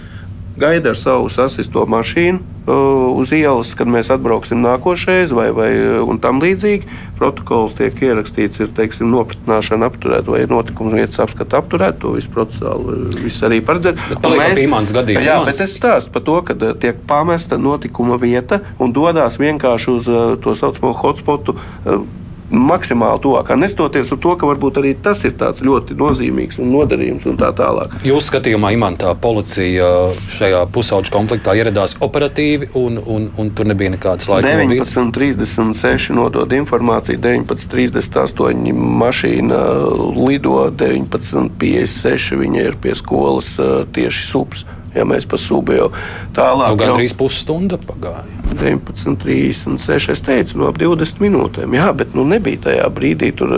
gaida 0.56 0.92
ar 0.92 0.98
savu 0.98 1.30
sasisto 1.32 1.84
mašīnu 1.88 2.38
uh, 2.66 2.74
uz 3.18 3.32
ielas, 3.32 3.72
kad 3.78 3.90
mēs 3.90 4.10
atbrauksim 4.12 4.60
nākošais, 4.62 5.32
vai, 5.34 5.48
vai 5.56 5.70
tam 6.22 6.42
līdzīgi. 6.42 7.00
Protokols 7.18 7.76
tiek 7.78 7.98
ierakstīts, 8.02 8.62
ir 8.62 8.70
teiksim, 8.76 9.10
nopratināšana 9.14 9.88
apturēt, 9.90 10.28
vai 10.30 10.42
notikuma 10.50 10.96
vietas 10.96 11.20
apskata 11.22 11.60
apturēt. 11.62 12.00
To 12.02 12.14
visu 12.16 12.32
procesāli 12.34 12.98
viss 13.22 13.44
arī 13.46 13.62
paredzēt. 13.64 14.00
Mēs, 14.22 14.94
gadījumā, 14.94 15.26
jā, 15.26 15.38
bet 15.46 15.62
es 15.64 15.76
stāstu 15.78 16.14
par 16.14 16.26
to, 16.26 16.38
ka 16.48 16.58
uh, 16.58 16.72
tiek 16.82 16.98
pamesta 17.08 17.60
notikuma 17.60 18.18
vieta 18.22 18.62
un 18.82 18.94
dodas 18.94 19.38
vienkārši 19.42 19.94
uz 19.94 20.10
uh, 20.10 20.34
to 20.42 20.56
saucamo 20.58 20.94
hotspotu 21.02 21.56
maksimāli 22.52 23.22
tuvākā. 23.24 23.56
Nestoties 23.58 24.12
uz 24.12 24.20
to, 24.22 24.34
ka 24.38 24.48
varbūt 24.48 24.80
arī 24.82 24.92
tas 25.02 25.24
ir 25.26 25.34
ļoti 25.62 25.96
nozīmīgs 25.98 26.60
un 26.62 26.72
noderīgs 26.74 27.26
un 27.28 27.38
tā 27.40 27.50
tālāk. 27.56 27.94
Jūsu 28.06 28.30
skatījumā, 28.30 28.72
Imantā, 28.76 29.12
policija 29.18 29.88
šajā 30.36 30.62
pusauģu 30.72 31.12
konfliktā 31.14 31.54
ieradās 31.58 31.96
operatīvi 32.02 32.70
un, 32.78 33.00
un, 33.00 33.28
un 33.40 33.50
tur 33.56 33.68
nebija 33.68 33.94
nekādas 33.96 34.28
laika. 34.30 34.52
19.36 34.62 36.12
nodod 36.16 36.52
informāciju, 36.56 37.20
19.38 37.22 38.76
mašīna 39.02 39.62
lido, 40.18 40.68
19.56 40.84 42.38
viņa 42.42 42.68
ir 42.68 42.78
pie 42.82 42.96
skolas 42.98 43.54
tieši 43.96 44.28
sups 44.28 44.66
ja 44.94 45.06
mēs 45.08 45.26
pa 45.28 45.38
sūbu 45.40 45.76
jau 45.76 45.88
tālāk. 46.36 46.74
Nu, 46.74 46.80
gan 46.80 46.94
arī 46.96 47.08
pusstunda 47.16 47.78
pagāja. 47.80 48.26
19,36. 48.52 50.12
Es 50.12 50.22
teicu, 50.24 50.58
no 50.60 50.68
ap 50.68 50.78
20 50.80 51.22
minūtēm. 51.22 51.76
Jā, 51.78 51.88
bet 51.96 52.16
nu, 52.18 52.26
nebija 52.28 52.66
tajā 52.68 52.86
brīdī 52.92 53.32
tur 53.36 53.52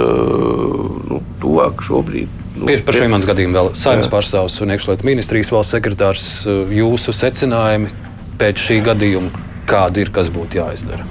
nu, 1.10 1.20
tuvāk 1.42 1.82
šobrīd. 1.84 2.40
Nu, 2.54 2.68
Tieši 2.70 2.86
par 2.86 2.94
šiem 2.94 3.10
manas 3.10 3.26
gadījumiem 3.26 3.56
vēl 3.58 3.70
saimnes 3.78 4.10
pārstāvs 4.12 4.60
un 4.62 4.74
iekšlietu 4.76 5.06
ministrijas 5.08 5.50
valsts 5.50 5.74
sekretārs 5.74 6.26
jūsu 6.70 7.14
secinājumi 7.16 7.90
pēc 8.38 8.62
šī 8.62 8.80
gadījuma, 8.86 9.44
kāda 9.70 10.04
ir, 10.04 10.12
kas 10.14 10.30
būtu 10.34 10.60
jāizdara? 10.60 11.06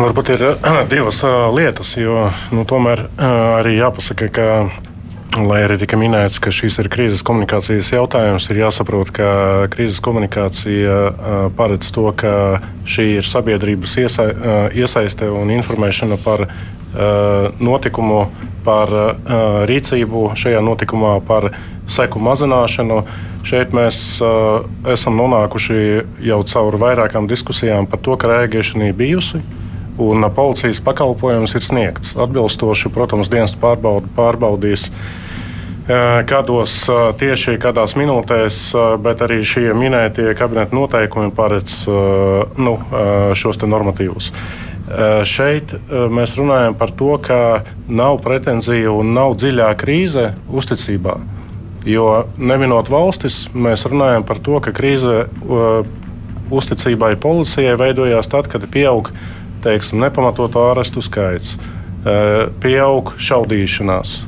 Varbūt 0.00 0.32
ir 0.32 0.46
divas 0.92 1.20
lietas, 1.56 1.92
jo 2.00 2.30
nu, 2.56 2.64
tomēr 2.68 3.04
arī 3.20 3.76
jāpasaka, 3.82 4.30
ka 4.32 4.48
Lai 5.30 5.60
arī 5.62 5.76
tika 5.78 5.94
minēts, 5.94 6.40
ka 6.42 6.50
šīs 6.50 6.80
ir 6.82 6.88
krīzes 6.90 7.20
komunikācijas 7.22 7.92
jautājums, 7.92 8.48
ir 8.50 8.64
jāsaprot, 8.64 9.12
ka 9.14 9.28
krīzes 9.70 10.00
komunikācija 10.02 10.96
paredz 11.54 11.92
to, 11.94 12.08
ka 12.18 12.32
šī 12.82 13.06
ir 13.20 13.28
sabiedrības 13.30 13.94
iesa, 14.02 14.26
iesaiste 14.74 15.28
un 15.30 15.52
informēšana 15.54 16.18
par 16.24 16.48
notikumu, 17.62 18.24
par 18.66 18.90
rīcību 19.70 20.32
šajā 20.34 20.64
notikumā, 20.66 21.14
par 21.22 21.52
seku 21.86 22.18
mazināšanu. 22.26 22.98
Šeit 23.46 23.70
mēs 23.70 24.02
esam 24.96 25.14
nonākuši 25.22 25.80
jau 26.26 26.42
caur 26.50 26.80
vairākām 26.82 27.30
diskusijām 27.30 27.86
par 27.86 28.02
to, 28.02 28.18
ka 28.18 28.34
rēģēšana 28.34 28.90
ir 28.90 28.98
bijusi 28.98 29.44
un 30.00 30.24
policijas 30.34 30.80
pakalpojums 30.80 31.54
ir 31.54 31.64
sniegts. 31.64 32.14
Atbilstoši, 32.18 32.88
protams, 32.94 33.28
dienas 33.32 33.54
pārbaud, 33.60 34.08
pārbaudīs. 34.16 34.88
Kādos 36.30 36.74
tieši 37.18 37.56
kādās 37.58 37.96
minūtēs, 37.98 38.58
bet 39.02 39.24
arī 39.26 39.40
šie 39.46 39.72
minētie 39.74 40.28
kabineta 40.38 40.76
noteikumi 40.76 41.32
paredz 41.34 41.82
nu, 41.88 42.76
šos 43.34 43.58
normatīvus. 43.64 44.30
Šeit 45.26 45.74
mēs 45.90 46.36
runājam 46.38 46.76
par 46.78 46.94
to, 46.98 47.10
ka 47.22 47.40
nav 47.90 48.20
pretenzija 48.22 48.92
un 48.94 49.12
nav 49.16 49.34
dziļā 49.42 49.72
krīze 49.80 50.30
uzticībā. 50.50 51.18
Jo 51.88 52.06
neminot 52.38 52.90
valstis, 52.92 53.42
mēs 53.54 53.86
runājam 53.88 54.26
par 54.28 54.38
to, 54.38 54.60
ka 54.62 54.74
krīze 54.76 55.24
uzticībai 56.50 57.14
policijai 57.22 57.76
veidojās 57.78 58.30
tad, 58.30 58.50
kad 58.50 58.66
pieaug 58.70 59.10
uh, 59.10 59.39
teiksim, 59.62 60.00
nepamatotu 60.00 60.60
ārestu 60.70 61.02
skaits, 61.04 61.56
eh, 61.56 62.48
pieaug 62.62 63.14
šaudīšanās. 63.18 64.20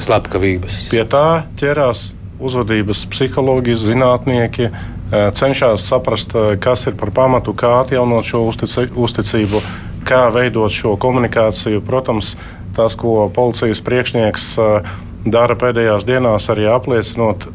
Slepkavības. 0.00 0.88
Pie 0.90 1.04
tā 1.04 1.42
ķerās 1.60 2.10
uzvedības 2.40 3.04
psihologi, 3.12 3.76
zinātnieki, 3.76 4.70
eh, 4.70 5.30
cenšas 5.36 5.84
saprast, 5.84 6.34
eh, 6.34 6.56
kas 6.56 6.86
ir 6.86 6.94
par 6.94 7.10
pamatu, 7.10 7.54
kā 7.54 7.84
atjaunot 7.84 8.24
šo 8.24 8.46
uzticību, 8.96 9.62
kā 10.04 10.32
veidot 10.32 10.70
šo 10.70 10.96
komunikāciju. 10.96 11.80
Protams, 11.80 12.36
tas, 12.74 12.94
ko 12.94 13.28
policijas 13.28 13.80
priekšnieks 13.80 14.56
dara 15.26 15.54
pēdējās 15.54 16.04
dienās, 16.04 16.48
arī 16.48 16.64
apliecinot 16.72 17.46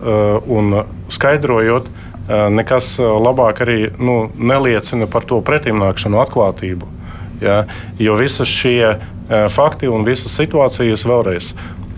un 0.48 0.84
skaidrojot, 1.10 1.88
nekas 2.28 2.95
labāk 2.99 3.61
arī 3.65 3.80
nu, 4.01 4.32
neliecina 4.36 5.07
par 5.11 5.28
to 5.30 5.41
pretimnākšanu, 5.45 6.19
atklātību. 6.23 6.88
Ja? 7.43 7.65
Jo 7.99 8.15
visas 8.17 8.49
šie 8.49 8.95
fakti 9.53 9.89
un 9.91 10.05
visas 10.07 10.34
situācijas 10.38 11.05
vēlreiz 11.05 11.53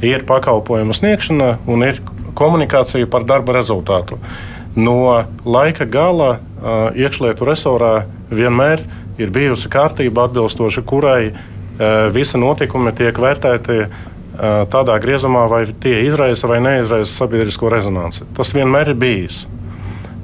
ir 0.06 0.26
pakalpojumu 0.28 0.96
sniegšana 0.96 1.58
un 1.68 1.84
ir 1.88 2.02
komunikācija 2.38 3.08
par 3.10 3.26
darba 3.28 3.56
rezultātu. 3.58 4.20
No 4.78 5.26
laika 5.46 5.88
gala 5.90 6.38
iekšlietu 6.94 7.48
resorā 7.48 7.94
vienmēr 8.30 8.84
ir 9.18 9.32
bijusi 9.34 9.72
kārtība, 9.74 10.28
atbilstoši 10.28 10.84
kurai 10.86 11.32
visi 12.14 12.38
notikumi 12.38 12.94
tiek 12.98 13.18
vērtēti 13.18 13.80
tādā 14.70 15.00
griezumā, 15.02 15.48
vai 15.50 15.64
tie 15.82 16.04
izraisa 16.06 16.50
vai 16.50 16.60
neizraisa 16.62 17.24
sabiedrisko 17.24 17.72
rezonanci. 17.74 18.28
Tas 18.38 18.54
vienmēr 18.54 18.94
ir 18.94 19.00
bijis. 19.02 19.46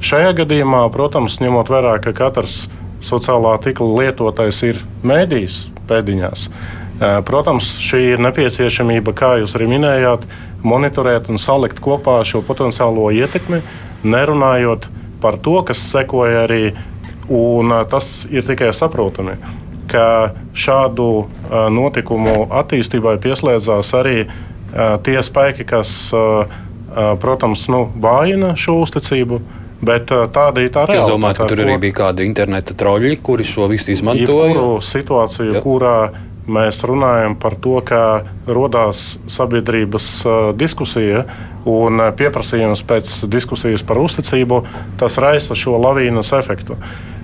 Šajā 0.03 0.33
gadījumā, 0.41 0.83
protams, 0.91 1.39
ņemot 1.39 1.69
vērā, 1.71 1.93
ka 2.03 2.11
katrs 2.15 2.65
sociālā 3.03 3.55
tīkla 3.63 3.87
lietotājs 4.01 4.59
ir 4.67 4.81
mēdījis 5.07 5.59
pēdiņās, 5.87 6.47
protams, 7.27 7.69
šī 7.83 8.01
ir 8.13 8.23
nepieciešamība, 8.23 9.15
kā 9.15 9.33
jūs 9.41 9.55
arī 9.55 9.69
minējāt, 9.71 10.27
monitorēt 10.63 11.31
un 11.31 11.39
salikt 11.39 11.79
kopā 11.83 12.19
šo 12.27 12.43
potenciālo 12.43 13.09
ietekmi, 13.15 13.61
nerunājot 14.03 14.87
par 15.23 15.39
to, 15.43 15.57
kas 15.67 15.83
sekoja 15.91 16.45
arī, 16.49 16.63
un 17.31 17.71
tas 17.91 18.25
ir 18.31 18.43
tikai 18.47 18.73
saprotami 18.75 19.39
ka 19.93 20.33
šādu 20.57 21.27
notikumu 21.73 22.47
attīstībai 22.61 23.17
pieslēdzās 23.23 23.91
arī 23.97 24.17
tie 25.05 25.19
spēki, 25.25 25.65
kas, 25.69 25.91
protams, 27.21 27.67
nu, 27.73 27.85
vājina 28.01 28.53
šo 28.59 28.79
uzticību. 28.85 29.41
Bet 29.83 30.11
tāda 30.11 30.63
ir 30.63 30.71
tā 30.71 30.85
realitāte. 30.87 30.99
Es 31.03 31.11
domāju, 31.11 31.39
ka 31.41 31.47
tur 31.51 31.63
arī 31.65 31.79
bija 31.87 31.99
kādi 32.03 32.27
interneta 32.27 32.75
troļļi, 32.79 33.17
kuri 33.25 33.47
šo 33.47 33.67
visu 33.71 33.91
izmantoja. 33.91 34.67
Situāciju, 34.87 35.57
ja. 35.57 35.63
kurā 35.63 35.97
mēs 36.47 36.81
runājam 36.87 37.35
par 37.39 37.55
to, 37.63 37.77
ka 37.87 38.01
radās 38.47 39.17
sabiedrības 39.31 40.09
diskusija 40.59 41.23
un 41.69 42.03
pieprasījums 42.17 42.83
pēc 42.87 43.15
diskusijas 43.31 43.83
par 43.87 44.01
uzticību, 44.03 44.61
tas 44.99 45.17
raisa 45.23 45.55
šo 45.55 45.77
lavīnas 45.79 46.33
efektu. 46.35 46.77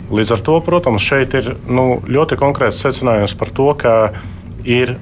Līdz 0.09 0.31
ar 0.33 0.43
to, 0.45 0.55
protams, 0.65 1.05
šeit 1.05 1.35
ir 1.37 1.51
nu, 1.69 1.99
ļoti 2.07 2.39
konkrēts 2.39 2.79
secinājums 2.81 3.35
par 3.37 3.51
to, 3.53 3.67
ka 3.77 3.95
ir 4.63 4.95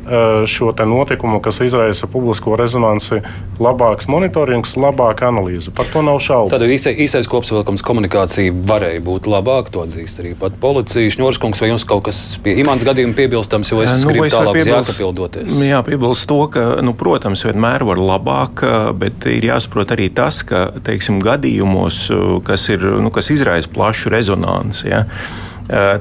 šo 0.48 0.72
notikumu, 0.86 1.40
kas 1.42 1.62
izraisa 1.66 2.08
publisko 2.08 2.56
rezonanci, 2.60 3.22
labāks 3.60 4.08
monitorings, 4.12 4.76
labāka 4.78 5.28
analīze. 5.32 5.72
Par 5.74 5.88
to 5.92 6.04
nav 6.06 6.20
šaubu. 6.24 6.52
Tad 6.54 6.66
īsais, 6.68 6.98
īsais 7.08 7.30
kopsavilkums 7.32 7.84
komunikācija 7.86 8.54
varēja 8.68 9.02
būt 9.06 9.30
labāka. 9.32 9.74
To 9.74 9.86
atzīst 9.88 10.22
arī 10.22 10.34
pat 10.40 10.58
policija. 10.62 11.10
Šņurskungs, 11.18 11.62
vai 11.64 11.72
jums 11.72 11.88
kaut 11.88 12.06
kas 12.08 12.22
pie 12.44 12.58
imants 12.62 12.86
gadījuma 12.88 13.18
piebilstams, 13.18 13.72
jo 13.74 13.82
es 13.84 13.98
nu, 14.04 14.12
gribu 14.12 14.30
tālāk 14.34 14.62
jāpapildoties? 14.62 15.58
Jā, 15.68 15.82
piebilst 15.88 16.28
to, 16.30 16.40
ka, 16.54 16.68
nu, 16.86 16.94
protams, 16.98 17.46
vienmēr 17.48 17.86
var 17.88 18.02
labāk, 18.02 18.64
bet 19.02 19.28
ir 19.32 19.50
jāsaprot 19.50 19.94
arī 19.98 20.10
tas, 20.14 20.44
ka, 20.48 20.68
teiksim, 20.86 21.20
gadījumos, 21.24 22.06
kas, 22.48 22.70
ir, 22.74 22.86
nu, 23.02 23.14
kas 23.14 23.32
izraisa 23.34 23.72
plašu 23.74 24.14
rezonanci, 24.14 24.90
ja, 24.92 25.06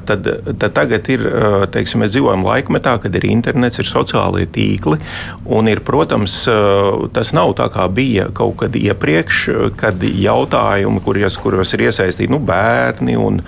tad, 0.05 0.27
tad 0.59 0.73
tagad 0.73 1.09
ir, 1.11 1.23
eh, 1.27 1.65
teiksim, 1.71 2.01
mēs 2.01 2.13
dzīvojam 2.15 2.45
laikmetā, 2.47 2.97
kad 3.03 3.15
ir 3.15 3.27
internets, 3.27 3.79
ir 3.79 3.89
sociālie 3.89 4.47
tīkli. 4.47 4.99
Un 5.45 5.67
ir, 5.67 5.81
protams, 5.83 6.47
eh, 6.47 7.07
tas 7.13 7.33
nav 7.33 7.55
tā 7.55 7.69
kā 7.71 7.87
bija 7.91 8.29
kaut 8.33 8.57
kad 8.57 8.71
iepriekš, 8.71 9.75
kad 9.75 9.99
jautājumi, 9.99 11.03
kuros, 11.03 11.37
kuros 11.37 11.73
ir 11.73 11.87
iesaistīti 11.87 12.29
nu, 12.29 12.39
bērni 12.39 13.17
un, 13.17 13.41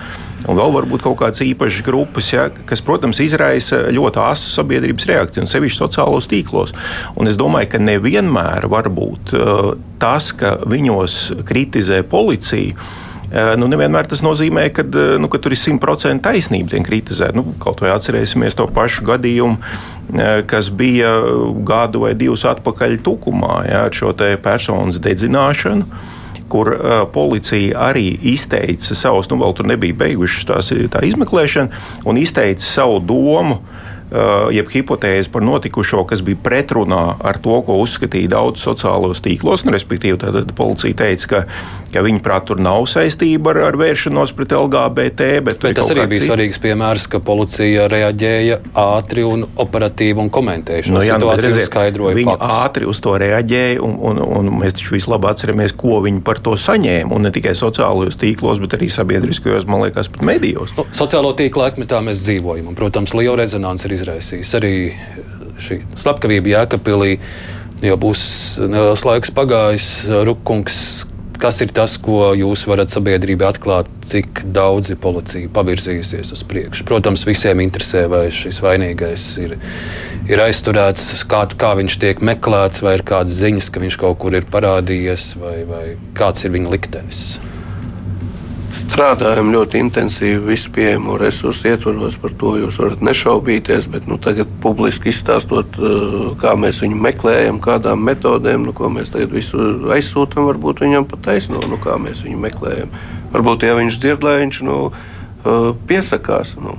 un 0.47 0.57
vēl 0.57 0.76
varbūt 0.76 1.01
kaut 1.01 1.20
kādas 1.20 1.39
īpašas 1.39 1.84
grupas, 1.84 2.32
ja, 2.34 2.49
kas, 2.65 2.82
protams, 2.82 3.20
izraisa 3.20 3.88
ļoti 3.88 4.20
asu 4.20 4.61
sabiedrības 4.61 5.07
reakciju, 5.07 5.43
un 5.43 5.47
sevišķi 5.47 5.84
sociālos 5.84 6.28
tīklos. 6.28 6.76
Un 7.15 7.28
es 7.28 7.38
domāju, 7.38 7.72
ka 7.72 7.78
nevienmēr 7.80 8.67
var 8.67 8.89
būt 8.89 9.36
tas, 9.99 10.32
ka 10.32 10.59
viņos 10.67 11.43
kritizē 11.47 12.03
policija 12.03 12.76
Eh, 12.76 13.09
nu, 13.59 13.67
nevienmēr 13.69 14.07
tas 14.09 14.23
nozīmē, 14.25 14.67
ka, 14.73 14.84
eh, 14.84 15.17
nu, 15.21 15.30
ka 15.30 15.38
tur 15.41 15.53
ir 15.53 15.61
simtprocentīgi 15.61 16.25
taisnība 16.25 16.73
tiek 16.73 16.86
kritizēta. 16.88 17.36
Nu, 17.38 17.53
kaut 17.61 17.84
vai 17.84 17.91
atcerēsimies 17.93 18.57
to 18.57 18.65
pašu 18.73 19.05
gadījumu, 19.05 19.57
eh, 20.15 20.41
kas 20.49 20.69
bija 20.69 21.11
gadu 21.65 22.05
vai 22.05 22.13
divus 22.13 22.45
atpakaļ 22.49 22.97
Tukumā 23.05 23.69
ja, 23.69 23.86
ar 23.86 23.91
šo 23.91 24.13
personas 24.41 24.99
dedzināšanu 24.99 25.86
kur 26.49 26.71
uh, 26.73 27.05
policija 27.13 27.77
arī 27.91 28.17
izteica 28.25 28.95
savus, 28.97 29.27
nu, 29.30 29.38
vēl 29.38 29.53
tur 29.53 29.67
nebija 29.69 29.93
beigušas 29.93 30.47
tās, 30.49 30.71
tā 30.89 31.03
izmeklēšana, 31.05 31.69
un 32.09 32.17
izteica 32.17 32.65
savu 32.65 32.97
domu 32.99 33.59
Uh, 33.59 33.89
jeb 34.10 34.70
hipotēzi 34.74 35.30
par 35.30 35.43
notikušo, 35.45 36.03
kas 36.10 36.24
bija 36.26 36.39
pretrunā 36.43 37.03
ar 37.20 37.38
to, 37.41 37.60
ko 37.66 37.78
uzskatīja 37.84 38.32
daudz 38.34 38.64
sociālos 38.64 39.22
tīklos. 39.26 39.66
Nu, 39.66 39.74
respektīvi, 39.76 40.18
tad 40.22 40.53
policija 40.57 40.97
teica, 41.03 41.30
ka, 41.30 41.41
ka 41.93 42.03
viņa 42.05 42.24
prāt 42.26 42.47
tur 42.49 42.62
nav 42.64 42.88
saistība 42.89 43.53
ar, 43.53 43.62
ar 43.70 43.78
vēršanos 43.80 44.34
pret 44.38 44.55
LGBT. 44.57 45.30
Bet, 45.45 45.62
bet 45.62 45.78
tas 45.78 45.91
arī 45.93 46.07
bija 46.10 46.24
cita. 46.24 46.32
svarīgs 46.32 46.62
piemērs, 46.64 47.05
ka 47.12 47.22
policija 47.22 47.86
reaģēja 47.91 48.60
ātri 48.82 49.26
un 49.28 49.45
operatīvi 49.45 50.26
un 50.26 50.32
komentēja 50.34 50.88
šo 50.88 50.97
nu, 50.97 51.03
jā, 51.05 51.20
nu, 51.22 51.30
situāciju, 51.30 51.53
redziet, 51.53 51.68
skaidroja. 51.70 52.18
Viņi 52.18 52.34
faktus. 52.34 52.55
ātri 52.66 52.89
uz 52.89 53.03
to 53.05 53.16
reaģēja, 53.22 53.78
un, 53.86 53.95
un, 54.10 54.24
un 54.39 54.51
mēs 54.64 54.80
taču 54.80 54.97
visi 54.97 55.12
labi 55.12 55.30
atceramies, 55.30 55.76
ko 55.78 56.01
viņi 56.05 56.24
par 56.26 56.41
to 56.43 56.55
saņēma. 56.57 57.14
Un 57.14 57.28
ne 57.28 57.34
tikai 57.36 57.53
sociālajos 57.57 58.18
tīklos, 58.20 58.62
bet 58.64 58.78
arī 58.80 58.89
sabiedriskajos, 58.93 59.70
man 59.70 59.86
liekas, 59.86 60.10
pat 60.10 60.26
medijos. 60.26 60.74
Nu, 60.78 60.88
sociālo 60.95 61.36
tīklu 61.38 61.66
laikmetā 61.66 62.01
mēs 62.05 62.26
dzīvojam, 62.26 62.72
un, 62.72 62.78
protams, 62.80 63.14
liela 63.18 63.39
rezonance 63.43 63.88
ir 63.88 63.99
izraisījis. 64.00 64.56
Arī 64.60 64.74
šī 65.60 65.84
slepkavība 66.00 66.56
Jēkabīlī 66.56 67.14
jau 67.86 68.00
būs 68.00 68.24
neliels 68.66 69.06
laiks 69.08 69.32
pagājis. 69.36 69.88
Rukungs, 70.28 70.80
kas 71.39 71.62
ir 71.64 71.72
tas, 71.76 71.95
ko 72.02 72.32
jūs 72.38 72.66
varat 72.70 72.91
sabiedrībai 72.93 73.50
atklāt, 73.54 73.91
cik 74.06 74.43
daudzi 74.56 74.97
policija 75.00 75.52
pavirzījusies 75.56 76.34
uz 76.36 76.43
priekšu? 76.47 76.88
Protams, 76.89 77.24
visiem 77.28 77.64
interesē, 77.64 78.06
vai 78.12 78.26
šis 78.34 78.60
vainīgais 78.64 79.28
ir, 79.45 79.56
ir 80.28 80.43
aizturēts, 80.43 81.24
kā, 81.30 81.45
kā 81.60 81.76
viņš 81.80 82.00
tiek 82.02 82.26
meklēts, 82.32 82.84
vai 82.86 82.97
ir 83.00 83.06
kādas 83.08 83.39
ziņas, 83.39 83.72
ka 83.72 83.86
viņš 83.86 84.02
kaut 84.02 84.20
kur 84.24 84.36
ir 84.36 84.50
parādījies, 84.52 85.32
vai, 85.39 85.56
vai 85.70 85.86
kāds 86.18 86.45
ir 86.45 86.56
viņa 86.58 86.76
liktenis. 86.76 87.24
Strādājam 88.80 89.49
ļoti 89.51 89.80
intensīvi, 89.82 90.39
visu 90.53 90.69
pieejamo 90.71 91.17
resursu 91.19 91.67
ietvaros, 91.73 92.15
par 92.21 92.32
to 92.39 92.53
jūs 92.61 92.77
varat 92.80 93.01
nešaubīties. 93.03 93.89
Bet 93.91 94.07
nu, 94.07 94.15
tagad 94.21 94.47
publiski 94.63 95.11
izstāstot, 95.11 95.75
eh, 95.75 96.15
kā 96.39 96.53
mēs 96.55 96.80
viņu 96.84 96.99
meklējam, 97.03 97.59
kādām 97.59 98.05
metodēm, 98.07 98.69
nu, 98.69 98.73
ko 98.73 98.88
mēs 98.93 99.11
tagad 99.11 99.36
visu 99.36 99.57
aizsūtām, 99.95 100.47
varbūt 100.47 100.84
viņam 100.86 101.09
pat 101.11 101.25
taisno, 101.27 101.59
nu, 101.67 101.80
kā 101.82 101.97
mēs 101.99 102.23
viņu 102.23 102.39
meklējam. 102.39 102.95
Varbūt, 103.34 103.67
ja 103.67 103.75
viņš 103.75 103.99
dzird, 103.99 104.23
lai 104.23 104.39
viņš 104.45 104.61
nu, 104.69 104.80
eh, 104.91 105.73
piesakās, 105.91 106.55
nu, 106.63 106.77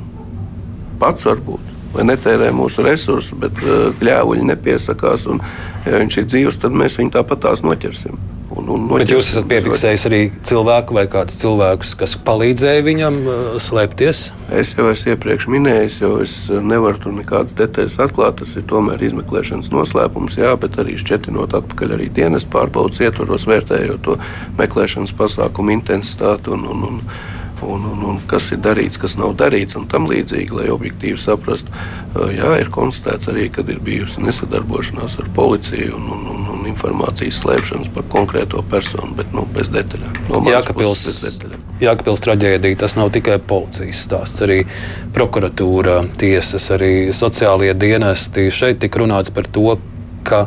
pats 0.98 1.28
varbūt. 1.28 1.68
Lai 1.94 2.05
netērē 2.07 2.53
mūsu 2.55 2.84
resursus, 2.86 3.34
bet 3.34 3.53
kļāvuļi 4.01 4.44
nepiesakās. 4.55 5.26
Un, 5.26 5.40
ja 5.84 5.98
viņš 5.98 6.18
ir 6.18 6.24
dzīves, 6.24 6.61
tad 6.62 6.70
mēs 6.70 6.96
viņu 6.96 7.11
tāpat 7.18 7.42
tās 7.48 7.64
noķersim. 7.66 8.14
Un, 8.51 8.66
un 8.74 8.88
Bet 8.90 9.12
jūs 9.12 9.28
esat 9.30 9.46
piefiksējis 9.51 10.05
arī 10.09 10.20
cilvēku 10.46 10.96
vai 10.96 11.05
kādus 11.11 11.38
cilvēkus, 11.38 11.92
kas 12.01 12.16
palīdzēja 12.26 12.82
viņam 12.82 13.18
uh, 13.22 13.42
slēpties? 13.62 14.22
Es 14.59 14.72
jau 14.74 14.88
esmu 14.90 15.14
iepriekš 15.14 15.46
minējis, 15.55 15.98
jo 16.03 16.16
es 16.24 16.34
uh, 16.51 16.59
nevaru 16.59 16.98
tur 16.98 17.14
nekādas 17.14 17.55
detaļas 17.59 18.01
atklāt. 18.03 18.40
Tas 18.40 18.57
ir 18.59 18.66
tomēr 18.70 19.05
izmeklēšanas 19.07 19.70
noslēpums, 19.70 20.34
jā, 20.40 20.57
bet 20.59 20.80
arī 20.82 20.98
šķetinot 20.98 21.55
atpakaļ 21.61 21.94
arī 21.98 22.09
dienas 22.16 22.46
pārbaudas 22.51 22.98
ietvaros, 23.07 23.46
vērtējot 23.51 24.03
to 24.09 24.18
meklēšanas 24.59 25.14
pasākumu 25.20 25.76
intensitāti 25.78 26.51
un, 26.51 26.66
un, 26.74 26.88
un 26.90 27.05
un, 27.67 27.85
un, 27.93 28.03
un 28.13 28.21
kas 28.31 28.51
ir 28.55 28.61
darīts, 28.65 28.99
kas 29.01 29.17
nav 29.21 29.35
darīts, 29.41 29.77
un 29.79 29.87
tam 29.91 30.09
līdzīgi, 30.11 30.55
lai 30.57 30.69
objektīvi 30.73 31.19
saprastu. 31.21 31.73
Jā, 32.35 32.55
ir 32.61 32.71
konstatēts 32.75 33.31
arī, 33.31 33.49
ka 33.53 33.65
ir 33.67 33.81
bijusi 33.85 34.23
nesadarbošanās 34.25 35.19
ar 35.23 35.29
policiju 35.37 35.95
un, 35.99 36.09
un, 36.17 36.25
un, 36.35 36.49
un 36.55 36.67
informācijas 36.71 37.43
slēpšanas 37.43 37.93
par 37.95 38.07
konkrēto 38.13 38.65
personu, 38.71 39.15
bet 39.19 39.35
nu, 39.37 39.47
bez 39.55 39.71
detaļām. 39.75 40.19
No 40.31 40.43
Jākapils, 40.51 41.05
Jākapils 41.83 42.25
traģēdija 42.27 42.81
tas 42.83 42.97
nav 42.99 43.13
tikai 43.15 43.39
policijas 43.53 44.03
stāsts, 44.07 44.43
arī 44.47 44.63
prokuratūra, 45.17 46.01
tiesas, 46.21 46.71
arī 46.75 46.93
sociālie 47.17 47.73
dienesti. 47.79 48.51
Šeit 48.55 48.83
tika 48.83 49.03
runāts 49.03 49.33
par 49.35 49.49
to, 49.51 49.79
ka 50.27 50.47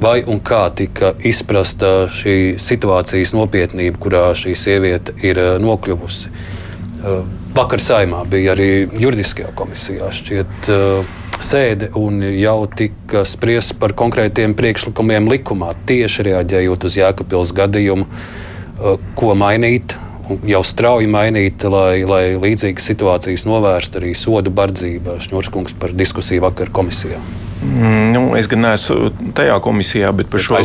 vai 0.00 0.22
un 0.26 0.40
kā 0.44 0.66
tika 0.76 1.12
izprasta 1.26 2.06
šī 2.12 2.56
situācijas 2.60 3.34
nopietnība, 3.36 4.00
kurā 4.00 4.24
šī 4.38 4.54
sieviete 4.58 5.14
ir 5.24 5.40
eh, 5.40 5.50
nokļuvusi. 5.62 6.30
Eh, 6.30 7.20
vakar 7.54 7.82
saimā 7.82 8.24
bija 8.30 8.54
arī 8.54 8.70
juridiskajā 9.00 9.52
komisijā 9.58 10.10
šķiet 10.14 10.70
eh, 10.74 11.12
sēde 11.44 11.90
un 11.98 12.22
jau 12.24 12.58
tika 12.70 13.24
spriests 13.28 13.76
par 13.78 13.94
konkrētiem 13.98 14.54
priekšlikumiem 14.58 15.28
likumā, 15.32 15.74
tieši 15.86 16.28
reaģējot 16.30 16.88
uz 16.88 16.98
Jēkabils 17.00 17.52
gadījumu, 17.56 18.06
ko 19.18 19.34
mainīt. 19.38 19.96
Jau 20.48 20.62
strauji 20.64 21.10
mainīt, 21.10 21.66
lai, 21.68 22.00
lai 22.08 22.22
līdzīgas 22.40 22.86
situācijas 22.90 23.44
novērstu 23.50 24.00
arī 24.00 24.14
sodu 24.16 24.54
bardzību. 24.54 25.18
Šņurskungs 25.26 25.76
par 25.82 25.92
diskusiju 25.92 26.46
vakar 26.46 26.72
komisijā. 26.74 27.20
Mm, 27.64 28.12
nu, 28.12 28.22
es 28.36 28.48
gan 28.50 28.60
neesmu 28.60 29.08
tajā 29.36 29.56
komisijā, 29.64 30.10
bet 30.16 30.28
par 30.32 30.42
šo 30.44 30.58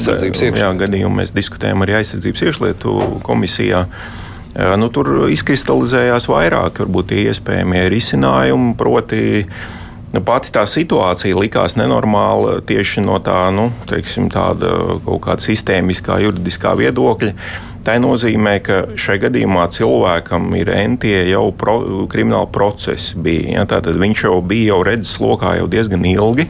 gadījumu 0.82 1.22
mēs 1.22 1.32
diskutējam 1.36 1.86
arī 1.86 1.95
aizsardzības 2.02 2.43
iekšlietu 2.50 2.95
komisijā. 3.24 3.86
Nu, 4.82 4.89
tur 4.91 5.30
izkristalizējās 5.32 6.26
vairāk 6.28 6.82
varbūt 6.84 7.14
iespējamie 7.22 7.86
risinājumi, 7.93 8.74
proti, 8.80 9.45
Nu, 10.10 10.24
pati 10.26 10.49
tā 10.49 10.64
situācija 10.66 11.38
likās 11.38 11.76
nenormāla 11.78 12.60
tieši 12.66 13.03
no 13.05 13.20
tā, 13.22 13.43
nu, 13.53 13.68
teiksim, 13.89 14.30
tāda 14.34 14.72
kaut 15.05 15.22
kāda 15.28 15.45
sistēmiskā, 15.45 16.18
juridiskā 16.24 16.74
viedokļa. 16.80 17.34
Tā 17.86 17.95
nozīmē, 18.01 18.55
ka 18.66 18.80
šajā 18.99 19.24
gadījumā 19.28 19.68
cilvēkam 19.74 20.49
ir 20.57 20.72
entie 20.74 21.16
jau 21.30 21.45
pro, 21.55 21.78
krimināla 22.12 22.49
procesi. 22.51 23.16
Bija, 23.22 23.60
ja? 23.60 23.68
Tātad 23.70 23.99
viņš 24.01 24.26
jau 24.26 24.39
bija 24.45 24.74
jau 24.74 24.80
redzes 24.88 25.20
lokā 25.22 25.55
jau 25.62 25.70
diezgan 25.72 26.07
ilgi. 26.10 26.49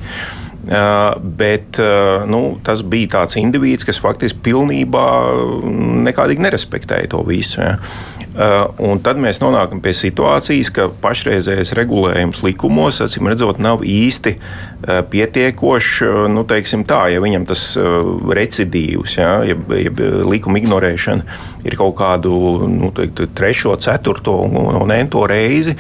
Uh, 0.70 1.16
bet 1.24 1.80
uh, 1.82 2.26
nu, 2.30 2.60
tas 2.64 2.84
bija 2.86 3.14
tāds 3.14 3.39
indivīds, 3.39 3.86
kas 3.88 3.97
faktiski 4.03 4.41
pilnībā 4.49 5.05
nekādīgi 6.05 6.43
nerespektēja 6.45 7.10
to 7.16 7.24
visu. 7.26 7.62
Ja. 7.64 7.78
Uh, 8.30 8.70
un 8.86 9.00
tad 9.02 9.18
mēs 9.18 9.40
nonākam 9.42 9.82
pie 9.82 9.92
situācijas, 9.98 10.70
ka 10.76 10.86
pašreizējais 11.02 11.74
regulējums 11.78 12.44
likumos, 12.46 13.00
acīm 13.02 13.32
redzot, 13.32 13.58
nav 13.60 13.82
īsti 13.82 14.36
pietiekošs. 15.12 15.96
Nu, 16.32 16.46
tā, 16.48 17.00
ja 17.12 17.24
viņam 17.24 17.48
tas 17.50 17.64
recidīvs, 18.40 19.18
ja, 19.18 19.32
jeb, 19.50 19.66
jeb 19.74 20.04
likuma 20.30 20.62
ignorēšana 20.62 21.66
ir 21.68 21.80
kaut 21.80 21.98
kādu 22.00 22.36
nu, 22.70 22.94
teiktu, 22.96 23.28
trešo, 23.36 23.74
ceturto 23.82 24.38
un, 24.46 24.78
un 24.84 24.94
ento 24.96 25.26
reizi 25.28 25.76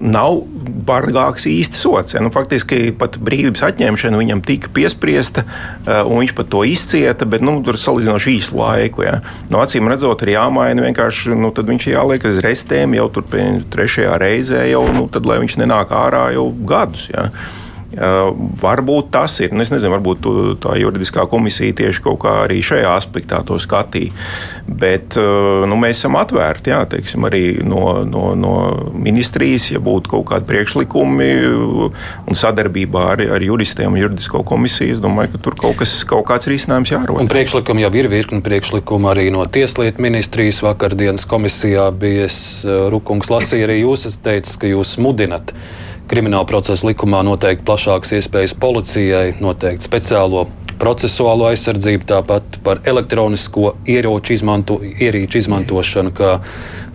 nav 0.00 0.40
bargāks 0.86 1.46
īsti 1.48 1.78
sots. 1.78 2.14
Ja? 2.16 2.22
Nu, 2.24 2.30
faktiski 2.34 2.92
pat 2.98 3.18
brīvības 3.22 3.64
atņemšana 3.68 4.20
viņam 4.20 4.42
tika 4.46 4.70
piespriesta, 4.74 5.44
eh, 5.44 6.02
un 6.02 6.22
viņš 6.22 6.34
pat 6.36 6.50
to 6.52 6.64
izcieta, 6.68 7.28
bet 7.28 7.44
nu, 7.44 7.56
tur 7.64 7.78
salīdzinoši 7.80 8.36
īsu 8.38 8.58
laiku. 8.58 9.04
Ja? 9.06 9.20
Nu, 9.50 9.60
acīm 9.62 9.88
redzot, 9.90 10.22
ir 10.22 10.34
jāmaina 10.36 10.86
vienkārši, 10.88 11.36
nu, 11.38 11.52
tad 11.54 11.70
viņš 11.70 11.90
jāliek 11.94 12.24
uz 12.28 12.40
restēm 12.44 12.96
jau 12.98 13.08
tur 13.12 13.26
pie 13.28 13.44
trešajā 13.70 14.18
reizē, 14.20 14.64
jau, 14.70 14.86
nu, 14.94 15.08
tad, 15.08 15.26
lai 15.26 15.40
viņš 15.42 15.58
nenāk 15.62 15.94
ārā 15.94 16.32
jau 16.36 16.50
gadus. 16.66 17.08
Ja? 17.12 17.30
Varbūt 17.94 19.10
tas 19.14 19.38
ir. 19.44 19.52
Nu, 19.54 19.62
nezinu, 19.62 19.92
varbūt 19.94 20.26
tā 20.64 20.76
juridiskā 20.80 21.26
komisija 21.30 21.76
tieši 21.78 22.02
kaut 22.04 22.20
kā 22.24 22.34
arī 22.44 22.60
šajā 22.64 22.94
aspektā 22.96 23.40
to 23.46 23.58
skatīja. 23.62 24.12
Bet 24.64 25.18
nu, 25.18 25.78
mēs 25.80 26.00
esam 26.00 26.18
atvērti 26.18 26.72
jā, 26.72 26.80
teiksim, 26.90 27.26
arī 27.28 27.42
no, 27.66 28.02
no, 28.08 28.24
no 28.38 28.54
ministrijas, 28.92 29.68
ja 29.74 29.82
būtu 29.84 30.14
kaut 30.16 30.26
kādi 30.32 30.48
priekšlikumi 30.48 31.30
un 31.44 32.38
sadarbībā 32.38 33.04
ar, 33.14 33.24
ar 33.36 33.44
juristiem 33.44 33.92
un 33.92 34.02
juridisko 34.02 34.42
komisiju. 34.46 34.96
Es 34.96 35.02
domāju, 35.04 35.34
ka 35.34 35.42
tur 35.46 35.58
kaut, 35.60 35.78
kas, 35.82 35.96
kaut 36.08 36.26
kāds 36.30 36.48
risinājums 36.50 36.94
jārod. 36.94 37.20
Un 37.20 37.30
priekšlikumi 37.30 37.84
jau 37.84 37.92
ir 38.00 38.10
virkni 38.12 38.42
priekšlikumu 38.44 39.12
arī 39.12 39.30
no 39.34 39.44
Tieslietu 39.44 40.02
ministrijas. 40.04 40.62
Vakardienas 40.64 41.28
komisijā 41.28 41.90
bija 41.92 42.28
Rukungs 42.92 43.30
lasīja 43.32 43.68
arī 43.68 43.82
jūs. 43.82 44.08
Es 44.10 44.20
teicu, 44.24 44.58
ka 44.60 44.70
jūs 44.70 44.96
mudinat 45.02 45.52
Krimināla 46.10 46.44
procesa 46.44 46.84
likumā 46.86 47.22
noteikti 47.24 47.64
plašākas 47.64 48.12
iespējas 48.18 48.52
policijai, 48.60 49.34
noteikti 49.40 49.86
speciālo 49.88 50.44
procesuālo 50.80 51.46
aizsardzību, 51.48 52.04
tāpat 52.10 52.58
par 52.66 52.82
elektronisko 52.84 53.74
ieroču 53.88 54.34
izmanto, 54.36 54.80
ierīču 54.84 55.40
izmantošanu. 55.40 56.12
Kā, 56.16 56.34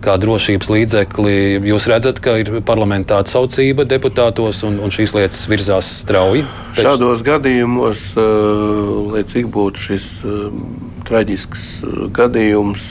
kā 0.02 0.16
drošības 0.20 0.70
līdzekli. 0.72 1.34
Jūs 1.70 1.86
redzat, 1.90 2.20
ka 2.24 2.36
ir 2.40 2.52
parlamentā 2.66 3.20
atsaucība 3.22 3.86
deputātos 3.88 4.62
un, 4.66 4.78
un 4.82 4.92
šīs 4.94 5.14
lietas 5.16 5.44
virzās 5.50 5.88
strauji? 6.02 6.44
Pēc... 6.74 6.82
Šādos 6.86 7.24
gadījumos, 7.26 8.04
uh, 8.16 9.12
lai 9.12 9.24
cik 9.28 9.50
būtu 9.52 9.84
šis 9.90 10.06
uh, 10.24 10.48
traģisks 11.08 11.68
uh, 11.84 12.00
gadījums, 12.16 12.90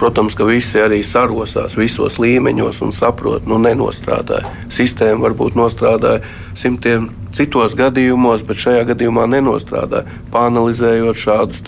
protams, 0.00 0.36
ka 0.38 0.46
visi 0.48 0.80
arī 0.82 1.02
sarosās 1.06 1.76
visos 1.78 2.18
līmeņos 2.22 2.80
un 2.86 2.92
saprot, 2.94 3.46
nu 3.50 3.60
nenostrādāja. 3.62 4.50
Sistēma 4.72 5.28
varbūt 5.28 5.58
nostrādāja 5.58 6.24
simtiem 6.58 7.10
citos 7.34 7.74
gadījumos, 7.78 8.44
bet 8.46 8.60
šajā 8.62 8.84
gadījumā 8.92 9.26
nenostrādāja. 9.36 10.20
Pāanalizējot 10.34 11.24
šādus 11.26 11.64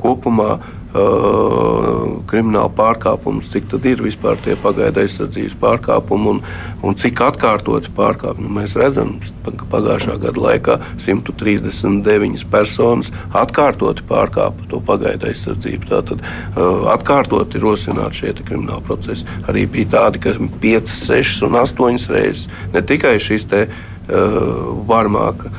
kopumā 0.00 0.56
Uh, 0.58 0.83
krimināla 0.94 2.70
pārkāpumus, 2.74 3.48
cik 3.50 3.66
tad 3.72 3.86
ir 3.88 4.02
vispār 4.04 4.38
tie 4.44 4.54
pagaidu 4.60 5.02
aizsardzības 5.02 5.56
pārkāpumi 5.58 6.28
un, 6.30 6.40
un 6.86 6.98
cik 6.98 7.22
atkārtoti 7.26 7.90
pārkāpumi. 7.96 8.46
Nu, 8.46 8.52
mēs 8.60 8.76
redzam, 8.78 9.16
ka 9.44 9.66
pagājušā 9.72 10.16
gada 10.22 10.44
laikā 10.44 10.76
139 11.02 12.44
personas 12.52 13.10
atkārtoti 13.34 14.06
pārkāpa 14.06 14.68
to 14.70 14.78
pagaidu 14.86 15.30
aizsardzību. 15.32 15.90
Tātad 15.90 16.22
uh, 16.22 16.86
atkārtoti 16.94 17.62
rosināti 17.62 18.22
šie 18.22 18.34
krimināla 18.44 18.82
procesi. 18.86 19.26
Arī 19.50 19.66
bija 19.70 19.96
tādi, 19.96 20.22
ka 20.22 20.36
5, 20.38 20.94
6 20.94 21.42
un 21.48 21.58
8 21.58 22.10
reizes 22.14 22.46
ne 22.74 22.82
tikai 22.86 23.16
šis 23.22 23.48
te 23.50 23.64
uh, 23.66 24.70
varmāka. 24.86 25.50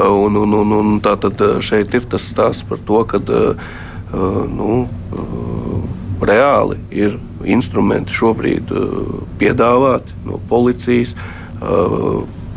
Uh, 0.00 0.10
un, 0.26 0.34
un, 0.42 0.58
un, 0.64 0.74
un 0.80 0.98
tā 1.04 1.14
tad 1.20 1.38
šeit 1.62 1.94
ir 1.94 2.10
tas 2.10 2.26
stāsts 2.26 2.66
par 2.66 2.82
to, 2.86 3.04
ka 3.06 3.22
uh, 3.22 3.70
nu, 4.12 4.88
reāli 6.20 6.76
ir 6.92 7.16
instrumenti 7.48 8.12
šobrīd 8.12 8.72
piedāvāti 9.40 10.16
no 10.26 10.40
policijas 10.50 11.14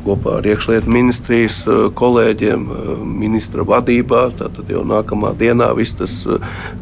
kopā 0.04 0.39
ar 0.39 0.47
iekšlietu 0.47 0.91
ministrijas 0.91 1.62
kolēģiem, 1.95 2.66
ministra 3.08 3.64
vadībā. 3.68 4.26
Tad 4.39 4.60
jau 4.68 4.84
nākamā 4.88 5.32
dienā 5.39 5.70
viss 5.78 5.95
tas, 5.95 6.18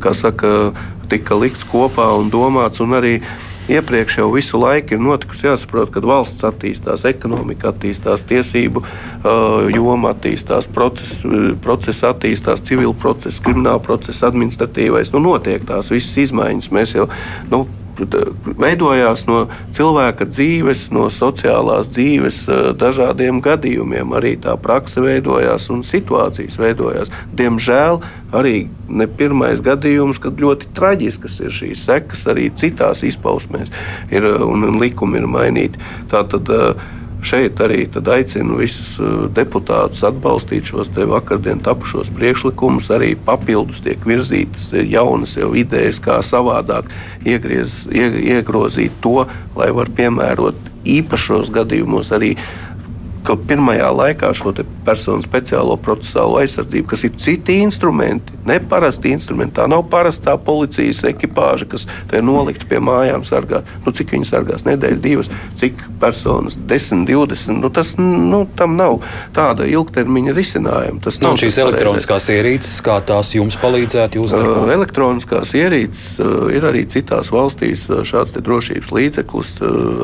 kā 0.02 0.16
saka, 0.18 0.72
tika 1.12 1.38
likts 1.38 1.68
kopā 1.68 2.08
un 2.18 2.32
domāts. 2.34 2.82
Un 2.82 2.98
arī 2.98 3.20
iepriekš 3.70 4.18
jau 4.18 4.30
visu 4.34 4.59
laiku 4.62 4.95
ir 4.95 5.03
notikusi. 5.03 5.47
Jāsaprot, 5.49 5.91
ka 5.93 6.03
valsts 6.05 6.45
attīstās, 6.47 7.05
ekonomika 7.09 7.72
attīstās, 7.72 8.26
tiesību 8.30 8.84
uh, 8.84 9.68
joma 9.74 10.16
attīstās, 10.16 10.70
process, 10.72 11.22
process 11.64 12.05
attīstās, 12.07 12.64
civil 12.68 12.95
process, 12.97 13.41
krimināla 13.43 13.82
process, 13.84 14.24
administratīvais. 14.28 15.14
Nu, 15.14 15.24
notiek 15.32 15.66
tās 15.68 15.91
visas 15.93 16.18
izmaiņas. 16.28 16.72
Mēs 16.74 16.95
jau 16.97 17.07
nu, 17.51 17.66
veidojās 18.62 19.26
no 19.28 19.43
cilvēka 19.76 20.28
dzīves, 20.30 20.88
no 20.95 21.08
sociālās 21.14 21.91
dzīves 21.93 22.43
dažādiem 22.80 23.41
gadījumiem. 23.43 24.16
Arī 24.18 24.36
tā 24.41 24.56
praksa 24.62 25.04
veidojās 25.04 25.70
un 25.74 25.84
situācijas 25.88 26.60
veidojās. 26.62 27.14
Diemžēl 27.38 28.02
arī 28.36 28.56
ne 28.88 29.08
pirmais 29.08 29.64
gadījums, 29.64 30.20
kad 30.22 30.39
ļoti 30.39 30.72
traģiskas 30.78 31.39
ir 31.43 31.54
šīs 31.56 31.86
sekas, 31.88 32.26
arī 32.32 32.49
citās 32.56 33.04
izpausmēs 33.08 33.72
ir 34.12 34.28
un, 34.39 34.66
un 34.68 34.82
likumi 34.82 35.22
ir 35.22 35.30
mainīti. 35.32 35.82
Tātad, 36.12 36.52
uh, 36.52 36.89
šeit 37.26 37.60
arī 37.62 37.86
aicinu 38.14 38.58
visus 38.60 38.96
uh, 39.00 39.28
deputātus 39.34 40.04
atbalstīt 40.08 40.72
šos 40.72 40.90
vakardien 40.96 41.62
tapušos 41.64 42.10
priekšlikumus. 42.18 42.90
Arī 42.94 43.14
papildus 43.16 43.82
tiek 43.86 44.02
virzītas 44.06 44.72
jaunas 44.74 45.38
idejas, 45.58 46.02
kā 46.02 46.22
savādāk 46.26 46.90
iegriez, 47.26 47.86
iegrozīt 47.92 48.92
to, 49.02 49.26
lai 49.56 49.72
var 49.76 49.90
piemērot 49.90 50.72
īpašos 50.88 51.52
gadījumos 51.54 52.12
arī 52.16 52.36
ka 53.26 53.36
pirmajā 53.48 53.90
laikā 53.96 54.32
šo 54.38 54.54
personu 54.86 55.24
speciālo 55.26 55.78
procesuālo 55.82 56.40
aizsardzību, 56.42 56.88
kas 56.90 57.06
ir 57.06 57.14
citi 57.22 57.60
instrumenti, 57.62 58.34
neparasti 58.48 59.12
instrumenti. 59.14 59.56
Tā 59.60 59.68
nav 59.70 59.86
parastā 59.92 60.36
policijas 60.42 61.04
ekipāža, 61.12 61.68
kas 61.72 61.86
te 62.10 62.22
nolikta 62.26 62.68
pie 62.70 62.82
mājām 62.84 63.26
sargāt. 63.28 63.68
Nu, 63.86 63.94
cik 63.96 64.16
viņi 64.16 64.30
sargās? 64.30 64.66
Nedēļa, 64.66 65.00
divas, 65.04 65.30
cik 65.62 65.84
personas, 66.02 66.58
10, 66.70 67.06
20. 67.10 67.62
Nu, 67.62 67.72
tas 67.74 67.94
nu, 68.00 68.44
tam 68.58 68.76
nav 68.80 69.00
tāda 69.36 69.68
ilgtermiņa 69.70 70.36
risinājuma. 70.38 71.04
Tas 71.06 71.22
nav 71.22 71.38
šīs 71.42 71.62
elektroniskās 71.62 72.30
ierīces, 72.34 72.82
kā 72.86 72.98
tās 73.06 73.34
jums 73.38 73.60
palīdzētu. 73.62 74.26
Uh, 74.32 74.66
elektroniskās 74.74 75.54
ierīces 75.58 76.18
uh, 76.22 76.50
ir 76.54 76.66
arī 76.68 76.84
citās 76.90 77.32
valstīs 77.34 77.86
uh, 77.92 78.02
šāds 78.08 78.34
drošības 78.42 78.94
līdzeklis. 78.98 79.54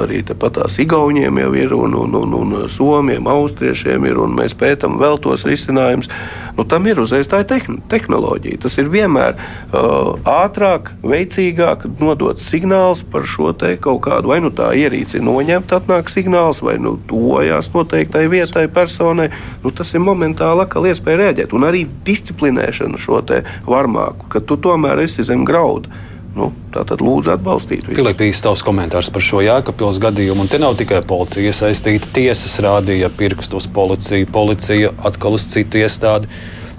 Arī 0.06 0.22
patās 0.38 0.78
Igauniem 0.82 1.40
jau 1.42 1.52
ir 1.58 1.74
un, 1.74 1.96
un, 1.98 2.16
un, 2.22 2.34
un 2.38 2.56
Somijam 2.72 3.07
somiem, 3.08 3.28
austriešiem 3.28 4.06
ir, 4.06 4.18
un 4.20 4.34
mēs 4.36 4.54
pētām 4.58 4.98
vēl 5.00 5.18
tos 5.24 5.46
risinājumus. 5.48 6.10
Nu, 6.58 6.66
tam 6.68 6.88
ir 6.88 7.00
uzreiz 7.00 7.30
tā 7.30 7.40
tehn 7.48 7.80
tehnoloģija. 7.88 8.60
Tas 8.64 8.76
ir 8.78 8.90
vienmēr 8.92 9.38
uh, 9.38 10.18
ātrāk, 10.28 10.92
veicīgāk 11.04 11.86
nodots 12.02 12.44
signāls 12.44 13.06
par 13.08 13.24
šo 13.24 13.54
te 13.54 13.78
kaut 13.80 14.02
kādu, 14.04 14.34
vai 14.34 14.42
nu 14.44 14.52
tā 14.52 14.74
ierīce 14.76 15.20
ir 15.20 15.24
noņemta, 15.24 15.80
atnāk 15.80 16.12
signāls, 16.12 16.60
vai 16.62 16.76
nu 16.82 16.98
tojās 17.08 17.72
noteiktai 17.72 18.26
vietai, 18.28 18.68
personai. 18.68 19.30
Nu, 19.64 19.72
tas 19.72 19.94
ir 19.94 20.04
momentāli 20.04 20.66
atkal 20.66 20.90
iespēja 20.90 21.22
reaģēt. 21.24 21.56
Un 21.56 21.70
arī 21.70 21.86
disciplinēšana 22.08 23.00
šo 23.00 23.22
te 23.24 23.44
varmāku, 23.70 24.28
ka 24.34 24.44
tu 24.44 24.60
tomēr 24.60 25.06
esi 25.06 25.24
zem 25.24 25.48
graudu. 25.48 25.94
Nu, 26.38 26.52
tā 26.74 26.84
tad 26.86 27.02
lūdzu 27.02 27.32
atbalstīt. 27.34 27.88
Filipīs, 27.98 28.44
tavs 28.46 28.62
komentārs 28.66 29.10
par 29.14 29.24
šo 29.26 29.42
Jēkabpils 29.42 29.98
gadījumu. 30.04 30.46
Un 30.46 30.52
te 30.52 30.60
nav 30.62 30.78
tikai 30.78 31.02
policija 31.08 31.50
iesaistīta. 31.50 32.12
Tiesas 32.14 32.60
rādīja 32.62 33.10
pirkstu 33.18 33.58
uz 33.58 33.66
policiju, 33.74 34.30
policija 34.34 34.94
atkal 35.08 35.40
uz 35.40 35.48
citu 35.50 35.82
iestādi. 35.82 36.30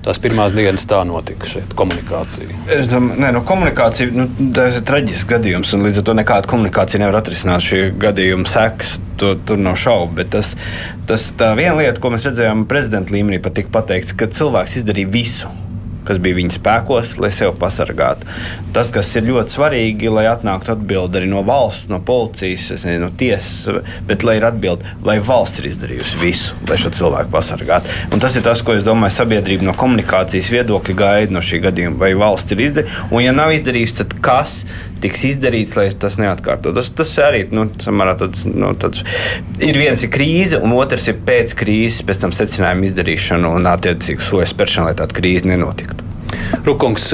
tās 0.09 0.21
pirmās 0.23 0.55
dienas 0.55 0.87
tā 0.89 1.03
notika 1.05 1.45
šeit 1.45 1.75
komunikācija? 1.77 2.55
Es 2.73 2.87
domāju, 2.89 3.19
nē, 3.21 3.33
no 3.35 3.43
komunikācija 3.45 4.15
nu, 4.15 4.29
tas 4.55 4.79
ir 4.79 4.85
traģisks 4.89 5.29
gadījums, 5.29 5.75
un 5.75 5.85
līdz 5.85 6.01
ar 6.01 6.07
to 6.07 6.15
nekāda 6.17 6.49
komunikācija 6.49 7.03
nevar 7.03 7.19
atrisināt 7.19 7.67
šī 7.67 7.83
gadījuma 7.99 8.49
sekas. 8.49 8.97
To, 9.19 9.35
tur 9.35 9.59
nav 9.59 9.75
šaubu. 9.83 10.15
Bet 10.21 10.31
tas, 10.37 10.55
tas 11.11 11.33
tā 11.35 11.51
viena 11.59 11.81
lieta, 11.81 11.99
ko 11.99 12.15
mēs 12.15 12.31
redzējām 12.31 12.69
prezidenta 12.71 13.13
līmenī, 13.13 13.43
pat 13.43 13.59
tika 13.59 13.75
pateikts, 13.75 14.15
ka 14.15 14.31
cilvēks 14.31 14.79
izdarīja 14.79 15.11
visu 15.11 15.51
kas 16.07 16.21
bija 16.23 16.39
viņa 16.39 16.55
spēkos, 16.57 17.17
lai 17.23 17.31
sevi 17.35 17.55
pasargātu. 17.61 18.29
Tas, 18.77 18.93
kas 18.95 19.11
ir 19.19 19.27
ļoti 19.29 19.57
svarīgi, 19.57 20.11
lai 20.13 20.27
atnāktu 20.31 20.73
atbildi 20.75 21.21
arī 21.21 21.31
no 21.31 21.43
valsts, 21.47 21.91
no 21.93 22.01
policijas, 22.05 22.69
nezinu, 22.75 23.07
no 23.07 23.11
tiesas, 23.19 23.83
bet 24.09 24.27
lai 24.27 24.39
ir 24.41 24.49
atbildi, 24.49 24.95
vai 25.05 25.19
valsts 25.25 25.63
ir 25.63 25.71
izdarījusi 25.73 26.21
visu, 26.23 26.59
lai 26.69 26.79
šo 26.81 26.93
cilvēku 26.99 27.33
pasargātu. 27.35 27.93
Un 28.13 28.25
tas 28.25 28.37
ir 28.39 28.47
tas, 28.47 28.63
ko 28.65 28.77
es 28.79 28.87
domāju, 28.87 29.19
sabiedrība 29.19 29.67
no 29.69 29.77
komunikācijas 29.79 30.53
viedokļa 30.55 30.99
gaida 30.99 31.35
no 31.35 31.45
šī 31.45 31.63
gadījuma, 31.69 32.01
vai 32.01 32.15
valsts 32.19 32.57
ir 32.57 32.67
izdarījusi, 32.69 33.09
un 33.13 33.25
ja 33.25 33.35
nav 33.37 33.55
izdarījusi, 33.57 34.01
tad 34.03 34.19
kas? 34.25 34.63
Tiks 35.03 35.25
izdarīts, 35.33 35.77
lai 35.79 35.89
tas 36.01 36.19
neatkārtotos. 36.21 36.91
Tas, 36.91 36.97
tas 37.03 37.15
arī 37.29 37.45
nu, 37.55 37.69
samērā 37.83 38.17
tāds, 38.23 38.45
nu, 38.49 38.73
tāds 38.79 39.05
ir 39.65 39.79
viens 39.79 40.03
ir 40.05 40.13
krīze, 40.15 40.61
un 40.63 40.75
otrs 40.79 41.09
ir 41.13 41.23
pēc 41.29 41.57
krīzes, 41.59 42.05
pēc 42.09 42.25
tam 42.25 42.37
secinājuma 42.37 42.91
izdarīšana 42.91 43.55
un 43.59 43.71
attiecīgu 43.71 44.25
soļu 44.25 44.53
spēršana, 44.55 44.91
lai 44.91 45.01
tāda 45.03 45.19
krīze 45.19 45.49
nenotiktu. 45.51 46.08
Rukungs, 46.67 47.07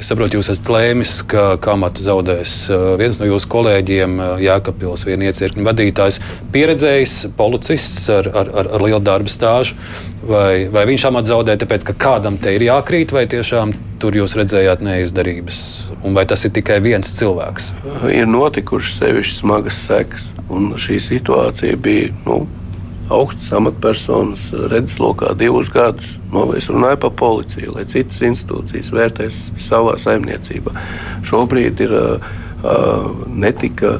es 0.00 0.08
saprotu, 0.08 0.38
jūs 0.38 0.48
esat 0.50 0.68
lēmis, 0.72 1.12
ka 1.30 1.54
amatu 1.70 2.02
zaudēs 2.02 2.54
viens 2.98 3.20
no 3.20 3.28
jūsu 3.28 3.50
kolēģiem, 3.52 4.16
Jēkabpils, 4.42 5.04
viena 5.06 5.28
iecirkņa 5.28 5.66
vadītājs, 5.68 6.18
pieredzējis 6.54 7.14
policists 7.38 8.08
ar, 8.10 8.30
ar, 8.32 8.50
ar, 8.62 8.70
ar 8.78 8.84
lielu 8.86 9.02
darba 9.04 9.30
stāžu. 9.30 9.78
Vai, 10.26 10.68
vai 10.70 10.84
viņš 10.90 11.06
amatu 11.08 11.32
zaudē, 11.32 11.56
tāpēc 11.58 11.86
ka 11.88 11.96
kādam 11.98 12.38
te 12.42 12.54
ir 12.56 12.66
jākrīt, 12.68 13.14
vai 13.14 13.24
tiešām 13.30 13.74
tur 14.02 14.18
jūs 14.18 14.36
redzējāt 14.38 14.82
neizdarības? 14.86 15.60
Un 16.02 16.18
vai 16.18 16.26
tas 16.30 16.42
ir 16.46 16.54
tikai 16.54 16.80
viens 16.82 17.14
cilvēks? 17.18 17.72
Ir 18.10 18.26
notikušas 18.30 19.02
sevišķi 19.02 19.38
smagas 19.42 19.78
sekas, 19.86 20.30
un 20.50 20.72
šī 20.78 20.98
situācija 21.02 21.78
bija. 21.82 22.10
Nu, 22.26 22.44
augstas 23.12 23.52
amatpersonas 23.56 24.48
redzeslokā 24.72 25.32
divus 25.38 25.70
gadus. 25.72 26.16
Nu, 26.32 26.46
es 26.56 26.68
runāju 26.72 27.00
par 27.04 27.12
policiju, 27.20 27.74
lai 27.76 27.84
citas 27.90 28.22
institūcijas 28.24 28.92
vērtēs 28.94 29.40
savā 29.62 29.98
saimniecībā. 30.00 30.74
Šobrīd 31.28 31.82
ir 31.84 31.94
uh, 31.98 32.30
netika 33.28 33.98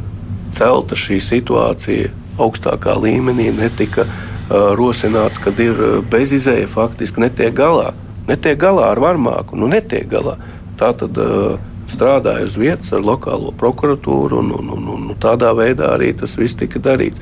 celta 0.57 0.99
šī 0.99 1.21
situācija 1.23 2.13
augstākā 2.43 2.97
līmenī, 3.01 3.51
netika 3.57 4.07
uh, 4.07 4.73
rosināts, 4.79 5.41
kad 5.43 5.61
ir 5.61 5.79
bezizēja, 6.13 6.71
faktiski 6.73 7.25
netiek 7.27 7.55
galā. 7.57 7.93
Netiek 8.29 8.59
galā 8.61 8.93
ar 8.93 9.03
varmāku, 9.03 9.59
nu 9.59 9.69
netiek 9.71 10.09
galā. 10.11 10.39
Tā 10.81 10.93
tad 10.99 11.19
uh, 11.21 11.61
strādāja 11.93 12.47
uz 12.49 12.57
vietas 12.59 12.93
ar 12.97 13.05
lokālo 13.05 13.53
prokuratūru, 13.59 14.41
un, 14.41 14.53
un, 14.57 14.77
un, 14.77 14.93
un 15.13 15.17
tādā 15.21 15.53
veidā 15.57 15.93
arī 15.97 16.13
tas 16.17 16.37
viss 16.39 16.57
tika 16.59 16.81
darīts 16.83 17.21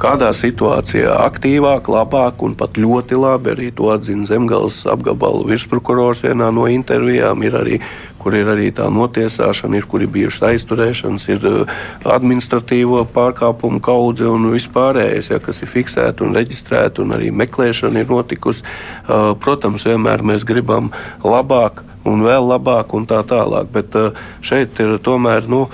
kādā 0.00 0.30
situācijā 0.36 1.12
aktīvāk, 1.26 1.90
labāk 1.92 2.44
un 2.46 2.56
pat 2.58 2.78
ļoti 2.80 3.18
labi. 3.20 3.54
Arī 3.54 3.70
to 3.76 3.90
atzina 3.92 4.28
Zemgales 4.28 4.82
apgabala 4.88 5.44
virsprokurors 5.48 6.22
vienā 6.24 6.48
no 6.54 6.66
intervijām. 6.70 7.44
Ir 7.44 7.58
arī 7.60 7.80
kur 8.20 8.36
ir 8.36 8.50
arī 8.52 8.68
tā 8.76 8.86
notiesāšana, 8.92 9.80
ir 9.80 9.86
kur 9.88 10.04
ir 10.04 10.10
bijušas 10.12 10.44
aizturēšanas, 10.50 11.26
ir 11.32 11.46
uh, 11.48 11.76
administratīvo 12.16 13.04
pārkāpumu 13.14 13.80
kaudze 13.84 14.28
un 14.28 14.50
vispārējais, 14.52 15.30
ja, 15.32 15.40
kas 15.40 15.62
ir 15.64 15.72
fiksēta 15.72 16.26
un 16.26 16.36
reģistrēta, 16.36 17.04
un 17.04 17.16
arī 17.16 17.30
meklēšana 17.32 18.04
ir 18.04 18.12
notikusi. 18.12 18.64
Uh, 18.64 19.32
protams, 19.40 19.86
vienmēr 19.88 20.24
mēs 20.26 20.44
gribam 20.48 20.92
labāk 21.24 21.84
un 22.08 22.24
vēl 22.24 22.50
labāk 22.52 22.92
un 22.96 23.08
tā 23.08 23.22
tālāk, 23.28 23.72
bet 23.72 23.96
uh, 23.96 24.12
šeit 24.44 24.80
ir 24.84 24.98
tomēr 25.04 25.48
nu, 25.48 25.66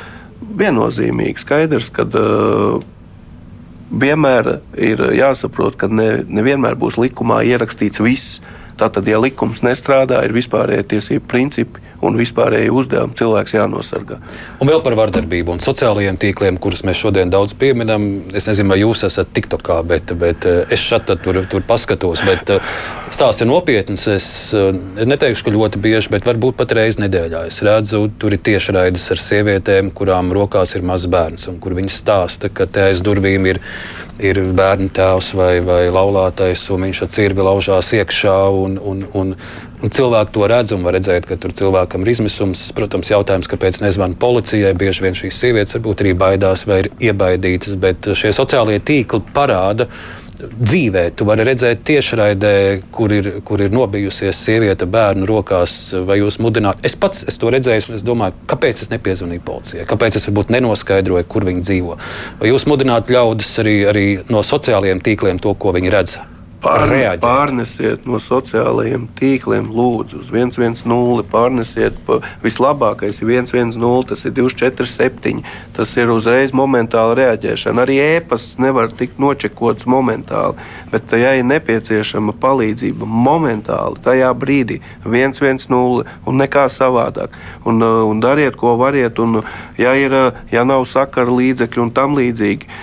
viennozīmīgi 0.57 1.43
skaidrs, 1.43 1.91
ka 1.91 2.07
vienmēr 3.91 4.61
ir 4.79 5.03
jāsaprot, 5.17 5.77
ka 5.79 5.89
ne, 5.89 6.25
nevienmēr 6.27 6.77
būs 6.79 6.99
likumā 7.01 7.43
ierakstīts 7.47 8.03
viss. 8.03 8.41
Tātad, 8.77 9.09
ja 9.09 9.21
likums 9.23 9.63
nestrādā, 9.65 10.21
ir 10.27 10.37
vispārējie 10.37 10.85
tiesību 10.95 11.29
principi 11.31 11.85
un 12.05 12.17
vispārējie 12.19 12.73
uzdevumi 12.75 13.17
cilvēks 13.17 13.55
jānosargā. 13.57 14.19
Un 14.61 14.69
vēl 14.69 14.83
par 14.85 14.97
vardarbību 14.99 15.55
un 15.55 15.63
sociālajiem 15.65 16.19
tīkliem, 16.21 16.59
kurus 16.61 16.85
mēs 16.87 17.01
šodien 17.01 17.33
daudz 17.33 17.55
pieminam. 17.59 18.05
Es 18.37 18.49
nezinu, 18.49 18.75
vai 18.75 18.81
jūs 18.83 19.07
esat 19.09 19.33
TikTokā, 19.37 19.79
bet, 19.89 20.13
bet 20.21 20.47
eh, 20.49 20.63
es 20.77 20.85
šeit 20.85 21.09
tur, 21.25 21.41
tur 21.51 21.65
paskatos. 21.67 22.23
Bet 22.27 22.53
eh, 22.53 22.71
stāsts 23.15 23.45
ir 23.45 23.51
nopietns. 23.51 24.07
Es, 24.13 24.29
eh, 24.57 24.71
neteikšu, 25.09 25.47
ka 25.47 25.57
ļoti 25.57 25.83
bieži, 25.83 26.13
bet 26.13 26.29
varbūt 26.29 26.59
pat 26.61 26.77
reizi 26.77 27.05
nedēļā. 27.05 27.47
Es 27.51 27.63
redzu, 27.67 28.07
tur 28.21 28.37
ir 28.37 28.45
tiešraides 28.45 29.09
ar 29.15 29.23
sievietēm, 29.23 29.93
kurām 29.97 30.35
rokās 30.37 30.77
ir 30.77 30.85
mazs 30.87 31.09
bērns 31.13 31.49
un 31.53 31.61
kur 31.63 31.77
viņas 31.79 32.03
stāsta, 32.05 32.53
ka 32.53 32.69
te 32.69 32.91
aiz 32.91 33.01
durvīm 33.05 33.49
ir 33.55 33.63
ir 34.23 34.41
bērnu 34.57 34.89
tēvs 34.97 35.33
vai, 35.37 35.53
vai 35.65 35.87
laulātais, 35.93 36.63
un 36.75 36.87
viņš 36.87 37.03
ar 37.05 37.11
cirvi 37.13 37.47
laužās 37.47 37.93
iekšā. 37.99 38.37
Un, 38.65 38.77
un, 38.81 39.03
un, 39.17 39.33
un 39.83 39.95
cilvēki 39.99 40.35
to 40.37 40.49
redz 40.51 40.75
un 40.77 40.87
var 40.87 40.97
redzēt, 40.97 41.29
ka 41.29 41.39
tur 41.41 41.55
cilvēkam 41.57 42.05
ir 42.05 42.13
izmisums. 42.15 42.67
Protams, 42.77 43.13
jautājums, 43.13 43.51
kāpēc 43.53 43.81
nezvana 43.85 44.19
policijai. 44.21 44.75
Bieži 44.79 45.07
vien 45.07 45.19
šīs 45.19 45.41
sievietes 45.43 45.79
varbūt 45.79 46.05
arī 46.05 46.15
baidās 46.19 46.67
vai 46.69 46.85
ir 46.85 46.93
iebaidītas, 47.11 47.77
bet 47.81 48.13
šie 48.17 48.33
sociālie 48.37 48.81
tīkli 48.81 49.23
parāda 49.37 49.91
dzīvē. 50.43 51.05
Tu 51.17 51.27
vari 51.29 51.47
redzēt 51.49 51.83
tiešraidē, 51.89 52.53
kur 52.95 53.13
ir, 53.15 53.31
kur 53.47 53.63
ir 53.65 53.75
nobijusies 53.75 54.39
sieviete 54.47 54.89
bērnu 54.91 55.29
rokās, 55.29 55.77
vai 56.07 56.21
jūs 56.21 56.41
mudināt. 56.43 56.83
Es 56.87 56.97
pats 56.99 57.25
es 57.29 57.41
to 57.41 57.51
redzēju, 57.53 57.91
un 57.91 57.99
es 57.99 58.07
domāju, 58.07 58.37
kāpēc 58.51 58.85
es 58.85 58.93
nepiezvanīju 58.93 59.45
policijai, 59.47 59.89
kāpēc 59.89 60.21
es 60.21 60.29
varbūt 60.31 60.55
nenoskaidroju, 60.57 61.29
kur 61.31 61.49
viņi 61.49 61.67
dzīvo. 61.67 61.99
Vai 62.41 62.53
jūs 62.53 62.69
mudināt 62.71 63.13
ļaudis 63.13 63.53
arī, 63.65 63.77
arī 63.93 64.07
no 64.33 64.45
sociālajiem 64.47 65.05
tīkliem 65.05 65.43
to, 65.43 65.55
ko 65.59 65.75
viņi 65.77 65.95
redz? 65.95 66.19
Pār, 66.63 66.89
pārnesiet 67.21 68.07
no 68.09 68.17
sociālajiem 68.23 69.05
tīkliem, 69.19 69.69
lūdzu, 69.77 70.23
uz 70.23 70.31
110, 70.33 71.23
pārnesiet. 71.31 71.99
Pa, 72.07 72.19
vislabākais 72.43 73.21
ir 73.21 73.33
110, 73.45 73.77
tas 74.09 74.25
ir 74.25 74.33
247. 74.39 75.43
Tas 75.77 75.93
ir 76.01 76.13
uzreiz 76.15 76.55
momentāla 76.57 77.15
reaģēšana. 77.21 77.85
Arī 77.85 77.99
ēpasts 78.05 78.57
nevar 78.63 78.89
tikt 78.97 79.21
nočekots 79.23 79.85
momentāli, 79.91 80.57
bet, 80.93 81.13
ja 81.13 81.35
ir 81.37 81.45
nepieciešama 81.51 82.37
palīdzība 82.41 83.05
momentāli, 83.05 84.01
tajā 84.07 84.33
brīdī 84.41 84.81
110 85.05 85.69
un 85.77 86.41
nekā 86.41 86.67
savādāk. 86.73 87.37
Un, 87.69 87.85
un 87.85 88.25
dariet, 88.25 88.57
ko 88.57 88.79
variet, 88.81 89.21
un 89.21 89.43
ja, 89.77 89.93
ir, 89.93 90.17
ja 90.53 90.65
nav 90.65 90.89
sakara 90.89 91.37
līdzekļu 91.37 91.89
un 91.89 91.97
tam 91.97 92.17
līdzīgi 92.17 92.75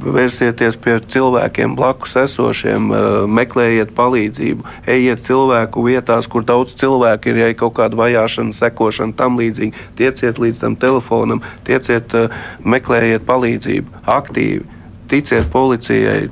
vērsieties 0.00 0.78
pie 0.80 0.96
cilvēkiem 1.12 1.76
blakus 1.76 2.16
esošiem, 2.16 2.90
eh, 2.92 3.06
meklējiet 3.26 3.92
palīdzību, 3.96 4.64
ejiet 4.86 5.22
cilvēku 5.26 5.84
vietās, 5.84 6.28
kur 6.28 6.42
daudz 6.42 6.74
cilvēku 6.74 7.32
ir, 7.32 7.36
ja 7.36 7.48
ir 7.48 7.54
kaut 7.54 7.74
kāda 7.74 7.96
vajāšana, 8.00 8.56
sekošana, 8.56 9.16
tam 9.16 9.38
līdzīgi. 9.38 9.72
Tieciet 9.96 10.38
līdz 10.38 10.60
tam 10.60 10.76
telefonam, 10.76 11.42
tieciet, 11.64 12.14
eh, 12.14 12.28
meklējiet 12.64 13.26
palīdzību 13.26 13.86
aktīvi. 14.06 14.64
Ticiet 15.08 15.50
policijai, 15.50 16.30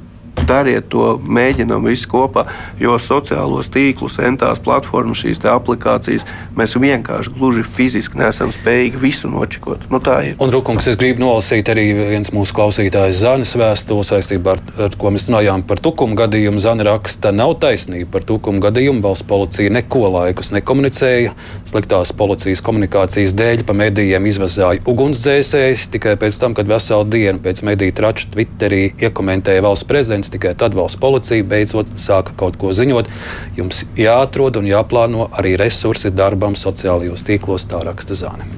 dariet 0.49 0.89
to, 0.93 1.17
mēģinam 1.25 1.87
visu 1.89 2.09
kopā, 2.13 2.47
jo 2.81 2.97
sociālos 3.03 3.71
tīklus, 3.75 4.19
entās 4.23 4.61
platformas, 4.65 5.23
šīs 5.23 5.43
aplikācijas 5.49 6.27
mēs 6.57 6.77
vienkārši 6.79 7.35
gluži 7.35 7.65
fiziski 7.65 8.21
nesam 8.21 8.53
spējīgi 8.55 9.01
visu 9.01 9.31
nočikot. 9.33 9.87
Nu, 9.93 10.01
tā 10.05 10.19
ir. 10.31 10.37
Un, 10.43 10.53
Rukungs, 10.55 10.89
es 10.91 10.99
gribu 11.01 11.25
nolasīt 11.25 11.71
arī 11.73 11.87
viens 11.97 12.33
mūsu 12.35 12.57
klausītājs 12.57 13.23
Zanes 13.23 13.55
vēstuli 13.59 14.07
saistībā 14.07 14.57
ar, 14.57 14.63
ar 14.89 14.97
ko 14.99 15.13
mēs 15.15 15.29
runājām 15.29 15.65
par 15.69 15.83
tukumu 15.85 16.19
gadījumu. 16.19 16.63
Zana 16.63 16.87
raksta, 16.91 17.33
nav 17.35 17.57
taisnība 17.63 18.11
par 18.17 18.27
tukumu 18.29 18.63
gadījumu. 18.63 19.03
Valsts 19.05 19.27
policija 19.29 19.73
neko 19.75 20.05
laikus 20.15 20.53
nekomunicēja. 20.57 21.35
Sliktās 21.69 22.13
policijas 22.17 22.63
komunikācijas 22.65 23.35
dēļ 23.39 23.65
pa 23.69 23.77
medijiem 23.77 24.27
izvazāja 24.29 24.85
ugunsdzēsējs 24.89 25.89
tikai 25.95 26.17
pēc 26.21 26.39
tam, 26.41 26.55
kad 26.57 26.69
veselu 26.71 27.07
dienu 27.11 27.43
pēc 27.45 27.63
mediju 27.67 27.97
traču 27.99 28.31
Twitterī 28.35 28.83
iekomentēja 29.09 29.65
valsts 29.65 29.87
prezidents 29.89 30.28
tikai 30.35 30.55
tad 30.59 30.77
valsts 30.79 31.01
policija 31.01 31.47
beidzot 31.49 31.93
sāka 32.01 32.37
kaut 32.39 32.59
ko 32.61 32.73
ziņot. 32.77 33.11
Jums 33.59 33.85
jāatrod 33.99 34.61
un 34.61 34.71
jāplāno 34.71 35.29
arī 35.39 35.57
resursi 35.61 36.13
darbam 36.15 36.59
sociālajos 36.59 37.27
tīklos, 37.29 37.69
tā 37.71 37.83
raksta 37.85 38.19
Zāne. 38.19 38.49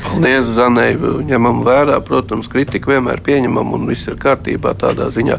Paldies, 0.00 0.48
Zanai. 0.56 0.94
Ņemam 1.28 1.60
vērā, 1.66 1.98
protams, 2.04 2.48
kritiku 2.50 2.94
vienmēr 2.94 3.20
pieņemam 3.24 3.74
un 3.76 3.84
viss 3.90 4.08
ir 4.08 4.16
kārtībā 4.20 4.72
tādā 4.80 5.10
ziņā. 5.12 5.36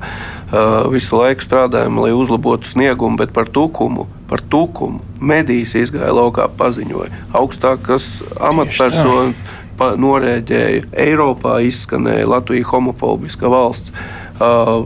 Visu 0.94 1.18
laiku 1.18 1.46
strādājam, 1.46 1.98
lai 2.04 2.12
uzlabotu 2.14 2.70
sniegumu, 2.70 3.18
bet 3.22 3.34
par 3.34 3.50
tukumu, 3.50 4.06
par 4.30 4.44
tukumu 4.54 5.02
medijas 5.18 5.74
izgāja 5.80 6.14
laukā, 6.18 6.48
paziņoja. 6.60 7.26
Augstākas 7.38 8.22
amatpersonas 8.52 9.58
norēģēja, 9.82 10.86
Eiropā 10.94 11.58
izskanēja 11.66 12.30
Latvija 12.30 12.68
homofobiska 12.70 13.50
valsts. 13.50 13.94
Uh, 14.42 14.86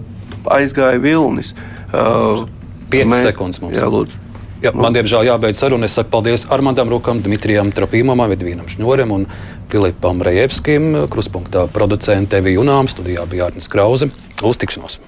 aizgāja 0.53 1.01
vilnis. 1.01 1.53
Uh, 1.91 2.45
5 2.93 3.17
sekundes 3.25 3.61
mums. 3.63 3.77
Jā, 3.79 3.89
lūdzu. 3.89 4.21
Jā, 4.63 4.71
man, 4.73 4.95
diemžēl, 4.95 5.27
jābeidz 5.27 5.59
saruna. 5.59 5.89
Es 5.89 5.97
saku 5.97 6.09
paldies 6.13 6.47
Armandam 6.53 6.89
Rukam, 6.89 7.19
Dmitrijam 7.21 7.69
Trofīmam, 7.75 8.23
Edvīnam 8.33 8.69
Šņoram 8.71 9.11
un 9.13 9.27
Filipam 9.69 10.23
Rejevskim, 10.25 10.93
kruspunktā 11.11 11.67
producente 11.73 12.39
Evi 12.39 12.55
Junām, 12.55 12.89
studijā 12.89 13.27
bija 13.29 13.49
Arnis 13.49 13.69
Krause. 13.71 14.09
Uz 14.45 14.61
tikšanos! 14.61 15.01